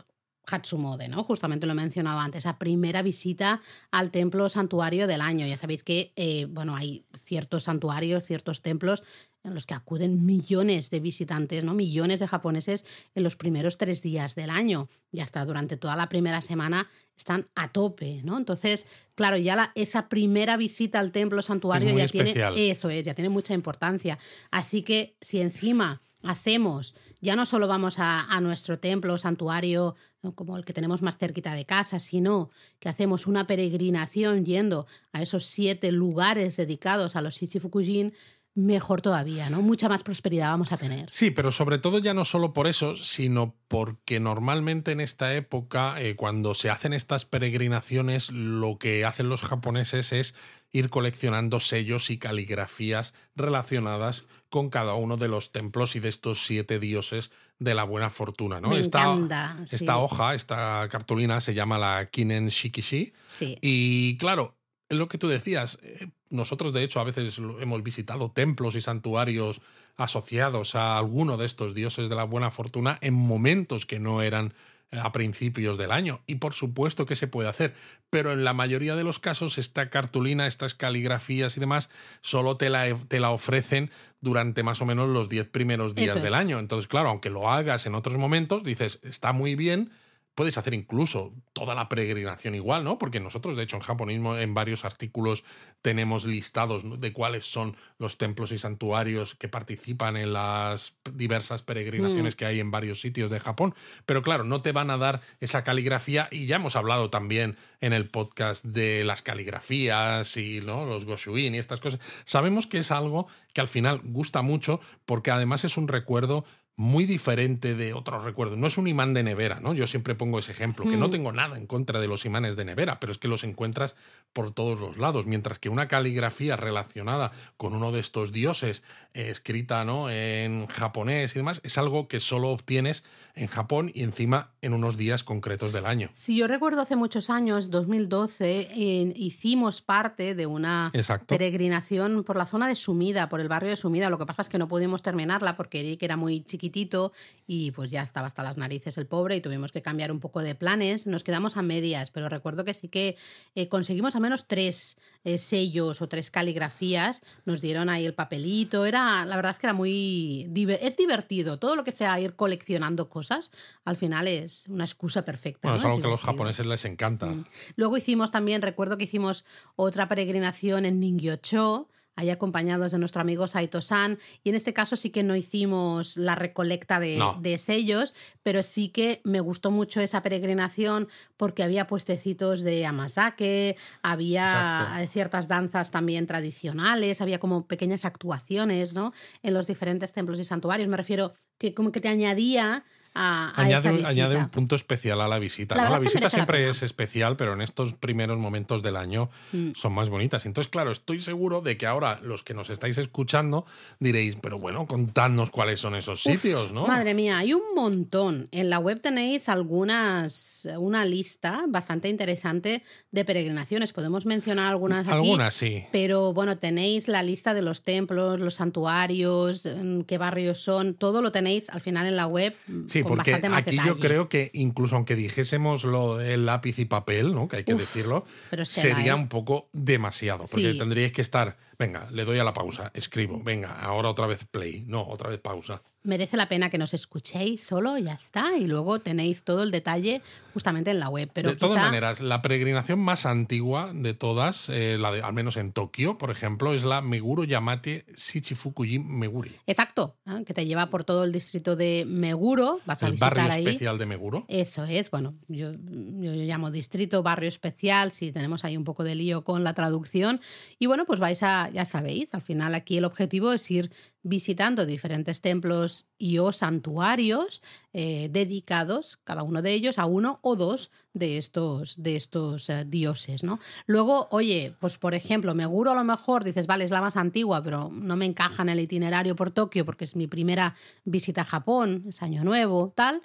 Hatsumode, 0.51 1.09
¿no? 1.09 1.23
Justamente 1.25 1.67
lo 1.67 1.73
he 1.73 1.77
mencionado 1.77 2.19
antes, 2.21 2.41
esa 2.41 2.59
primera 2.59 3.03
visita 3.03 3.61
al 3.91 4.11
templo 4.11 4.49
santuario 4.49 5.07
del 5.07 5.21
año. 5.21 5.47
Ya 5.47 5.57
sabéis 5.57 5.85
que, 5.85 6.13
eh, 6.17 6.47
bueno, 6.49 6.77
hay 6.77 7.05
ciertos 7.13 7.65
santuarios, 7.65 8.25
ciertos 8.25 8.63
templos 8.63 9.03
en 9.43 9.55
los 9.55 9.67
que 9.67 9.75
acuden 9.75 10.27
millones 10.27 10.91
de 10.91 11.01
visitantes, 11.01 11.65
¿no? 11.65 11.75
Millones 11.75 12.21
de 12.21 12.29
japoneses 12.29 12.85
en 13.15 13.23
los 13.23 13.37
primeros 13.37 13.79
tres 13.79 14.03
días 14.03 14.35
del 14.35 14.51
año. 14.51 14.89
Y 15.11 15.21
hasta 15.21 15.45
durante 15.45 15.77
toda 15.77 15.97
la 15.97 16.09
primera 16.09 16.41
semana 16.41 16.89
están 17.17 17.49
a 17.55 17.69
tope, 17.69 18.21
¿no? 18.23 18.37
Entonces, 18.37 18.87
claro, 19.15 19.37
ya 19.37 19.57
la, 19.57 19.73
esa 19.75 20.09
primera 20.09 20.57
visita 20.57 21.01
al 21.01 21.13
templo 21.13 21.41
santuario 21.43 21.97
ya 21.97 22.05
especial. 22.05 22.55
tiene. 22.55 22.71
Eso 22.71 22.91
es, 22.91 23.05
ya 23.05 23.15
tiene 23.15 23.31
mucha 23.31 23.55
importancia. 23.55 24.19
Así 24.51 24.83
que 24.83 25.17
si 25.21 25.41
encima 25.41 26.03
hacemos, 26.23 26.95
ya 27.21 27.37
no 27.37 27.47
solo 27.47 27.69
vamos 27.69 27.97
a, 27.99 28.41
nuestro 28.41 28.79
templo, 28.79 29.19
santuario, 29.19 29.95
¿no? 30.23 30.35
como 30.35 30.57
el 30.57 30.65
que 30.65 30.73
tenemos 30.73 31.03
más 31.03 31.19
cerquita 31.19 31.55
de 31.55 31.67
casa, 31.67 31.99
sino 31.99 32.51
que 32.79 32.89
hacemos 32.89 33.27
una 33.27 33.47
peregrinación 33.47 34.45
yendo 34.45 34.87
a 35.13 35.23
esos 35.23 35.45
siete 35.45 35.93
lugares 35.93 36.57
dedicados 36.57 37.17
a 37.17 37.21
los 37.23 37.35
Shichifukujin, 37.35 38.15
mejor 38.55 39.01
todavía, 39.01 39.49
¿no? 39.49 39.63
Mucha 39.63 39.89
más 39.89 40.03
prosperidad 40.03 40.51
vamos 40.51 40.73
a 40.73 40.77
tener. 40.77 41.09
Sí, 41.11 41.31
pero 41.31 41.53
sobre 41.53 41.79
todo 41.79 41.99
ya 41.99 42.15
no 42.15 42.25
solo 42.25 42.53
por 42.53 42.67
eso, 42.67 42.97
sino 42.97 43.57
porque 43.69 44.21
normalmente 44.21 44.93
en 44.93 45.01
esta 45.01 45.35
época, 45.35 46.01
eh, 46.01 46.17
cuando 46.17 46.55
se 46.55 46.71
hacen 46.71 46.93
estas 46.93 47.25
peregrinaciones, 47.25 48.31
lo 48.31 48.79
que 48.79 49.05
hacen 49.05 49.29
los 49.29 49.43
japoneses 49.43 50.13
es 50.13 50.35
ir 50.73 50.91
coleccionando 50.91 51.61
sellos 51.61 52.11
y 52.11 52.19
caligrafías 52.19 53.15
relacionadas 53.35 54.25
con 54.49 54.69
cada 54.69 54.95
uno 54.95 55.17
de 55.17 55.29
los 55.29 55.53
templos 55.53 55.95
y 55.95 56.01
de 56.01 56.09
estos 56.09 56.45
siete 56.45 56.79
dioses 56.81 57.31
de 57.59 57.75
la 57.75 57.85
buena 57.85 58.11
fortuna, 58.11 58.61
¿no? 58.61 58.69
Me 58.69 58.79
esta, 58.79 59.03
encanta, 59.03 59.59
esta 59.71 59.99
hoja, 59.99 60.35
esta 60.35 60.89
cartulina 60.91 61.41
se 61.41 61.55
llama 61.55 61.79
la 61.79 62.09
Kinen 62.11 62.49
Shikishi. 62.49 63.13
Sí. 63.29 63.57
Y 63.61 64.17
claro, 64.17 64.57
lo 64.91 65.09
que 65.09 65.19
tú 65.19 65.29
decías, 65.29 65.79
eh, 65.83 66.09
nosotros 66.29 66.73
de 66.73 66.83
hecho 66.83 67.01
a 67.01 67.05
veces 67.05 67.39
hemos 67.39 67.83
visitado 67.83 68.31
templos 68.31 68.75
y 68.77 68.81
santuarios 68.81 69.61
asociados 69.97 70.75
a 70.75 70.99
alguno 70.99 71.37
de 71.37 71.47
estos 71.47 71.75
dioses 71.75 72.09
de 72.09 72.17
la 72.17 72.25
buena 72.25 72.51
fortuna 72.51 72.99
en 73.01 73.15
momentos 73.15 73.87
que 73.87 74.01
no 74.01 74.23
eran 74.23 74.53
eh, 74.91 74.99
a 75.01 75.13
principios 75.13 75.79
del 75.79 75.93
año. 75.93 76.21
Y 76.27 76.37
por 76.37 76.55
supuesto 76.55 77.07
que 77.07 77.15
se 77.15 77.29
puede 77.29 77.49
hacer, 77.49 77.75
pero 78.11 78.33
en 78.33 78.43
la 78.43 78.53
mayoría 78.53 78.97
de 78.97 79.05
los 79.05 79.21
casos 79.21 79.59
esta 79.59 79.91
cartulina, 79.91 80.49
estas 80.49 80.75
caligrafías 80.75 81.57
y 81.57 81.61
demás, 81.61 81.89
solo 82.21 82.57
te 82.57 82.71
la, 82.71 82.93
te 82.97 83.21
la 83.21 83.31
ofrecen 83.31 83.91
durante 84.21 84.65
más 84.65 84.83
o 84.83 84.87
menos 84.87 85.09
los 85.09 85.29
10 85.29 85.49
primeros 85.49 85.95
días 85.95 86.17
del 86.17 86.35
es. 86.35 86.39
año. 86.41 86.59
Entonces, 86.59 86.89
claro, 86.89 87.11
aunque 87.11 87.31
lo 87.31 87.49
hagas 87.49 87.87
en 87.87 87.95
otros 87.95 88.17
momentos, 88.17 88.65
dices, 88.65 88.99
está 89.05 89.33
muy 89.33 89.55
bien, 89.55 89.93
puedes 90.35 90.57
hacer 90.59 90.75
incluso 90.75 91.35
toda 91.53 91.75
la 91.75 91.89
peregrinación 91.89 92.55
igual, 92.55 92.85
¿no? 92.85 92.99
Porque 92.99 93.21
nosotros, 93.21 93.57
de 93.57 93.65
hecho, 93.65 93.77
en 93.77 93.83
japonismo, 93.83 94.37
en 94.37 94.55
varios 94.55 94.85
artículos 94.85 95.45
tenemos 95.83 96.25
listados 96.25 97.01
de 97.01 97.13
cuáles 97.13 97.47
son 97.47 97.77
los 97.99 98.19
templos 98.19 98.53
y 98.53 98.59
santuarios 98.59 99.35
que 99.35 99.49
participan 99.49 100.17
en 100.17 100.33
las 100.33 100.95
diversas 101.13 101.63
peregrinaciones 101.63 102.35
mm. 102.35 102.37
que 102.37 102.47
hay 102.47 102.61
en 102.61 102.71
varios 102.71 103.01
sitios 103.01 103.31
de 103.31 103.41
Japón. 103.41 103.75
Pero 104.07 104.23
claro, 104.23 104.45
no 104.45 104.63
te 104.63 104.73
van 104.73 104.91
a 104.91 104.97
dar 104.97 105.21
esa 105.41 105.65
caligrafía 105.65 106.29
y 106.31 106.47
ya 106.47 106.57
hemos 106.57 106.77
hablado 106.77 107.11
también 107.11 107.57
en 107.81 107.93
el 107.93 108.09
podcast 108.09 108.65
de 108.65 109.05
las 109.05 109.23
caligrafías 109.23 110.37
y 110.37 110.61
¿no? 110.61 110.85
los 110.87 111.05
goshuin 111.05 111.55
y 111.55 111.59
estas 111.59 111.81
cosas. 111.81 112.01
Sabemos 112.25 112.67
que 112.67 112.79
es 112.79 112.91
algo 112.91 113.27
que 113.53 113.61
al 113.61 113.69
final 113.69 114.01
gusta 114.05 114.43
mucho 114.43 114.81
porque 115.07 115.31
además 115.31 115.65
es 115.65 115.77
un 115.77 115.89
recuerdo 115.89 116.45
muy 116.77 117.05
diferente 117.05 117.75
de 117.75 117.93
otros 117.93 118.25
recuerdos. 118.25 118.57
No 118.57 118.67
es 118.67 118.79
un 118.79 118.89
imán 118.89 119.13
de 119.13 119.23
nevera, 119.23 119.61
¿no? 119.61 119.75
Yo 119.75 119.87
siempre 119.87 120.15
pongo 120.15 120.39
ese 120.39 120.53
ejemplo, 120.53 120.87
que 120.87 120.97
mm. 120.97 121.01
no 121.01 121.11
tengo 121.11 121.31
nada 121.31 121.59
en 121.59 121.67
contra 121.67 122.01
de 122.01 122.07
los 122.07 122.25
imanes 122.25 122.57
de 122.57 122.65
nevera, 122.65 122.99
pero 123.01 123.13
es 123.13 123.19
que 123.19 123.29
los 123.29 123.45
encuentras 123.45 123.97
por 124.33 124.53
todos 124.53 124.81
los 124.81 124.97
lados, 124.97 125.27
mientras 125.27 125.59
que 125.59 125.69
una 125.69 125.89
caligrafía 125.89 126.57
relacionada 126.57 127.33
con 127.57 127.75
uno 127.75 127.93
de 127.93 128.01
estos 128.01 128.33
dioses, 128.33 128.83
eh, 129.13 129.29
escrita 129.29 129.85
¿no? 129.85 130.09
en 130.09 130.67
japonés 130.69 131.35
y 131.35 131.41
demás, 131.41 131.61
es 131.65 131.77
algo 131.77 132.09
que 132.09 132.21
solo 132.21 132.49
obtienes 132.49 133.05
en 133.35 133.49
Japón 133.49 133.91
y 133.93 134.03
encima 134.03 134.51
en 134.63 134.73
unos 134.73 134.97
días 134.97 135.25
concretos 135.25 135.73
del 135.73 135.87
año. 135.87 136.09
Si 136.13 136.37
yo 136.37 136.47
recuerdo 136.47 136.81
hace 136.81 136.97
muchos 136.97 137.31
años, 137.31 137.71
2012, 137.71 138.69
eh, 138.71 139.13
hicimos 139.17 139.83
parte 139.83 140.35
de 140.35 140.47
una 140.47 140.91
Exacto. 140.93 141.27
peregrinación 141.27 142.25
por 142.25 142.37
la 142.37 142.47
zona 142.47 142.69
de 142.69 142.75
Sumida, 142.75 143.29
por 143.29 143.41
el 143.41 143.49
barrio 143.49 143.71
de 143.71 143.77
Sumida. 143.77 144.11
Lo 144.11 144.19
que 144.19 144.27
pasa 144.27 144.43
es 144.43 144.49
que 144.49 144.59
no 144.59 144.69
pudimos 144.69 145.03
terminarla 145.03 145.57
porque 145.57 145.81
Eric 145.81 146.03
era 146.03 146.17
muy 146.17 146.41
chiquitito 146.61 147.13
y 147.47 147.73
pues 147.73 147.91
ya 147.91 148.03
estaba 148.03 148.29
hasta 148.29 148.43
las 148.43 148.57
narices 148.57 148.97
el 148.99 149.07
pobre 149.07 149.35
y 149.35 149.41
tuvimos 149.41 149.73
que 149.73 149.83
cambiar 149.83 150.13
un 150.13 150.21
poco 150.21 150.41
de 150.41 150.55
planes. 150.55 151.07
Nos 151.07 151.25
quedamos 151.25 151.57
a 151.57 151.63
medias, 151.63 152.11
pero 152.11 152.29
recuerdo 152.29 152.65
que 152.65 152.75
sí 152.75 152.89
que 152.89 153.17
eh, 153.55 153.69
conseguimos 153.69 154.15
al 154.15 154.21
menos 154.21 154.47
tres 154.47 154.99
eh, 155.25 155.39
sellos 155.39 156.01
o 156.01 156.09
tres 156.09 156.31
caligrafías. 156.31 157.23
Nos 157.47 157.61
dieron 157.61 157.89
ahí 157.89 158.07
el 158.07 158.15
papelito. 158.15 158.87
Era, 158.87 159.25
la 159.25 159.37
verdad 159.37 159.53
es 159.53 159.59
que 159.59 159.67
era 159.67 159.75
muy. 159.75 160.49
Es 160.81 160.97
divertido. 160.97 161.59
Todo 161.59 161.75
lo 161.75 161.83
que 161.83 161.93
sea 161.93 162.21
ir 162.21 162.35
coleccionando 162.35 163.09
cosas, 163.09 163.51
al 163.85 163.97
final 163.97 164.29
es 164.29 164.69
una 164.69 164.85
excusa 164.85 165.25
perfecta. 165.25 165.61
Bueno, 165.63 165.75
¿no? 165.75 165.79
es 165.79 165.85
algo 165.85 165.97
Es 165.97 166.03
que 166.03 166.09
a 166.09 166.11
los 166.11 166.21
japoneses 166.21 166.67
les 166.67 166.85
encanta. 166.85 167.27
Mm. 167.27 167.45
Luego 167.75 167.97
hicimos 167.97 168.31
también, 168.31 168.63
recuerdo 168.63 168.97
que 168.97 169.05
hicimos 169.05 169.45
otra 169.75 170.09
peregrinación 170.09 170.85
en 170.85 171.01
Ningyocho, 171.01 171.89
ahí 172.17 172.31
acompañados 172.31 172.93
de 172.93 172.99
nuestro 172.99 173.21
amigo 173.23 173.49
Saito-san, 173.49 174.19
y 174.45 174.51
en 174.51 174.55
este 174.55 174.73
caso 174.75 174.97
sí 174.97 175.11
que 175.11 175.23
no 175.23 175.37
hicimos 175.37 176.17
la 176.17 176.35
recolecta 176.35 177.01
de, 177.01 177.17
No. 177.17 177.39
de 177.41 177.57
sellos, 177.59 178.15
pero 178.43 178.63
sí 178.63 178.89
que 178.89 179.21
me 179.25 179.41
gustó 179.41 179.71
mucho 179.71 180.01
esa 180.01 180.23
peregrinación 180.23 181.09
porque 181.37 181.63
había 181.63 181.87
puestecitos 181.87 182.63
de 182.63 182.85
amasake, 182.87 183.77
había 184.03 184.45
Exacto. 184.45 185.13
ciertas 185.13 185.49
danzas 185.49 185.91
también 185.91 186.27
tradicionales, 186.27 187.21
había 187.21 187.41
como 187.41 187.67
pequeñas 187.67 188.05
actuaciones 188.05 188.93
¿no? 188.95 189.13
en 189.43 189.55
los 189.55 189.67
diferentes 189.67 190.13
templos 190.13 190.39
y 190.41 190.45
santuarios. 190.45 190.89
Me 190.89 190.97
refiero 190.97 191.33
que 191.59 191.75
como 191.75 191.93
que 191.93 192.01
te 192.01 192.09
añadía 192.09 192.85
a, 193.15 193.51
a 193.51 193.63
Añade, 193.63 193.81
esa 193.81 193.89
un- 193.91 193.95
visita. 193.97 194.11
añade 194.11 194.37
un 194.37 194.49
punto 194.51 194.77
especial 194.77 195.21
a 195.21 195.29
la 195.29 195.39
visita. 195.39 195.75
La 195.75 195.85
¿no? 195.85 195.91
La, 195.91 195.99
visita 195.99 196.21
la 196.25 196.31
siempre 196.31 196.69
es 196.69 196.83
especial, 196.83 197.37
pero 197.37 197.55
en 197.55 197.61
estos 197.61 197.95
primeros 197.95 198.39
momentos 198.39 198.83
del 198.83 198.97
año 198.97 199.31
Mm. 199.53 199.73
son 199.75 199.93
más 199.93 200.09
bonitas. 200.11 200.47
Entonces, 200.47 200.71
claro, 200.71 200.91
estoy 200.93 201.21
seguro 201.21 201.61
de 201.61 201.77
que 201.77 201.87
ahora 201.87 202.21
los 202.23 202.43
que 202.45 202.55
nos 202.55 202.71
estáis 202.71 202.99
escuchando 202.99 203.67
diréis, 203.99 204.37
pero 204.41 204.59
bueno, 204.59 204.87
contadnos 204.87 205.51
cuáles 205.51 205.81
son 205.81 205.95
esos 205.97 206.25
Uf, 206.25 206.33
sitios, 206.35 206.73
¿no? 206.73 206.87
Madre 206.87 207.15
mía, 207.15 207.39
hay 207.39 207.55
un 207.55 207.75
montón. 207.75 208.49
En 208.53 208.71
la 208.71 208.79
web 208.79 209.01
tenéis 209.01 209.49
algunas, 209.49 210.69
una 210.79 211.05
lista 211.05 211.65
bastante 211.69 212.09
interesante 212.09 212.83
de 213.11 213.25
peregrinaciones. 213.25 213.93
Podemos 213.93 214.27
mencionar 214.27 214.69
algunas 214.69 215.07
aquí. 215.07 215.15
Algunas 215.15 215.55
sí. 215.55 215.85
Pero 215.93 216.33
bueno, 216.33 216.59
tenéis 216.59 217.09
la 217.09 217.23
lista 217.23 217.55
de 217.55 217.63
los 217.63 217.83
templos, 217.83 218.39
los 218.41 218.55
santuarios, 218.55 219.67
en 219.67 220.05
qué 220.05 220.19
barrios 220.19 220.59
son, 220.59 220.95
todo 220.95 221.23
lo 221.23 221.33
tenéis 221.33 221.69
al 221.71 221.81
final 221.81 222.07
en 222.07 222.17
la 222.17 222.27
web 222.27 222.55
Sí, 222.87 223.00
con 223.03 223.17
porque 223.17 223.33
más 223.49 223.59
aquí 223.63 223.73
detalle. 223.73 223.89
yo 223.89 223.99
creo 223.99 224.29
que 224.29 224.51
incluso 224.55 224.97
aunque 224.97 225.17
dijésemos 225.17 225.85
lo 225.85 226.17
del 226.17 226.47
lápiz 226.47 226.79
y 226.79 226.85
papel, 226.85 227.35
¿no? 227.35 227.49
que 227.49 227.57
hay 227.59 227.65
que 227.65 227.75
Uf, 227.75 227.81
decirlo, 227.81 228.25
pero 228.51 228.63
es 228.63 228.71
tela, 228.71 228.95
sería 228.97 229.13
¿eh? 229.13 229.15
un 229.15 229.29
poco 229.29 229.69
demasiado. 229.73 230.47
Porque 230.51 230.73
Sí. 230.73 230.79
tendríais 230.79 231.13
que 231.13 231.23
estar, 231.23 231.57
venga, 231.79 232.09
le 232.11 232.25
doy 232.25 232.39
a 232.39 232.45
la 232.45 232.53
pausa, 232.53 232.91
escribo, 232.95 233.41
venga, 233.43 233.73
ahora 233.81 234.09
otra 234.11 234.27
vez 234.27 234.45
play, 234.45 234.85
no, 234.87 235.07
otra 235.07 235.29
vez 235.31 235.39
pausa. 235.41 235.83
Merece 236.03 236.37
la 236.37 236.49
pena 236.49 236.71
que 236.71 236.79
nos 236.79 236.95
escuchéis 236.95 237.63
solo, 237.63 237.99
ya 237.99 238.15
está. 238.15 238.57
Y 238.57 238.67
luego 238.67 239.01
tenéis 239.01 239.43
todo 239.43 239.63
el 239.63 239.71
detalle 239.71 240.23
justamente 240.55 240.91
en 240.91 240.99
la 240.99 241.09
web. 241.09 241.31
Pero 241.33 241.51
de 241.51 241.57
todas 241.57 241.83
maneras, 241.83 242.21
la 242.21 242.41
peregrinación 242.41 242.99
más 242.99 243.27
antigua 243.27 243.93
de 243.95 244.15
todas, 244.15 244.69
eh, 244.71 244.97
la 244.99 245.13
de, 245.13 245.21
al 245.23 245.35
menos 245.35 245.57
en 245.59 245.73
Tokio, 245.73 246.17
por 246.17 246.31
ejemplo, 246.31 246.73
es 246.73 246.85
la 246.85 247.03
Meguro 247.03 247.45
Yamate 247.45 248.07
Shichifukujin 248.15 249.07
Meguri. 249.19 249.53
Exacto, 249.67 250.17
¿eh? 250.27 250.43
que 250.47 250.55
te 250.55 250.65
lleva 250.67 250.89
por 250.89 251.05
todo 251.05 251.25
el 251.25 251.33
distrito 251.33 251.77
de 251.77 252.05
Meguro. 252.07 252.81
Vas 252.87 253.03
a 253.03 253.07
El 253.07 253.13
visitar 253.13 253.37
barrio 253.37 253.53
ahí. 253.53 253.67
especial 253.67 253.99
de 253.99 254.07
Meguro. 254.07 254.45
Eso 254.49 254.85
es, 254.85 255.11
bueno, 255.11 255.35
yo, 255.49 255.73
yo 255.73 256.33
llamo 256.33 256.71
distrito, 256.71 257.23
barrio 257.23 257.49
especial, 257.49 258.11
si 258.11 258.33
tenemos 258.33 258.65
ahí 258.65 258.77
un 258.77 258.85
poco 258.85 259.05
de 259.05 259.15
lío 259.15 259.45
con 259.45 259.65
la 259.65 259.75
traducción. 259.75 260.41
Y 260.79 260.87
bueno, 260.87 261.05
pues 261.05 261.21
vais 261.21 261.43
a, 261.43 261.69
ya 261.71 261.85
sabéis, 261.85 262.33
al 262.35 262.43
final 262.43 262.75
aquí 262.75 262.97
el 262.97 263.05
objetivo 263.05 263.53
es 263.53 263.71
ir 263.71 263.91
visitando 264.23 264.87
diferentes 264.87 265.41
templos 265.41 266.07
y 266.19 266.39
o 266.39 266.53
santuarios 266.53 267.63
eh, 267.93 268.29
dedicados, 268.31 269.19
cada 269.25 269.43
uno 269.43 269.63
de 269.63 269.73
ellos, 269.73 269.99
a 269.99 270.07
uno 270.07 270.39
o 270.43 270.57
dos 270.57 270.91
de 271.15 271.39
estos, 271.39 272.03
de 272.03 272.17
estos 272.17 272.69
eh, 272.69 272.85
dioses, 272.87 273.43
¿no? 273.43 273.59
Luego, 273.87 274.29
oye, 274.31 274.75
pues 274.79 274.99
por 274.99 275.15
ejemplo, 275.15 275.55
Meguro 275.55 275.91
a 275.91 275.95
lo 275.95 276.05
mejor 276.05 276.45
dices, 276.45 276.67
vale, 276.67 276.85
es 276.85 276.91
la 276.91 277.01
más 277.01 277.17
antigua, 277.17 277.63
pero 277.63 277.91
no 277.91 278.17
me 278.17 278.27
encaja 278.27 278.63
en 278.63 278.69
el 278.69 278.81
itinerario 278.81 279.37
por 279.37 279.51
Tokio 279.51 279.85
porque 279.85 280.05
es 280.05 280.17
mi 280.17 280.27
primera 280.27 280.75
visita 281.05 281.43
a 281.43 281.47
Japón, 281.47 282.05
es 282.09 282.23
año 282.23 282.45
nuevo, 282.45 282.93
tal 282.95 283.23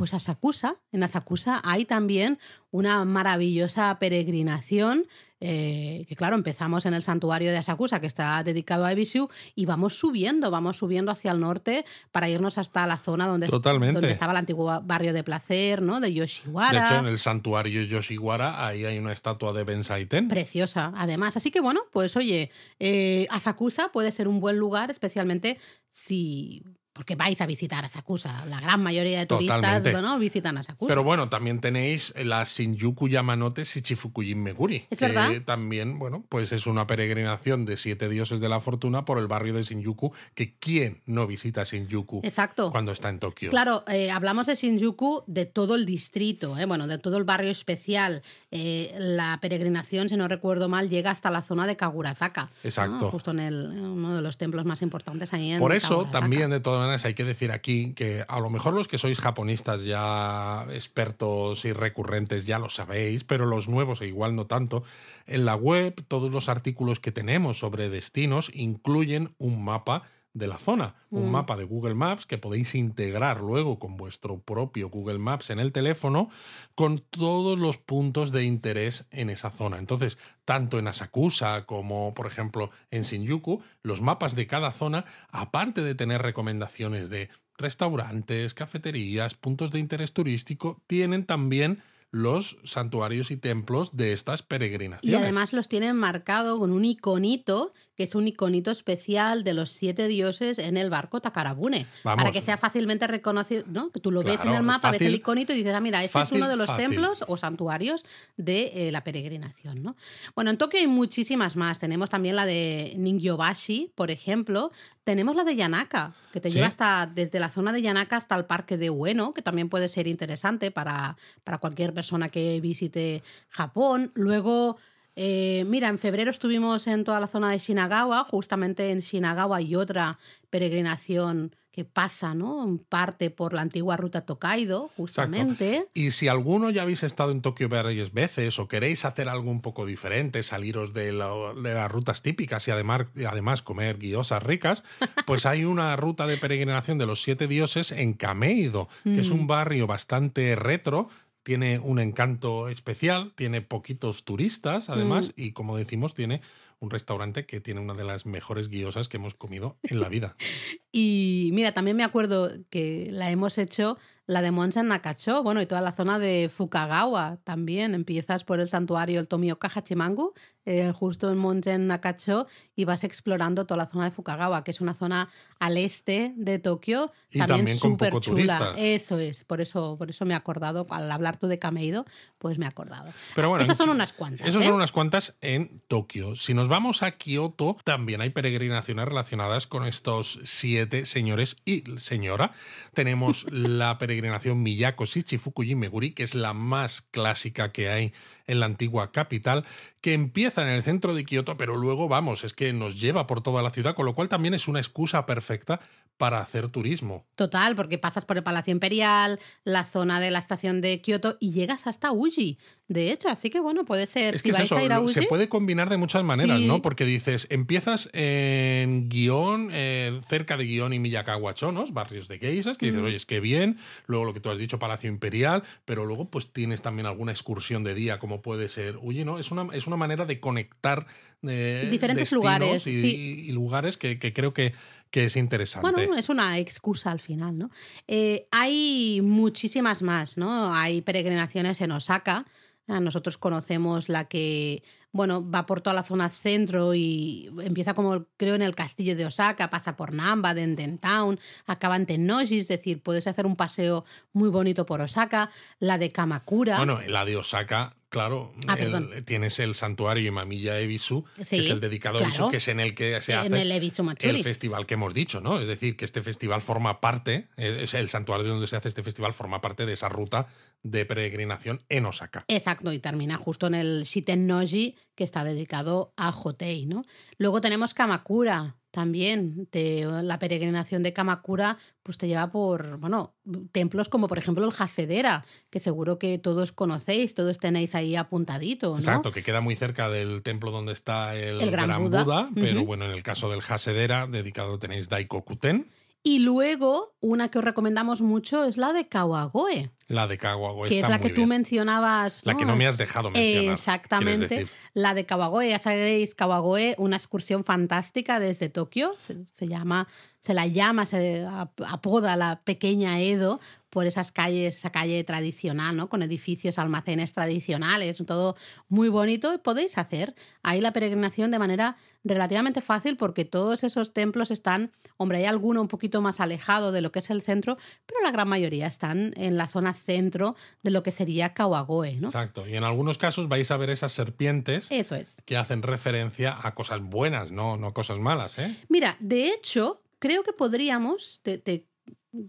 pues 0.00 0.14
Asakusa. 0.14 0.76
En 0.92 1.02
Asakusa 1.02 1.60
hay 1.62 1.84
también 1.84 2.38
una 2.70 3.04
maravillosa 3.04 3.98
peregrinación. 3.98 5.06
Eh, 5.40 6.04
que 6.08 6.16
claro, 6.16 6.36
empezamos 6.36 6.84
en 6.86 6.94
el 6.94 7.02
santuario 7.02 7.50
de 7.50 7.56
Asakusa, 7.56 8.00
que 8.00 8.06
está 8.06 8.42
dedicado 8.42 8.84
a 8.84 8.92
Ebishu, 8.92 9.28
y 9.54 9.64
vamos 9.64 9.94
subiendo, 9.94 10.50
vamos 10.50 10.76
subiendo 10.76 11.10
hacia 11.10 11.32
el 11.32 11.40
norte 11.40 11.84
para 12.12 12.28
irnos 12.28 12.58
hasta 12.58 12.86
la 12.86 12.98
zona 12.98 13.26
donde, 13.26 13.48
Totalmente. 13.48 13.94
donde 13.94 14.12
estaba 14.12 14.32
el 14.32 14.38
antiguo 14.38 14.80
barrio 14.82 15.12
de 15.12 15.24
placer, 15.24 15.80
¿no? 15.80 16.00
De 16.00 16.08
De 16.08 16.14
Yoshiwara. 16.14 16.86
hecho, 16.86 16.98
en 16.98 17.06
el 17.06 17.18
santuario 17.18 17.82
Yoshiwara, 17.84 18.66
ahí 18.66 18.84
hay 18.84 18.98
una 18.98 19.12
estatua 19.12 19.52
de 19.52 19.64
Ben 19.64 19.84
Saiten. 19.84 20.28
Preciosa, 20.28 20.92
además. 20.96 21.36
Así 21.36 21.50
que 21.50 21.60
bueno, 21.60 21.82
pues 21.92 22.16
oye, 22.16 22.50
eh, 22.78 23.26
Asakusa 23.30 23.90
puede 23.92 24.12
ser 24.12 24.28
un 24.28 24.40
buen 24.40 24.58
lugar, 24.58 24.90
especialmente 24.90 25.58
si. 25.90 26.64
Porque 27.00 27.16
vais 27.16 27.40
a 27.40 27.46
visitar 27.46 27.82
Asakusa. 27.82 28.44
La 28.50 28.60
gran 28.60 28.82
mayoría 28.82 29.20
de 29.20 29.24
turistas 29.24 29.56
Totalmente. 29.56 29.90
bueno, 29.92 30.18
visitan 30.18 30.58
Asakusa. 30.58 30.90
Pero 30.90 31.02
bueno, 31.02 31.30
también 31.30 31.58
tenéis 31.58 32.12
la 32.14 32.44
Shinjuku 32.44 33.08
Yamanote 33.08 33.64
Shichifukujin 33.64 34.42
Meguri. 34.42 34.84
Es 34.90 34.98
que 34.98 35.06
verdad. 35.06 35.30
también, 35.46 35.98
bueno, 35.98 36.26
pues 36.28 36.52
es 36.52 36.66
una 36.66 36.86
peregrinación 36.86 37.64
de 37.64 37.78
siete 37.78 38.10
dioses 38.10 38.38
de 38.40 38.50
la 38.50 38.60
fortuna 38.60 39.06
por 39.06 39.16
el 39.16 39.28
barrio 39.28 39.54
de 39.54 39.62
Shinjuku, 39.62 40.12
que 40.34 40.58
¿quién 40.58 41.00
no 41.06 41.26
visita 41.26 41.64
Shinjuku 41.64 42.20
Exacto. 42.22 42.70
cuando 42.70 42.92
está 42.92 43.08
en 43.08 43.18
Tokio? 43.18 43.48
Claro, 43.48 43.82
eh, 43.88 44.10
hablamos 44.10 44.46
de 44.46 44.54
Shinjuku 44.54 45.24
de 45.26 45.46
todo 45.46 45.76
el 45.76 45.86
distrito, 45.86 46.58
eh, 46.58 46.66
bueno, 46.66 46.86
de 46.86 46.98
todo 46.98 47.16
el 47.16 47.24
barrio 47.24 47.50
especial. 47.50 48.20
Eh, 48.50 48.94
la 48.98 49.38
peregrinación, 49.40 50.10
si 50.10 50.18
no 50.18 50.28
recuerdo 50.28 50.68
mal, 50.68 50.90
llega 50.90 51.12
hasta 51.12 51.30
la 51.30 51.40
zona 51.40 51.66
de 51.66 51.78
Kagurazaka. 51.78 52.50
Exacto. 52.62 53.06
¿no? 53.06 53.10
Justo 53.10 53.30
en, 53.30 53.40
el, 53.40 53.72
en 53.72 53.84
uno 53.86 54.14
de 54.14 54.20
los 54.20 54.36
templos 54.36 54.66
más 54.66 54.82
importantes 54.82 55.32
ahí 55.32 55.52
en 55.52 55.58
Por 55.58 55.72
eso 55.72 56.06
también, 56.10 56.50
de 56.50 56.60
todas 56.60 56.89
hay 56.90 57.14
que 57.14 57.24
decir 57.24 57.52
aquí 57.52 57.94
que 57.94 58.24
a 58.28 58.40
lo 58.40 58.50
mejor 58.50 58.74
los 58.74 58.88
que 58.88 58.98
sois 58.98 59.20
japonistas 59.20 59.84
ya 59.84 60.66
expertos 60.70 61.64
y 61.64 61.72
recurrentes 61.72 62.46
ya 62.46 62.58
lo 62.58 62.68
sabéis, 62.68 63.24
pero 63.24 63.46
los 63.46 63.68
nuevos 63.68 64.00
e 64.00 64.06
igual 64.06 64.34
no 64.34 64.46
tanto, 64.46 64.82
en 65.26 65.44
la 65.44 65.54
web 65.54 65.94
todos 66.08 66.30
los 66.30 66.48
artículos 66.48 67.00
que 67.00 67.12
tenemos 67.12 67.58
sobre 67.58 67.88
destinos 67.88 68.50
incluyen 68.54 69.34
un 69.38 69.64
mapa 69.64 70.02
de 70.32 70.46
la 70.46 70.58
zona, 70.58 70.94
un 71.10 71.26
Mm. 71.28 71.30
mapa 71.32 71.56
de 71.56 71.64
Google 71.64 71.94
Maps 71.94 72.24
que 72.24 72.38
podéis 72.38 72.74
integrar 72.76 73.40
luego 73.40 73.78
con 73.80 73.96
vuestro 73.96 74.40
propio 74.40 74.88
Google 74.88 75.18
Maps 75.18 75.50
en 75.50 75.58
el 75.58 75.72
teléfono 75.72 76.28
con 76.76 76.98
todos 77.00 77.58
los 77.58 77.78
puntos 77.78 78.30
de 78.30 78.44
interés 78.44 79.08
en 79.10 79.28
esa 79.28 79.50
zona. 79.50 79.78
Entonces, 79.78 80.18
tanto 80.44 80.78
en 80.78 80.86
Asakusa 80.86 81.66
como, 81.66 82.14
por 82.14 82.26
ejemplo, 82.28 82.70
en 82.92 83.02
Shinjuku, 83.02 83.60
los 83.82 84.02
mapas 84.02 84.36
de 84.36 84.46
cada 84.46 84.70
zona, 84.70 85.04
aparte 85.30 85.82
de 85.82 85.94
tener 85.96 86.22
recomendaciones 86.22 87.10
de 87.10 87.28
restaurantes, 87.58 88.54
cafeterías, 88.54 89.34
puntos 89.34 89.70
de 89.70 89.78
interés 89.78 90.12
turístico, 90.12 90.82
tienen 90.86 91.24
también 91.26 91.82
los 92.12 92.58
santuarios 92.64 93.30
y 93.30 93.36
templos 93.36 93.96
de 93.96 94.12
estas 94.12 94.40
Y 94.40 94.44
peregrinaciones. 94.48 95.20
además 95.22 95.52
los 95.52 95.68
tienen 95.68 95.94
marcado 95.96 96.58
con 96.58 96.72
un 96.72 96.84
iconito, 96.84 97.72
que 98.00 98.04
es 98.04 98.14
un 98.14 98.26
iconito 98.26 98.70
especial 98.70 99.44
de 99.44 99.52
los 99.52 99.68
siete 99.68 100.08
dioses 100.08 100.58
en 100.58 100.78
el 100.78 100.88
barco 100.88 101.20
Takarabune. 101.20 101.84
Vamos. 102.02 102.16
Para 102.22 102.32
que 102.32 102.40
sea 102.40 102.56
fácilmente 102.56 103.06
reconocido, 103.06 103.64
¿no? 103.66 103.90
Que 103.90 104.00
tú 104.00 104.10
lo 104.10 104.22
ves 104.22 104.36
en 104.36 104.40
Claro, 104.40 104.56
el 104.56 104.62
mapa, 104.62 104.90
ves 104.90 105.00
fácil- 105.02 105.08
el 105.08 105.14
iconito 105.16 105.52
y 105.52 105.56
dices, 105.56 105.74
ah, 105.74 105.82
mira, 105.82 106.02
este 106.02 106.18
fácil, 106.18 106.36
es 106.36 106.40
uno 106.40 106.48
de 106.48 106.56
los 106.56 106.68
fácil. 106.68 106.86
templos 106.88 107.24
o 107.28 107.36
santuarios 107.36 108.06
de 108.38 108.88
eh, 108.88 108.90
la 108.90 109.04
peregrinación, 109.04 109.82
¿no? 109.82 109.96
Bueno, 110.34 110.50
en 110.50 110.56
Tokio 110.56 110.80
hay 110.80 110.86
muchísimas 110.86 111.56
más. 111.56 111.78
Tenemos 111.78 112.08
también 112.08 112.36
la 112.36 112.46
de 112.46 112.94
Ningyobashi, 112.96 113.92
por 113.94 114.10
ejemplo. 114.10 114.72
Tenemos 115.04 115.36
la 115.36 115.44
de 115.44 115.56
Yanaka, 115.56 116.14
que 116.32 116.40
te 116.40 116.48
Sí. 116.48 116.54
lleva 116.54 116.68
hasta 116.68 117.06
desde 117.14 117.38
la 117.38 117.50
zona 117.50 117.70
de 117.72 117.82
Yanaka 117.82 118.16
hasta 118.16 118.34
el 118.34 118.46
parque 118.46 118.78
de 118.78 118.88
Ueno, 118.88 119.34
que 119.34 119.42
también 119.42 119.68
puede 119.68 119.88
ser 119.88 120.06
interesante 120.06 120.70
para, 120.70 121.18
para 121.44 121.58
cualquier 121.58 121.92
persona 121.92 122.30
que 122.30 122.60
visite 122.62 123.22
Japón. 123.50 124.10
Luego, 124.14 124.78
eh, 125.16 125.64
mira, 125.66 125.88
en 125.88 125.98
febrero 125.98 126.30
estuvimos 126.30 126.86
en 126.86 127.04
toda 127.04 127.20
la 127.20 127.26
zona 127.26 127.50
de 127.50 127.58
Shinagawa, 127.58 128.24
justamente 128.24 128.90
en 128.90 129.00
Shinagawa 129.00 129.58
hay 129.58 129.74
otra 129.76 130.18
peregrinación 130.50 131.54
que 131.72 131.84
pasa, 131.84 132.34
¿no? 132.34 132.64
En 132.64 132.78
parte 132.78 133.30
por 133.30 133.52
la 133.52 133.60
antigua 133.62 133.96
ruta 133.96 134.22
Tokaido, 134.26 134.90
justamente. 134.96 135.86
Y 135.94 136.10
si 136.10 136.26
alguno 136.26 136.70
ya 136.70 136.82
habéis 136.82 137.04
estado 137.04 137.30
en 137.30 137.42
Tokio 137.42 137.68
varias 137.68 138.12
veces 138.12 138.58
o 138.58 138.66
queréis 138.66 139.04
hacer 139.04 139.28
algo 139.28 139.50
un 139.52 139.60
poco 139.62 139.86
diferente, 139.86 140.42
saliros 140.42 140.92
de, 140.92 141.12
la- 141.12 141.54
de 141.54 141.74
las 141.74 141.90
rutas 141.90 142.22
típicas 142.22 142.66
y 142.66 142.72
además, 142.72 143.62
comer 143.62 143.98
guiosas 143.98 144.42
ricas, 144.42 144.82
pues 145.26 145.46
hay 145.46 145.64
una 145.64 145.94
ruta 145.96 146.26
de 146.26 146.38
peregrinación 146.38 146.98
de 146.98 147.06
los 147.06 147.22
siete 147.22 147.46
dioses 147.46 147.92
en 147.92 148.14
Kameido, 148.14 148.88
que 149.04 149.20
es 149.20 149.30
un 149.30 149.46
barrio 149.46 149.86
bastante 149.86 150.56
retro. 150.56 151.08
Tiene 151.42 151.78
un 151.78 151.98
encanto 151.98 152.68
especial, 152.68 153.32
tiene 153.34 153.62
poquitos 153.62 154.24
turistas, 154.24 154.90
además, 154.90 155.32
y 155.36 155.52
como 155.52 155.76
decimos, 155.76 156.14
tiene 156.14 156.42
un 156.80 156.90
restaurante 156.90 157.46
que 157.46 157.60
tiene 157.60 157.80
una 157.80 157.94
de 157.94 158.04
las 158.04 158.26
mejores 158.26 158.68
guiosas 158.68 159.08
que 159.08 159.18
hemos 159.18 159.34
comido 159.34 159.78
en 159.82 160.00
la 160.00 160.08
vida. 160.08 160.36
Y 160.92 161.50
mira, 161.52 161.72
también 161.72 161.96
me 161.96 162.02
acuerdo 162.02 162.50
que 162.68 163.06
la 163.12 163.30
hemos 163.30 163.58
hecho 163.58 163.96
la 164.30 164.42
de 164.42 164.52
Monza 164.52 164.78
en 164.78 164.86
Nakacho, 164.86 165.42
bueno, 165.42 165.60
y 165.60 165.66
toda 165.66 165.80
la 165.80 165.90
zona 165.90 166.20
de 166.20 166.48
Fukagawa 166.48 167.38
también. 167.42 167.94
Empiezas 167.96 168.44
por 168.44 168.60
el 168.60 168.68
santuario 168.68 169.18
el 169.18 169.26
Tomioka 169.26 169.68
Hachimangu, 169.74 170.34
eh, 170.64 170.92
justo 170.92 171.32
en 171.32 171.36
Monza 171.36 171.72
en 171.72 171.88
Nakacho, 171.88 172.46
y 172.76 172.84
vas 172.84 173.02
explorando 173.02 173.66
toda 173.66 173.78
la 173.78 173.86
zona 173.88 174.04
de 174.04 174.12
Fukagawa, 174.12 174.62
que 174.62 174.70
es 174.70 174.80
una 174.80 174.94
zona 174.94 175.28
al 175.58 175.76
este 175.76 176.32
de 176.36 176.60
Tokio, 176.60 177.12
Y 177.32 177.38
también 177.38 177.58
también 177.58 177.76
súper 177.76 178.12
chula. 178.20 178.58
turista. 178.58 178.74
Eso 178.76 179.18
es, 179.18 179.42
por 179.42 179.60
eso, 179.60 179.96
por 179.98 180.10
eso 180.10 180.24
me 180.24 180.34
he 180.34 180.36
acordado, 180.36 180.86
al 180.90 181.10
hablar 181.10 181.36
tú 181.36 181.48
de 181.48 181.58
Kameido, 181.58 182.04
pues 182.38 182.56
me 182.56 182.66
he 182.66 182.68
acordado. 182.68 183.12
Pero 183.34 183.48
bueno, 183.48 183.64
Esas 183.64 183.78
son 183.78 183.88
unas 183.88 184.12
cuantas. 184.12 184.46
Esas 184.46 184.62
¿eh? 184.62 184.66
son 184.66 184.74
unas 184.74 184.92
cuantas 184.92 185.38
en 185.40 185.82
Tokio. 185.88 186.36
Si 186.36 186.54
nos 186.54 186.68
vamos 186.68 187.02
a 187.02 187.10
Kioto, 187.16 187.78
también 187.82 188.20
hay 188.20 188.30
peregrinaciones 188.30 189.06
relacionadas 189.06 189.66
con 189.66 189.84
estos 189.84 190.38
siete 190.44 191.04
señores 191.04 191.56
y 191.64 191.82
señora. 191.96 192.52
Tenemos 192.94 193.46
la 193.50 193.98
peregrinación 193.98 194.19
Miyako 194.22 195.06
Shichifukuji 195.06 195.74
Meguri, 195.74 196.12
que 196.12 196.22
es 196.22 196.34
la 196.34 196.52
más 196.52 197.00
clásica 197.02 197.72
que 197.72 197.88
hay 197.88 198.12
en 198.46 198.60
la 198.60 198.66
antigua 198.66 199.12
capital, 199.12 199.64
que 200.00 200.14
empieza 200.14 200.62
en 200.62 200.68
el 200.68 200.82
centro 200.82 201.14
de 201.14 201.24
Kioto, 201.24 201.56
pero 201.56 201.76
luego, 201.76 202.08
vamos, 202.08 202.44
es 202.44 202.54
que 202.54 202.72
nos 202.72 203.00
lleva 203.00 203.26
por 203.26 203.42
toda 203.42 203.62
la 203.62 203.70
ciudad, 203.70 203.94
con 203.94 204.06
lo 204.06 204.14
cual 204.14 204.28
también 204.28 204.54
es 204.54 204.68
una 204.68 204.80
excusa 204.80 205.26
perfecta 205.26 205.80
para 206.16 206.40
hacer 206.40 206.68
turismo. 206.68 207.26
Total, 207.34 207.74
porque 207.74 207.98
pasas 207.98 208.26
por 208.26 208.36
el 208.36 208.42
Palacio 208.42 208.72
Imperial, 208.72 209.38
la 209.64 209.84
zona 209.84 210.20
de 210.20 210.30
la 210.30 210.38
estación 210.38 210.80
de 210.80 211.00
Kioto 211.00 211.36
y 211.40 211.52
llegas 211.52 211.86
hasta 211.86 212.12
Uji. 212.12 212.58
De 212.90 213.12
hecho, 213.12 213.28
así 213.28 213.50
que 213.50 213.60
bueno, 213.60 213.84
puede 213.84 214.08
ser. 214.08 214.34
Es 214.34 214.40
si 214.42 214.48
que 214.48 214.50
es 214.50 214.56
vais 214.58 214.64
eso, 214.64 214.76
a 214.76 214.82
ir 214.82 214.92
a 214.92 215.06
se 215.06 215.22
puede 215.22 215.48
combinar 215.48 215.88
de 215.88 215.96
muchas 215.96 216.24
maneras, 216.24 216.58
Sí. 216.58 216.66
¿no? 216.66 216.82
Porque 216.82 217.04
dices, 217.04 217.46
empiezas 217.48 218.10
en 218.12 219.08
Guión, 219.08 219.68
eh, 219.70 220.20
cerca 220.28 220.56
de 220.56 220.64
Guión 220.64 220.92
y 220.92 220.98
Miyakawa 220.98 221.54
Chonos, 221.54 221.92
barrios 221.92 222.26
de 222.26 222.40
geisas, 222.40 222.76
que 222.78 222.86
dices, 222.86 223.00
oye, 223.00 223.14
es 223.14 223.26
que 223.26 223.38
bien, 223.38 223.78
luego 224.08 224.24
lo 224.24 224.34
que 224.34 224.40
tú 224.40 224.50
has 224.50 224.58
dicho, 224.58 224.80
Palacio 224.80 225.08
Imperial, 225.08 225.62
pero 225.84 226.04
luego 226.04 226.28
pues 226.30 226.52
tienes 226.52 226.82
también 226.82 227.06
alguna 227.06 227.30
excursión 227.30 227.84
de 227.84 227.94
día, 227.94 228.18
como 228.18 228.42
puede 228.42 228.68
ser, 228.68 228.98
oye, 229.00 229.24
¿no? 229.24 229.38
Es 229.38 229.52
una, 229.52 229.68
es 229.72 229.86
una 229.86 229.96
manera 229.96 230.26
de 230.26 230.40
conectar 230.40 231.06
eh, 231.46 231.86
Diferentes 231.92 232.32
lugares, 232.32 232.88
y, 232.88 232.92
sí. 232.92 233.44
y 233.46 233.52
lugares 233.52 233.98
que, 233.98 234.18
que 234.18 234.32
creo 234.32 234.52
que, 234.52 234.74
que 235.10 235.24
es 235.24 235.36
interesante. 235.36 235.90
Bueno, 235.90 236.16
es 236.16 236.28
una 236.28 236.58
excusa 236.58 237.10
al 237.10 237.20
final, 237.20 237.58
¿no? 237.58 237.70
Eh, 238.06 238.46
hay 238.50 239.20
muchísimas 239.22 240.02
más, 240.02 240.38
¿no? 240.38 240.74
Hay 240.74 241.02
peregrinaciones 241.02 241.80
en 241.80 241.92
Osaka. 241.92 242.46
Nosotros 242.86 243.38
conocemos 243.38 244.08
la 244.08 244.24
que, 244.26 244.82
bueno, 245.12 245.48
va 245.48 245.64
por 245.64 245.80
toda 245.80 245.94
la 245.94 246.02
zona 246.02 246.28
centro 246.28 246.92
y 246.92 247.48
empieza 247.62 247.94
como, 247.94 248.26
creo, 248.36 248.56
en 248.56 248.62
el 248.62 248.74
castillo 248.74 249.14
de 249.14 249.26
Osaka, 249.26 249.70
pasa 249.70 249.94
por 249.94 250.12
Namba, 250.12 250.54
Denden 250.54 250.98
Town, 250.98 251.38
acaba 251.66 251.94
en 251.94 252.06
Tennoji, 252.06 252.58
es 252.58 252.66
decir, 252.66 253.00
puedes 253.00 253.28
hacer 253.28 253.46
un 253.46 253.54
paseo 253.54 254.04
muy 254.32 254.48
bonito 254.48 254.86
por 254.86 255.00
Osaka. 255.00 255.50
La 255.78 255.98
de 255.98 256.10
Kamakura. 256.10 256.78
Bueno, 256.78 256.98
la 257.06 257.24
de 257.24 257.36
Osaka, 257.36 257.94
claro, 258.10 258.52
Ah, 258.66 258.74
el- 258.78 259.24
tienes 259.24 259.58
el 259.60 259.74
santuario 259.74 260.26
Imamiya 260.28 260.78
Ebisu, 260.78 261.24
Sí, 261.42 261.56
que 261.56 261.62
es 261.62 261.70
el 261.70 261.80
dedicado 261.80 262.18
a 262.18 262.22
Ebisu, 262.22 262.50
que 262.50 262.58
es 262.58 262.68
en 262.68 262.80
el 262.80 262.94
que 262.94 263.22
se 263.22 263.32
en 263.32 263.38
hace 263.38 263.62
el 263.62 264.02
Matsuri. 264.04 264.36
el 264.38 264.44
festival 264.44 264.84
que 264.84 264.94
hemos 264.94 265.14
dicho, 265.14 265.40
¿no? 265.40 265.58
Es 265.60 265.66
decir, 265.68 265.96
que 265.96 266.04
este 266.04 266.22
festival 266.22 266.60
forma 266.60 267.00
parte, 267.00 267.48
eh, 267.56 267.78
es 267.82 267.94
el 267.94 268.08
santuario 268.10 268.46
donde 268.46 268.66
se 268.66 268.76
hace 268.76 268.88
este 268.88 269.02
festival 269.02 269.32
forma 269.32 269.60
parte 269.62 269.86
de 269.86 269.94
esa 269.94 270.08
ruta 270.10 270.46
de 270.82 271.06
peregrinación 271.06 271.82
en 271.88 272.04
Osaka. 272.06 272.44
Exacto, 272.48 272.92
y 272.92 272.98
termina 272.98 273.36
justo 273.38 273.66
en 273.68 273.74
el 273.74 274.02
Shiten 274.02 274.46
Noji, 274.46 274.96
que 275.14 275.24
está 275.24 275.44
dedicado 275.44 276.12
a 276.16 276.30
Hotei, 276.32 276.86
¿no? 276.86 277.04
Luego 277.38 277.60
tenemos 277.60 277.94
Kamakura 277.94 278.76
también. 278.90 279.66
Te- 279.70 280.04
la 280.04 280.38
peregrinación 280.38 281.02
de 281.02 281.12
Kamakura 281.12 281.78
pues 282.02 282.18
te 282.18 282.26
lleva 282.28 282.50
por, 282.50 282.96
bueno, 282.98 283.34
templos 283.72 284.08
como 284.08 284.26
por 284.28 284.38
ejemplo 284.38 284.64
el 284.66 284.72
Hasedera, 284.76 285.44
que 285.70 285.80
seguro 285.80 286.18
que 286.18 286.38
todos 286.38 286.72
conocéis, 286.72 287.34
todos 287.34 287.58
tenéis 287.58 287.94
ahí 287.94 288.16
apuntadito, 288.16 288.90
¿no? 288.90 288.98
Exacto, 288.98 289.32
que 289.32 289.42
queda 289.42 289.60
muy 289.60 289.76
cerca 289.76 290.08
del 290.08 290.42
templo 290.42 290.70
donde 290.70 290.92
está 290.92 291.36
el, 291.36 291.60
El 291.60 291.70
Gran 291.70 291.88
Gran, 291.88 292.02
Buda. 292.02 292.24
Buda, 292.24 292.50
pero 292.54 292.84
bueno, 292.84 293.04
en 293.04 293.12
el 293.12 293.22
caso 293.22 293.50
del 293.50 293.60
Hasedera, 293.66 294.26
dedicado 294.26 294.78
tenéis 294.78 295.08
Daikokuten, 295.08 295.90
Y 296.22 296.40
luego, 296.40 297.14
una 297.20 297.48
que 297.50 297.58
os 297.58 297.64
recomendamos 297.64 298.20
mucho 298.20 298.64
es 298.64 298.76
la 298.76 298.92
de 298.92 299.08
Kawagoe, 299.08 299.90
la 300.10 300.26
de 300.26 300.36
Kawagoe 300.38 300.88
que 300.88 300.96
es 300.96 301.02
la 301.08 301.18
muy 301.18 301.20
que 301.20 301.28
tú 301.30 301.36
bien. 301.42 301.48
mencionabas. 301.50 302.42
La 302.44 302.56
que 302.56 302.64
no 302.64 302.76
me 302.76 302.86
has 302.86 302.98
dejado 302.98 303.30
mencionar. 303.30 303.60
quieres 303.60 303.78
Exactamente. 303.80 304.66
La 304.92 305.14
de 305.14 305.24
Kawagoe, 305.24 305.68
ya 305.70 305.78
sabéis, 305.78 306.34
Kawagoe, 306.34 306.94
una 306.98 307.16
excursión 307.16 307.64
fantástica 307.64 308.40
desde 308.40 308.68
Tokio. 308.68 309.14
Se, 309.18 309.44
se 309.54 309.68
llama, 309.68 310.08
se 310.40 310.52
la 310.54 310.66
llama, 310.66 311.06
se 311.06 311.44
ap- 311.48 311.80
apoda 311.88 312.36
la 312.36 312.60
pequeña 312.64 313.20
Edo 313.20 313.60
por 313.88 314.06
esas 314.06 314.30
calles, 314.30 314.76
esa 314.76 314.90
calle 314.90 315.22
tradicional, 315.24 315.96
¿no? 315.96 316.08
Con 316.08 316.22
edificios, 316.22 316.78
almacenes 316.78 317.32
tradicionales, 317.32 318.18
todo 318.24 318.54
muy 318.88 319.08
bonito. 319.08 319.52
Y 319.54 319.58
podéis 319.58 319.98
hacer 319.98 320.34
ahí 320.62 320.80
la 320.80 320.92
peregrinación 320.92 321.50
de 321.50 321.58
manera 321.58 321.96
relativamente 322.22 322.82
fácil 322.82 323.16
porque 323.16 323.44
todos 323.44 323.82
esos 323.82 324.12
templos 324.12 324.50
están, 324.52 324.92
hombre, 325.16 325.38
hay 325.38 325.46
alguno 325.46 325.80
un 325.80 325.88
poquito 325.88 326.20
más 326.20 326.38
alejado 326.38 326.92
de 326.92 327.00
lo 327.00 327.10
que 327.10 327.18
es 327.18 327.30
el 327.30 327.42
centro, 327.42 327.78
pero 328.06 328.20
la 328.22 328.30
gran 328.30 328.46
mayoría 328.48 328.86
están 328.86 329.32
en 329.36 329.56
la 329.56 329.66
zona 329.66 329.94
centro 330.00 330.56
de 330.82 330.90
lo 330.90 331.02
que 331.02 331.12
sería 331.12 331.54
Kawagoe, 331.54 332.16
¿no? 332.20 332.28
Exacto. 332.28 332.66
Y 332.66 332.76
en 332.76 332.84
algunos 332.84 333.18
casos 333.18 333.48
vais 333.48 333.70
a 333.70 333.76
ver 333.76 333.90
esas 333.90 334.12
serpientes 334.12 334.88
Eso 334.90 335.14
es. 335.14 335.36
que 335.44 335.56
hacen 335.56 335.82
referencia 335.82 336.58
a 336.62 336.74
cosas 336.74 337.00
buenas, 337.02 337.50
no, 337.50 337.76
no 337.76 337.92
cosas 337.92 338.18
malas, 338.18 338.58
¿eh? 338.58 338.76
Mira, 338.88 339.16
de 339.20 339.48
hecho, 339.48 340.02
creo 340.18 340.42
que 340.42 340.52
podríamos, 340.52 341.40
te, 341.42 341.58
te 341.58 341.86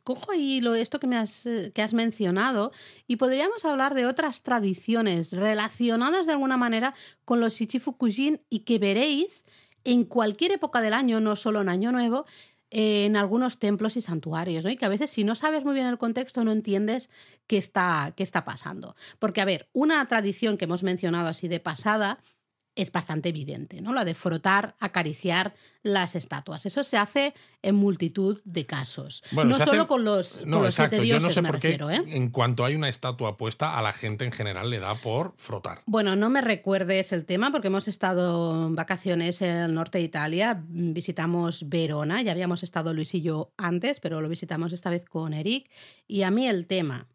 cojo 0.03 0.31
ahí 0.31 0.61
lo, 0.61 0.75
esto 0.75 0.99
que, 0.99 1.07
me 1.07 1.17
has, 1.17 1.45
eh, 1.45 1.71
que 1.73 1.81
has 1.81 1.93
mencionado 1.93 2.71
y 3.07 3.15
podríamos 3.15 3.65
hablar 3.65 3.95
de 3.95 4.05
otras 4.05 4.43
tradiciones 4.43 5.31
relacionadas 5.31 6.27
de 6.27 6.33
alguna 6.33 6.57
manera 6.57 6.93
con 7.25 7.39
los 7.39 7.53
Shichifukujin 7.55 8.41
y 8.49 8.59
que 8.59 8.79
veréis 8.79 9.45
en 9.83 10.05
cualquier 10.05 10.51
época 10.51 10.81
del 10.81 10.93
año, 10.93 11.19
no 11.19 11.35
solo 11.35 11.61
en 11.61 11.69
Año 11.69 11.91
Nuevo, 11.91 12.25
en 12.71 13.17
algunos 13.17 13.59
templos 13.59 13.97
y 13.97 14.01
santuarios, 14.01 14.63
¿no? 14.63 14.69
Y 14.69 14.77
que 14.77 14.85
a 14.85 14.89
veces 14.89 15.09
si 15.09 15.23
no 15.25 15.35
sabes 15.35 15.65
muy 15.65 15.73
bien 15.73 15.85
el 15.87 15.97
contexto 15.97 16.43
no 16.43 16.53
entiendes 16.53 17.09
qué 17.45 17.57
está, 17.57 18.13
qué 18.15 18.23
está 18.23 18.45
pasando. 18.45 18.95
Porque, 19.19 19.41
a 19.41 19.45
ver, 19.45 19.69
una 19.73 20.05
tradición 20.07 20.57
que 20.57 20.65
hemos 20.65 20.81
mencionado 20.81 21.27
así 21.27 21.49
de 21.49 21.59
pasada 21.59 22.19
es 22.73 22.89
bastante 22.91 23.29
evidente, 23.29 23.81
¿no? 23.81 23.91
La 23.91 24.05
de 24.05 24.13
frotar, 24.13 24.75
acariciar 24.79 25.53
las 25.83 26.15
estatuas. 26.15 26.65
Eso 26.65 26.83
se 26.83 26.95
hace 26.97 27.33
en 27.61 27.75
multitud 27.75 28.39
de 28.45 28.65
casos. 28.65 29.23
Bueno, 29.31 29.57
no 29.57 29.65
solo 29.65 29.81
hace- 29.81 29.87
con 29.89 30.03
los, 30.05 30.45
No, 30.45 30.57
con 30.57 30.65
los 30.65 30.75
exacto. 30.75 30.95
siete 30.97 31.07
Yo 31.07 31.19
no 31.19 31.29
sé 31.31 31.41
me 31.41 31.49
por 31.49 31.59
qué, 31.59 31.67
refiero, 31.77 31.89
¿eh? 31.89 32.01
en 32.07 32.29
cuanto 32.29 32.63
hay 32.63 32.75
una 32.75 32.87
estatua 32.87 33.35
puesta, 33.35 33.77
a 33.77 33.81
la 33.81 33.91
gente 33.91 34.23
en 34.23 34.31
general 34.31 34.69
le 34.69 34.79
da 34.79 34.95
por 34.95 35.33
frotar. 35.35 35.81
Bueno, 35.85 36.15
no 36.15 36.29
me 36.29 36.39
recuerdes 36.39 37.11
el 37.11 37.25
tema 37.25 37.51
porque 37.51 37.67
hemos 37.67 37.89
estado 37.89 38.67
en 38.67 38.75
vacaciones 38.75 39.41
en 39.41 39.49
el 39.57 39.73
norte 39.73 39.97
de 39.97 40.05
Italia, 40.05 40.63
visitamos 40.69 41.67
Verona, 41.67 42.21
ya 42.21 42.31
habíamos 42.31 42.63
estado 42.63 42.93
Luis 42.93 43.13
y 43.15 43.21
yo 43.21 43.51
antes, 43.57 43.99
pero 43.99 44.21
lo 44.21 44.29
visitamos 44.29 44.71
esta 44.71 44.89
vez 44.89 45.03
con 45.03 45.33
Eric, 45.33 45.69
y 46.07 46.21
a 46.23 46.31
mí 46.31 46.47
el 46.47 46.67
tema 46.67 47.07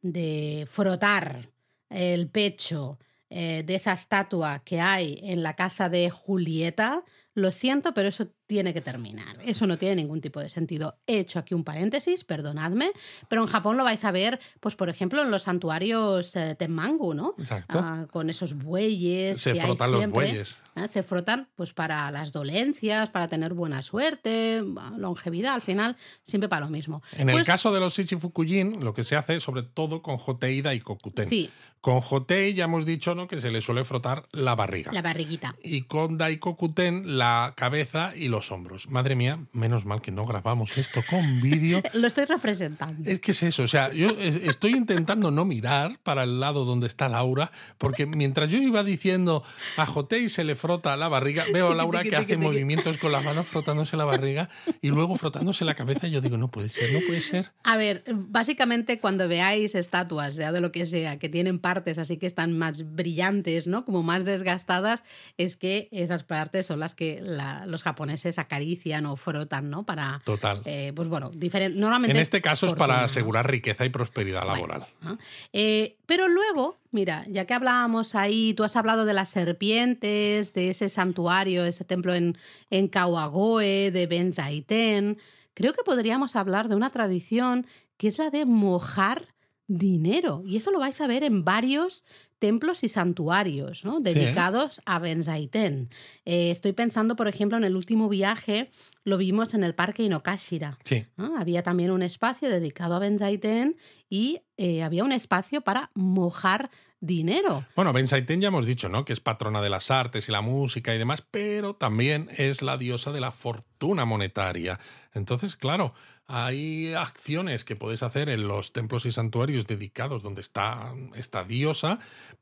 de 0.00 0.66
frotar 0.70 1.50
el 1.90 2.28
pecho 2.28 2.98
eh, 3.34 3.62
de 3.64 3.76
esa 3.76 3.94
estatua 3.94 4.62
que 4.62 4.80
hay 4.80 5.18
en 5.22 5.42
la 5.42 5.54
casa 5.56 5.88
de 5.88 6.10
Julieta, 6.10 7.02
lo 7.34 7.50
siento, 7.52 7.94
pero 7.94 8.08
eso 8.08 8.28
tiene 8.46 8.74
que 8.74 8.80
terminar. 8.82 9.38
Eso 9.44 9.66
no 9.66 9.78
tiene 9.78 9.96
ningún 9.96 10.20
tipo 10.20 10.40
de 10.40 10.48
sentido. 10.50 10.98
He 11.06 11.18
hecho 11.20 11.38
aquí 11.38 11.54
un 11.54 11.64
paréntesis, 11.64 12.24
perdonadme, 12.24 12.90
pero 13.28 13.40
en 13.42 13.48
Japón 13.48 13.78
lo 13.78 13.84
vais 13.84 14.04
a 14.04 14.10
ver, 14.12 14.38
pues 14.60 14.74
por 14.76 14.90
ejemplo, 14.90 15.22
en 15.22 15.30
los 15.30 15.44
santuarios 15.44 16.36
eh, 16.36 16.54
Tenmangu, 16.58 17.14
¿no? 17.14 17.34
Exacto. 17.38 17.78
Ah, 17.82 18.06
con 18.10 18.28
esos 18.28 18.54
bueyes. 18.54 19.40
Se 19.40 19.52
que 19.54 19.60
hay 19.60 19.66
frotan 19.66 19.92
los 19.92 20.00
siempre, 20.00 20.26
bueyes. 20.26 20.58
¿eh? 20.76 20.88
Se 20.88 21.02
frotan 21.02 21.48
pues 21.54 21.72
para 21.72 22.10
las 22.10 22.32
dolencias, 22.32 23.08
para 23.08 23.28
tener 23.28 23.54
buena 23.54 23.80
suerte, 23.82 24.62
longevidad, 24.98 25.54
al 25.54 25.62
final, 25.62 25.96
siempre 26.22 26.48
para 26.50 26.66
lo 26.66 26.70
mismo. 26.70 27.02
En 27.12 27.30
el 27.30 27.36
Pues, 27.36 27.46
caso 27.46 27.72
de 27.72 27.80
los 27.80 27.94
Shichifukujin, 27.96 28.84
lo 28.84 28.92
que 28.92 29.04
se 29.04 29.16
hace 29.16 29.40
sobre 29.40 29.62
todo 29.62 30.02
con 30.02 30.18
Hotei 30.18 30.62
y 30.74 30.80
Kokuten. 30.80 31.26
Sí, 31.28 31.50
Con 31.80 32.00
Hotei 32.00 32.52
ya 32.54 32.64
hemos 32.64 32.84
dicho 32.84 33.14
¿no? 33.14 33.26
que 33.26 33.40
se 33.40 33.50
le 33.50 33.60
suele 33.62 33.84
frotar 33.84 34.28
la 34.32 34.54
barriga. 34.54 34.92
la 34.92 35.00
barriguita. 35.02 35.56
Y 35.62 35.82
con 35.82 36.18
Daikokuten 36.18 37.18
la 37.18 37.21
cabeza 37.56 38.12
y 38.16 38.28
los 38.28 38.50
hombros. 38.52 38.88
Madre 38.90 39.14
mía, 39.16 39.38
menos 39.52 39.84
mal 39.84 40.00
que 40.02 40.10
no 40.12 40.24
grabamos 40.26 40.78
esto 40.78 41.02
con 41.08 41.40
vídeo. 41.40 41.82
Lo 41.94 42.06
estoy 42.06 42.24
representando. 42.24 43.08
Es 43.08 43.20
que 43.20 43.30
es 43.32 43.42
eso, 43.42 43.62
o 43.64 43.68
sea, 43.68 43.92
yo 43.92 44.10
es- 44.18 44.36
estoy 44.36 44.72
intentando 44.72 45.30
no 45.30 45.44
mirar 45.44 45.98
para 46.02 46.24
el 46.24 46.40
lado 46.40 46.64
donde 46.64 46.86
está 46.86 47.08
Laura, 47.08 47.50
porque 47.78 48.06
mientras 48.06 48.50
yo 48.50 48.58
iba 48.58 48.82
diciendo 48.82 49.42
a 49.76 49.86
Jotei 49.86 50.28
se 50.28 50.44
le 50.44 50.54
frota 50.54 50.96
la 50.96 51.08
barriga, 51.08 51.44
veo 51.52 51.72
a 51.72 51.74
Laura 51.74 52.02
que 52.02 52.16
hace 52.16 52.36
movimientos 52.36 52.98
con 52.98 53.12
las 53.12 53.24
manos 53.24 53.46
frotándose 53.46 53.96
la 53.96 54.04
barriga 54.04 54.48
y 54.80 54.88
luego 54.88 55.16
frotándose 55.16 55.64
la 55.64 55.74
cabeza 55.74 56.06
y 56.06 56.10
yo 56.12 56.20
digo, 56.20 56.36
no 56.38 56.50
puede 56.50 56.68
ser, 56.68 56.92
no 56.92 57.00
puede 57.06 57.20
ser. 57.20 57.52
A 57.64 57.76
ver, 57.76 58.04
básicamente 58.12 58.98
cuando 58.98 59.28
veáis 59.28 59.74
estatuas, 59.74 60.34
sea 60.34 60.52
de 60.52 60.60
lo 60.60 60.72
que 60.72 60.86
sea, 60.86 61.18
que 61.18 61.28
tienen 61.28 61.58
partes 61.58 61.98
así 61.98 62.16
que 62.16 62.26
están 62.26 62.56
más 62.56 62.94
brillantes, 62.94 63.66
¿no? 63.66 63.84
Como 63.84 64.02
más 64.02 64.24
desgastadas, 64.24 65.02
es 65.36 65.56
que 65.56 65.88
esas 65.92 66.24
partes 66.24 66.66
son 66.66 66.80
las 66.80 66.94
que 66.94 67.11
la- 67.22 67.66
los 67.66 67.82
japoneses 67.82 68.38
acarician 68.38 69.06
o 69.06 69.16
frotan, 69.16 69.68
¿no? 69.70 69.84
Para, 69.84 70.22
Total. 70.24 70.62
eh, 70.64 70.92
pues 70.94 71.08
bueno, 71.08 71.30
diferente. 71.34 71.78
Normalmente. 71.78 72.16
En 72.16 72.22
este 72.22 72.40
caso 72.40 72.66
es 72.66 72.74
para 72.74 73.04
asegurar 73.04 73.50
riqueza 73.50 73.84
y 73.84 73.88
prosperidad 73.90 74.46
laboral. 74.46 74.86
¿no? 75.02 75.18
Eh, 75.52 75.96
pero 76.06 76.28
luego, 76.28 76.78
mira, 76.90 77.24
ya 77.28 77.44
que 77.46 77.54
hablábamos 77.54 78.14
ahí, 78.14 78.54
tú 78.54 78.64
has 78.64 78.76
hablado 78.76 79.04
de 79.04 79.12
las 79.14 79.28
serpientes, 79.30 80.54
de 80.54 80.70
ese 80.70 80.88
santuario, 80.88 81.64
ese 81.64 81.84
templo 81.84 82.14
en, 82.14 82.36
en 82.70 82.88
Kawagoe, 82.88 83.90
de 83.90 84.06
Benzaiten. 84.06 85.18
Creo 85.54 85.72
que 85.72 85.82
podríamos 85.84 86.36
hablar 86.36 86.68
de 86.68 86.76
una 86.76 86.90
tradición 86.90 87.66
que 87.96 88.08
es 88.08 88.18
la 88.18 88.30
de 88.30 88.46
mojar 88.46 89.31
dinero. 89.78 90.42
Y 90.46 90.56
eso 90.56 90.70
lo 90.70 90.78
vais 90.78 91.00
a 91.00 91.06
ver 91.06 91.24
en 91.24 91.44
varios 91.44 92.04
templos 92.38 92.82
y 92.82 92.88
santuarios 92.88 93.84
¿no? 93.84 94.00
dedicados 94.00 94.82
a 94.84 94.98
Benzaiten. 94.98 95.88
Eh, 96.24 96.50
estoy 96.50 96.72
pensando, 96.72 97.16
por 97.16 97.28
ejemplo, 97.28 97.56
en 97.56 97.64
el 97.64 97.76
último 97.76 98.08
viaje 98.08 98.70
lo 99.04 99.16
vimos 99.16 99.54
en 99.54 99.64
el 99.64 99.74
parque 99.74 100.02
Inokashira. 100.02 100.78
Sí. 100.84 101.06
Había 101.38 101.62
también 101.62 101.90
un 101.90 102.02
espacio 102.02 102.48
dedicado 102.48 102.94
a 102.94 102.98
Benzaiten 102.98 103.76
y 104.08 104.40
eh, 104.56 104.82
había 104.82 105.04
un 105.04 105.12
espacio 105.12 105.62
para 105.62 105.90
mojar 105.94 106.70
dinero. 107.00 107.64
Bueno, 107.74 107.92
Benzaiten 107.92 108.40
ya 108.40 108.48
hemos 108.48 108.66
dicho, 108.66 108.88
¿no? 108.88 109.04
Que 109.04 109.12
es 109.12 109.20
patrona 109.20 109.60
de 109.60 109.70
las 109.70 109.90
artes 109.90 110.28
y 110.28 110.32
la 110.32 110.40
música 110.40 110.94
y 110.94 110.98
demás, 110.98 111.24
pero 111.28 111.74
también 111.74 112.28
es 112.36 112.62
la 112.62 112.76
diosa 112.76 113.12
de 113.12 113.20
la 113.20 113.32
fortuna 113.32 114.04
monetaria. 114.04 114.78
Entonces, 115.12 115.56
claro, 115.56 115.94
hay 116.34 116.94
acciones 116.94 117.62
que 117.62 117.76
puedes 117.76 118.02
hacer 118.02 118.30
en 118.30 118.48
los 118.48 118.72
templos 118.72 119.04
y 119.04 119.12
santuarios 119.12 119.66
dedicados 119.66 120.22
donde 120.22 120.40
está 120.40 120.94
esta 121.14 121.44
diosa 121.44 121.98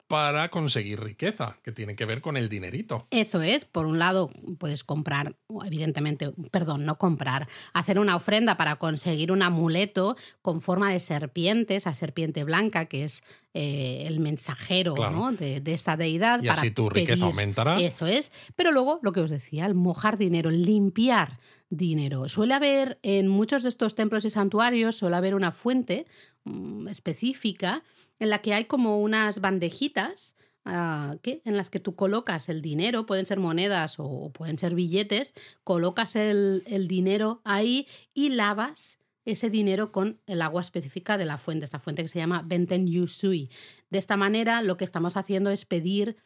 para 0.06 0.48
conseguir 0.48 1.00
riqueza, 1.00 1.58
que 1.64 1.72
tiene 1.72 1.96
que 1.96 2.04
ver 2.04 2.20
con 2.20 2.36
el 2.36 2.48
dinerito. 2.48 3.08
Eso 3.10 3.42
es, 3.42 3.64
por 3.64 3.86
un 3.86 3.98
lado 3.98 4.30
puedes 4.58 4.84
comprar, 4.84 5.34
evidentemente, 5.66 6.32
perdón, 6.52 6.84
no 6.84 6.98
comprar, 6.98 7.48
hacer 7.72 7.98
una 7.98 8.14
ofrenda 8.14 8.56
para 8.56 8.76
conseguir 8.76 9.32
un 9.32 9.42
amuleto 9.42 10.16
con 10.40 10.60
forma 10.60 10.92
de 10.92 11.00
serpiente, 11.00 11.74
esa 11.74 11.92
serpiente 11.92 12.44
blanca 12.44 12.84
que 12.84 13.02
es 13.02 13.24
eh, 13.54 14.04
el 14.06 14.20
mensajero 14.20 14.94
de, 15.36 15.62
esta 15.66 15.96
deidad. 15.96 16.40
Y 16.44 16.48
así 16.48 16.70
tu 16.70 16.90
riqueza 16.90 17.24
aumentará. 17.24 17.80
Eso 17.80 18.06
es, 18.06 18.30
pero 18.54 18.70
luego 18.70 19.00
lo 19.02 19.10
que 19.10 19.20
os 19.20 19.30
decía, 19.30 19.66
el 19.66 19.74
mojar 19.74 20.16
dinero, 20.16 20.48
el 20.48 20.62
limpiar 20.62 21.40
dinero. 21.70 22.28
Suele 22.28 22.54
haber 22.54 22.98
en 23.02 23.28
muchos 23.28 23.62
de 23.62 23.68
estos 23.68 23.94
templos 23.94 24.24
y 24.24 24.30
santuarios, 24.30 24.96
suele 24.96 25.16
haber 25.16 25.34
una 25.34 25.52
fuente 25.52 26.06
mm, 26.44 26.88
específica 26.88 27.82
en 28.18 28.28
la 28.28 28.40
que 28.40 28.52
hay 28.52 28.64
como 28.64 29.00
unas 29.00 29.40
bandejitas 29.40 30.34
ah, 30.64 31.16
en 31.22 31.56
las 31.56 31.70
que 31.70 31.78
tú 31.78 31.94
colocas 31.94 32.48
el 32.48 32.60
dinero, 32.60 33.06
pueden 33.06 33.24
ser 33.24 33.38
monedas 33.38 33.94
o 33.98 34.30
pueden 34.32 34.58
ser 34.58 34.74
billetes, 34.74 35.32
colocas 35.64 36.16
el, 36.16 36.86
dinero 36.88 37.40
ahí 37.44 37.86
y 38.12 38.30
lavas 38.30 38.98
ese 39.24 39.48
dinero 39.48 39.92
con 39.92 40.20
el 40.26 40.42
agua 40.42 40.60
específica 40.60 41.16
de 41.18 41.24
la 41.24 41.38
fuente, 41.38 41.64
esta 41.64 41.78
fuente 41.78 42.02
que 42.02 42.08
se 42.08 42.18
llama 42.18 42.42
Benten 42.44 42.86
Yusui. 42.86 43.48
De 43.90 43.98
esta 43.98 44.16
manera 44.16 44.60
lo 44.62 44.76
que 44.76 44.84
estamos 44.84 45.16
haciendo 45.16 45.50
es 45.50 45.66
pedir 45.66 46.16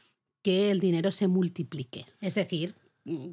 que 0.43 0.71
el 0.71 0.81
dinero 0.81 1.13
se 1.13 1.29
multiplique, 1.29 2.07
es 2.21 2.35
decir, 2.35 2.75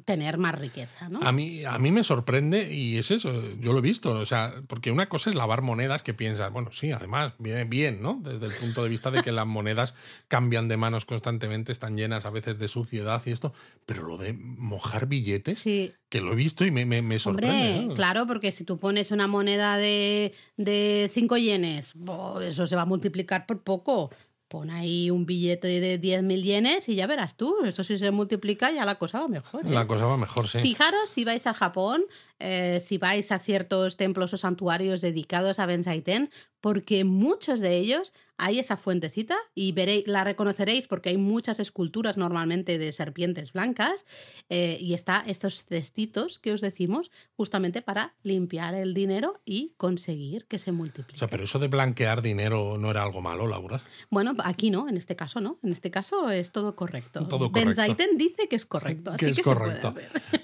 tener 0.04 0.36
más 0.36 0.54
riqueza. 0.54 1.08
¿no? 1.08 1.20
A, 1.22 1.32
mí, 1.32 1.64
a 1.64 1.78
mí 1.78 1.90
me 1.90 2.04
sorprende 2.04 2.72
y 2.74 2.98
es 2.98 3.10
eso, 3.10 3.32
yo 3.58 3.72
lo 3.72 3.78
he 3.78 3.82
visto, 3.82 4.12
o 4.12 4.26
sea, 4.26 4.54
porque 4.66 4.90
una 4.90 5.08
cosa 5.08 5.30
es 5.30 5.36
lavar 5.36 5.62
monedas 5.62 6.02
que 6.02 6.12
piensas, 6.12 6.52
bueno, 6.52 6.70
sí, 6.72 6.92
además, 6.92 7.32
viene 7.38 7.64
bien, 7.64 8.02
¿no? 8.02 8.20
Desde 8.22 8.46
el 8.46 8.52
punto 8.52 8.82
de 8.82 8.90
vista 8.90 9.10
de 9.10 9.22
que 9.22 9.32
las 9.32 9.46
monedas 9.46 9.94
cambian 10.28 10.68
de 10.68 10.76
manos 10.76 11.06
constantemente, 11.06 11.72
están 11.72 11.96
llenas 11.96 12.26
a 12.26 12.30
veces 12.30 12.58
de 12.58 12.68
suciedad 12.68 13.22
y 13.24 13.30
esto, 13.30 13.54
pero 13.86 14.02
lo 14.02 14.18
de 14.18 14.34
mojar 14.34 15.06
billetes, 15.06 15.62
que 15.62 16.20
lo 16.20 16.32
he 16.32 16.36
visto 16.36 16.66
y 16.66 16.70
me, 16.70 16.84
me, 16.84 17.18
sorprende. 17.18 17.78
Hombre, 17.78 17.94
claro, 17.94 18.26
porque 18.26 18.52
si 18.52 18.64
tú 18.64 18.76
pones 18.76 19.10
una 19.10 19.26
moneda 19.26 19.78
de, 19.78 20.34
de 20.58 21.10
cinco 21.12 21.38
yenes, 21.38 21.94
eso 22.42 22.66
se 22.66 22.76
va 22.76 22.82
a 22.82 22.86
multiplicar 22.86 23.46
por 23.46 23.62
poco 23.62 24.10
pon 24.52 24.68
ahí 24.70 25.10
un 25.10 25.24
billete 25.24 25.66
de 25.66 25.98
10.000 25.98 26.42
yenes 26.42 26.86
y 26.86 26.94
ya 26.94 27.06
verás 27.06 27.38
tú, 27.38 27.56
eso 27.64 27.82
si 27.82 27.96
se 27.96 28.10
multiplica 28.10 28.70
ya 28.70 28.84
la 28.84 28.96
cosa 28.96 29.20
va 29.20 29.26
mejor. 29.26 29.64
La 29.64 29.80
¿eh? 29.80 29.86
cosa 29.86 30.04
va 30.04 30.18
mejor, 30.18 30.46
sí. 30.46 30.58
Fijaros 30.58 31.08
si 31.08 31.24
vais 31.24 31.46
a 31.46 31.54
Japón, 31.54 32.04
eh, 32.42 32.80
si 32.84 32.98
vais 32.98 33.30
a 33.30 33.38
ciertos 33.38 33.96
templos 33.96 34.34
o 34.34 34.36
santuarios 34.36 35.00
dedicados 35.00 35.60
a 35.60 35.66
Benzaiten, 35.66 36.28
porque 36.60 37.04
muchos 37.04 37.60
de 37.60 37.76
ellos 37.76 38.12
hay 38.38 38.58
esa 38.58 38.76
fuentecita 38.76 39.36
y 39.54 39.72
veréis, 39.72 40.06
la 40.06 40.24
reconoceréis 40.24 40.88
porque 40.88 41.10
hay 41.10 41.16
muchas 41.16 41.60
esculturas 41.60 42.16
normalmente 42.16 42.78
de 42.78 42.90
serpientes 42.90 43.52
blancas 43.52 44.04
eh, 44.48 44.78
y 44.80 44.94
está 44.94 45.22
estos 45.26 45.64
cestitos 45.64 46.38
que 46.38 46.52
os 46.52 46.60
decimos 46.60 47.12
justamente 47.36 47.82
para 47.82 48.14
limpiar 48.22 48.74
el 48.74 48.94
dinero 48.94 49.40
y 49.44 49.74
conseguir 49.76 50.46
que 50.46 50.58
se 50.58 50.72
multiplique. 50.72 51.16
O 51.16 51.18
sea, 51.18 51.28
pero 51.28 51.44
eso 51.44 51.58
de 51.58 51.68
blanquear 51.68 52.22
dinero 52.22 52.78
no 52.78 52.90
era 52.90 53.02
algo 53.02 53.20
malo, 53.20 53.46
Laura. 53.46 53.80
Bueno, 54.10 54.34
aquí 54.42 54.70
no, 54.70 54.88
en 54.88 54.96
este 54.96 55.14
caso 55.14 55.40
no, 55.40 55.58
en 55.62 55.72
este 55.72 55.90
caso 55.90 56.30
es 56.30 56.50
todo 56.50 56.74
correcto. 56.74 57.26
Todo 57.26 57.52
correcto. 57.52 57.82
dice 58.16 58.48
que 58.48 58.56
es 58.56 58.66
correcto, 58.66 59.12
así 59.12 59.26
que, 59.26 59.30
es 59.32 59.40
correcto. 59.40 59.94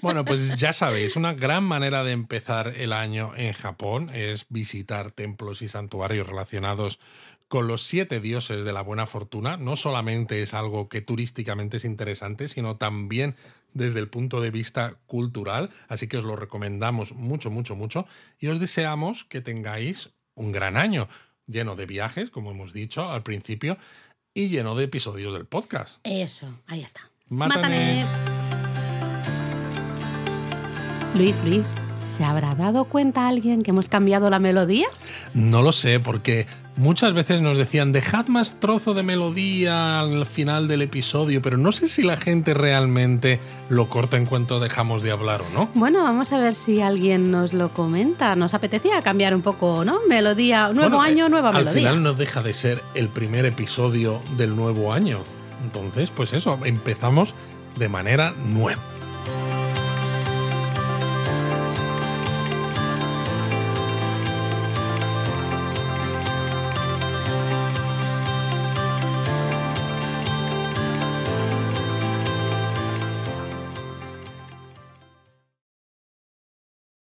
Bueno, 0.01 0.23
pues 0.23 0.55
ya 0.55 0.73
sabéis, 0.73 1.15
una 1.15 1.33
gran 1.33 1.63
manera 1.63 1.88
de 1.89 2.11
empezar 2.11 2.73
el 2.77 2.93
año 2.93 3.31
en 3.35 3.53
Japón 3.53 4.11
es 4.13 4.45
visitar 4.49 5.11
templos 5.11 5.61
y 5.61 5.67
santuarios 5.67 6.27
relacionados 6.27 6.99
con 7.47 7.67
los 7.67 7.81
siete 7.81 8.19
dioses 8.19 8.63
de 8.63 8.73
la 8.73 8.83
buena 8.83 9.07
fortuna 9.07 9.57
no 9.57 9.75
solamente 9.75 10.43
es 10.43 10.53
algo 10.53 10.87
que 10.87 11.01
turísticamente 11.01 11.77
es 11.77 11.85
interesante, 11.85 12.47
sino 12.47 12.77
también 12.77 13.35
desde 13.73 13.99
el 13.99 14.07
punto 14.07 14.39
de 14.39 14.51
vista 14.51 14.99
cultural. 15.07 15.71
Así 15.87 16.07
que 16.07 16.17
os 16.17 16.23
lo 16.23 16.35
recomendamos 16.35 17.13
mucho, 17.13 17.49
mucho, 17.49 17.75
mucho. 17.75 18.05
Y 18.39 18.47
os 18.47 18.59
deseamos 18.59 19.25
que 19.25 19.41
tengáis 19.41 20.11
un 20.35 20.51
gran 20.51 20.77
año 20.77 21.09
lleno 21.47 21.75
de 21.75 21.87
viajes, 21.87 22.29
como 22.29 22.51
hemos 22.51 22.71
dicho 22.71 23.09
al 23.09 23.23
principio, 23.23 23.77
y 24.33 24.49
lleno 24.49 24.75
de 24.75 24.85
episodios 24.85 25.33
del 25.33 25.47
podcast. 25.47 25.99
Eso, 26.03 26.61
ahí 26.67 26.81
está. 26.81 27.09
Mátane. 27.29 28.05
Luis, 31.15 31.35
Luis, 31.45 31.75
¿se 32.03 32.23
habrá 32.23 32.55
dado 32.55 32.85
cuenta 32.85 33.27
alguien 33.27 33.61
que 33.61 33.71
hemos 33.71 33.89
cambiado 33.89 34.29
la 34.29 34.39
melodía? 34.39 34.87
No 35.33 35.61
lo 35.61 35.71
sé, 35.71 35.99
porque 35.99 36.45
Muchas 36.79 37.13
veces 37.13 37.41
nos 37.41 37.57
decían, 37.57 37.91
dejad 37.91 38.27
más 38.27 38.61
trozo 38.61 38.93
de 38.93 39.03
melodía 39.03 39.99
al 39.99 40.25
final 40.25 40.69
del 40.69 40.81
episodio, 40.81 41.41
pero 41.41 41.57
no 41.57 41.73
sé 41.73 41.89
si 41.89 42.03
la 42.03 42.15
gente 42.15 42.53
realmente 42.53 43.41
lo 43.67 43.89
corta 43.89 44.15
en 44.15 44.25
cuanto 44.25 44.61
dejamos 44.61 45.03
de 45.03 45.11
hablar 45.11 45.41
o 45.41 45.53
no. 45.53 45.69
Bueno, 45.73 46.01
vamos 46.03 46.31
a 46.31 46.37
ver 46.37 46.55
si 46.55 46.79
alguien 46.79 47.31
nos 47.31 47.51
lo 47.51 47.73
comenta. 47.73 48.33
Nos 48.37 48.53
apetecía 48.53 49.01
cambiar 49.01 49.35
un 49.35 49.41
poco, 49.41 49.83
¿no? 49.83 49.99
Melodía, 50.07 50.71
nuevo 50.71 51.01
año, 51.01 51.25
eh, 51.25 51.29
nueva 51.29 51.51
melodía. 51.51 51.71
Al 51.71 51.77
final 51.77 52.01
no 52.01 52.13
deja 52.13 52.41
de 52.41 52.53
ser 52.53 52.81
el 52.93 53.09
primer 53.09 53.45
episodio 53.45 54.21
del 54.37 54.55
nuevo 54.55 54.93
año. 54.93 55.19
Entonces, 55.61 56.11
pues 56.11 56.31
eso, 56.31 56.59
empezamos 56.63 57.35
de 57.77 57.89
manera 57.89 58.31
nueva. 58.45 58.98